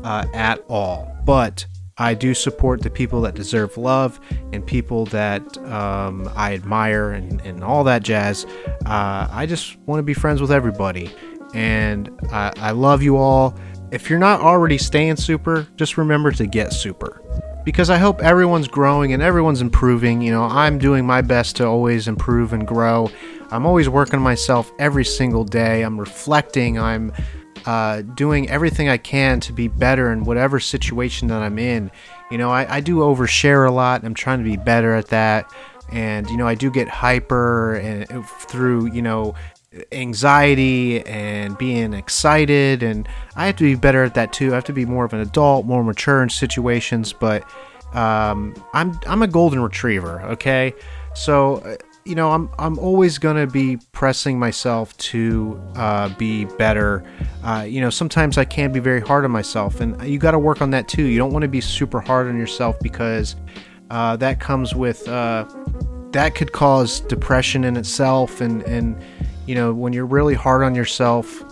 uh, 0.03 0.26
at 0.34 0.64
all. 0.68 1.14
But 1.26 1.66
I 1.97 2.14
do 2.14 2.34
support 2.34 2.82
the 2.82 2.89
people 2.89 3.22
that 3.22 3.34
deserve 3.34 3.78
love 3.78 4.20
and 4.53 4.66
people 4.66 5.05
that 5.08 5.58
um, 5.66 6.30
I 6.36 6.53
admire 6.53 7.12
and, 7.12 7.41
and 7.41 7.64
all 7.64 7.84
that 7.86 8.03
jazz. 8.03 8.45
Uh, 8.86 9.28
I 9.32 9.45
just 9.47 9.78
want 9.88 9.99
to 9.99 10.03
be 10.03 10.14
friends 10.14 10.39
with 10.39 10.51
everybody. 10.51 11.10
And 11.53 12.10
I, 12.32 12.53
I 12.58 12.72
love 12.72 13.01
you 13.01 13.18
all. 13.18 13.58
If 13.91 14.10
you're 14.10 14.20
not 14.20 14.41
already 14.41 14.78
staying 14.78 15.16
super, 15.16 15.66
just 15.76 15.97
remember 15.97 16.32
to 16.34 16.45
get 16.45 16.72
super. 16.72 17.22
Because 17.68 17.89
I 17.89 17.97
hope 17.97 18.22
everyone's 18.22 18.70
growing 18.70 19.11
and 19.11 19.22
everyone's 19.22 19.59
improving. 19.59 20.22
You 20.22 20.32
know, 20.32 20.43
I'm 20.43 20.78
doing 20.78 21.05
my 21.05 21.20
best 21.20 21.57
to 21.57 21.65
always 21.65 22.07
improve 22.07 22.53
and 22.53 22.65
grow. 22.65 23.11
I'm 23.51 23.65
always 23.65 23.89
working 23.89 24.22
myself 24.22 24.72
every 24.80 25.03
single 25.03 25.43
day. 25.43 25.82
I'm 25.82 25.99
reflecting. 25.99 26.80
I'm 26.80 27.11
uh, 27.65 28.03
doing 28.03 28.49
everything 28.49 28.88
I 28.88 28.95
can 28.95 29.41
to 29.41 29.51
be 29.51 29.68
better 29.68 30.13
in 30.13 30.24
whatever 30.24 30.61
situation 30.61 31.28
that 31.28 31.41
I'm 31.41 31.59
in. 31.59 31.91
You 32.32 32.38
know, 32.38 32.51
I, 32.51 32.78
I 32.78 32.80
do 32.80 32.99
overshare 32.99 33.68
a 33.68 33.72
lot. 33.74 34.05
I'm 34.05 34.13
trying 34.13 34.38
to 34.38 34.45
be 34.45 34.55
better 34.55 34.93
at 34.95 35.07
that. 35.07 35.51
And, 35.91 36.30
you 36.30 36.38
know, 36.38 36.47
I 36.47 36.55
do 36.55 36.72
get 36.72 36.88
hyper 36.88 37.76
and 37.76 38.09
uh, 38.09 38.22
through, 38.22 38.93
you 38.93 39.01
know, 39.01 39.36
anxiety 39.91 41.05
and 41.05 41.57
being 41.57 41.93
excited. 41.93 42.84
And 42.84 43.07
I 43.36 43.47
have 43.47 43.55
to 43.57 43.63
be 43.63 43.76
better 43.76 44.03
at 44.03 44.13
that 44.15 44.34
too. 44.34 44.51
I 44.51 44.55
have 44.55 44.65
to 44.65 44.74
be 44.74 44.86
more 44.86 45.05
of 45.05 45.13
an 45.13 45.20
adult, 45.20 45.65
more 45.65 45.84
mature 45.84 46.24
in 46.24 46.30
situations. 46.30 47.13
But 47.13 47.43
um, 47.93 48.55
I'm, 48.74 48.99
I'm 49.07 49.22
a 49.22 49.28
golden 49.28 49.59
retriever, 49.59 50.22
okay? 50.24 50.74
So 51.13 51.57
uh, 51.57 51.78
you 52.07 52.15
know, 52.15 52.32
I'm 52.32 52.49
I'm 52.57 52.80
always 52.80 53.18
gonna 53.18 53.45
be 53.45 53.78
pressing 53.91 54.39
myself 54.39 54.95
to 54.97 55.61
uh, 55.76 56.07
be 56.18 56.45
better. 56.45 57.03
Uh, 57.43 57.65
you 57.68 57.82
know, 57.82 57.89
sometimes 57.89 58.38
I 58.38 58.45
can 58.45 58.72
be 58.72 58.80
very 58.80 59.01
hard 59.01 59.26
on 59.26 59.32
myself, 59.32 59.82
and 59.82 60.01
you 60.07 60.18
got 60.18 60.32
to 60.32 60.39
work 60.39 60.61
on 60.61 60.70
that 60.72 60.88
too. 60.88 61.03
You 61.03 61.18
don't 61.18 61.34
want 61.34 61.43
to 61.43 61.49
be 61.49 61.59
super 61.59 61.99
hard 61.99 62.28
on 62.28 62.38
yourself 62.38 62.80
because 62.80 63.36
uh, 63.89 64.15
that 64.18 64.39
comes 64.39 64.74
with 64.74 65.05
uh, 65.09 65.43
that 66.18 66.34
could 66.34 66.51
cause 66.51 67.01
depression 67.01 67.63
in 67.63 67.78
itself, 67.78 68.41
and 68.41 68.63
and 68.63 68.99
you 69.45 69.53
know, 69.53 69.72
when 69.72 69.93
you're 69.93 70.07
really 70.07 70.34
hard 70.34 70.63
on 70.63 70.74
yourself, 70.74 71.45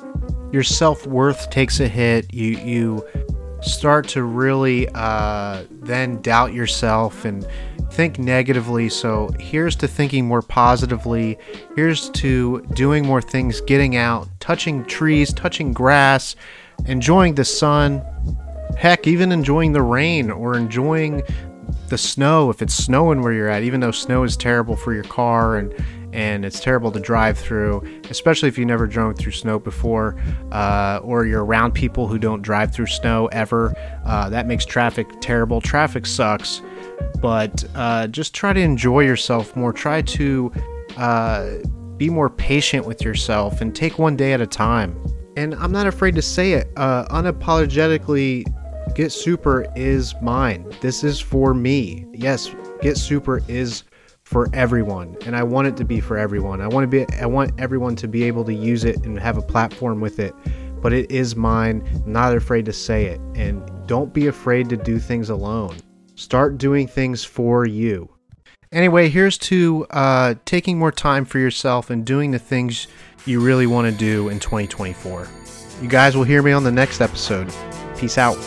your 0.52 0.64
self 0.64 1.06
worth 1.06 1.52
takes 1.52 1.80
a 1.80 1.88
hit. 1.88 2.34
You 2.34 2.58
you 2.58 3.08
start 3.62 4.08
to 4.08 4.24
really 4.24 4.90
uh, 4.96 5.66
then 5.70 6.20
doubt 6.24 6.52
yourself 6.52 7.26
and 7.26 7.48
think 7.92 8.18
negatively. 8.18 8.90
So 8.90 9.30
here's 9.40 9.76
to 9.78 9.88
thinking 9.88 10.26
more 10.26 10.42
positively. 10.42 11.38
Here's 11.76 12.10
to 12.12 12.62
doing 12.74 13.06
more 13.06 13.22
things, 13.22 13.62
getting 13.62 13.96
out, 13.96 14.28
touching 14.40 14.84
trees, 14.86 15.32
touching 15.32 15.74
grass, 15.74 16.36
enjoying 16.88 17.36
the 17.36 17.46
sun. 17.46 18.04
Heck, 18.78 19.06
even 19.06 19.32
enjoying 19.32 19.74
the 19.74 19.84
rain 19.84 20.32
or 20.32 20.58
enjoying 20.58 21.22
the 21.88 21.98
snow 21.98 22.50
if 22.50 22.62
it's 22.62 22.74
snowing 22.74 23.22
where 23.22 23.34
you're 23.34 23.50
at, 23.50 23.64
even 23.64 23.80
though 23.80 23.92
snow 23.92 24.24
is 24.24 24.36
terrible 24.38 24.76
for 24.76 24.94
your 24.94 25.04
car 25.04 25.58
and 25.58 25.74
and 26.16 26.46
it's 26.46 26.62
terrible 26.62 26.94
to 26.94 27.00
drive 27.00 27.38
through, 27.38 27.84
especially 28.10 28.48
if 28.48 28.58
you 28.58 28.66
never 28.66 28.88
drove 28.88 29.18
through 29.18 29.34
snow 29.34 29.60
before, 29.60 30.16
uh, 30.54 31.02
or 31.04 31.26
you're 31.26 31.44
around 31.44 31.74
people 31.74 32.08
who 32.08 32.18
don't 32.18 32.42
drive 32.42 32.74
through 32.74 32.86
snow 32.86 33.28
ever. 33.34 33.74
Uh, 34.06 34.30
that 34.30 34.48
makes 34.48 34.66
traffic 34.66 35.08
terrible. 35.20 35.60
Traffic 35.60 36.06
sucks, 36.06 36.62
but 37.22 37.66
uh, 37.76 38.08
just 38.08 38.34
try 38.34 38.54
to 38.54 38.62
enjoy 38.62 39.02
yourself 39.02 39.58
more. 39.58 39.74
Try 39.74 40.02
to 40.04 40.54
uh, 40.96 41.50
be 41.98 42.10
more 42.10 42.30
patient 42.30 42.86
with 42.86 43.04
yourself 43.04 43.60
and 43.60 43.76
take 43.76 44.00
one 44.00 44.16
day 44.16 44.32
at 44.32 44.40
a 44.40 44.48
time. 44.48 44.98
And 45.36 45.54
I'm 45.56 45.74
not 45.74 45.86
afraid 45.86 46.16
to 46.16 46.22
say 46.22 46.54
it 46.54 46.72
uh, 46.78 47.06
unapologetically. 47.08 48.46
Get 48.96 49.12
Super 49.12 49.68
is 49.76 50.16
mine. 50.22 50.74
This 50.80 51.04
is 51.04 51.20
for 51.20 51.54
me. 51.54 52.06
Yes, 52.14 52.50
Get 52.82 52.98
Super 52.98 53.42
is 53.50 53.84
for 54.24 54.50
everyone 54.54 55.18
and 55.26 55.36
I 55.36 55.44
want 55.44 55.68
it 55.68 55.76
to 55.78 55.84
be 55.84 56.00
for 56.00 56.18
everyone. 56.18 56.62
I 56.62 56.68
want 56.68 56.90
to 56.90 57.06
be 57.06 57.06
I 57.18 57.26
want 57.26 57.52
everyone 57.60 57.98
to 57.98 58.08
be 58.08 58.24
able 58.24 58.46
to 58.46 58.54
use 58.54 58.86
it 58.86 59.06
and 59.06 59.20
have 59.20 59.38
a 59.38 59.42
platform 59.42 60.00
with 60.00 60.20
it. 60.20 60.34
But 60.82 60.94
it 60.94 61.12
is 61.12 61.36
mine. 61.36 61.86
I'm 62.06 62.14
not 62.14 62.38
afraid 62.38 62.64
to 62.66 62.74
say 62.74 63.08
it 63.08 63.20
and 63.36 63.62
don't 63.86 64.14
be 64.14 64.28
afraid 64.28 64.70
to 64.70 64.78
do 64.78 64.98
things 64.98 65.30
alone. 65.30 65.76
Start 66.16 66.58
doing 66.58 66.88
things 66.88 67.26
for 67.26 67.66
you. 67.66 68.10
Anyway, 68.72 69.10
here's 69.10 69.38
to 69.40 69.86
uh, 69.90 70.36
taking 70.46 70.80
more 70.80 70.92
time 70.92 71.26
for 71.26 71.40
yourself 71.40 71.90
and 71.90 72.06
doing 72.06 72.32
the 72.32 72.40
things 72.40 72.88
you 73.26 73.42
really 73.42 73.68
want 73.68 73.92
to 73.92 73.98
do 73.98 74.30
in 74.30 74.40
2024. 74.40 75.28
You 75.82 75.90
guys 75.90 76.16
will 76.16 76.24
hear 76.24 76.42
me 76.42 76.54
on 76.54 76.64
the 76.64 76.72
next 76.72 77.02
episode. 77.02 77.54
Peace 77.98 78.18
out. 78.18 78.38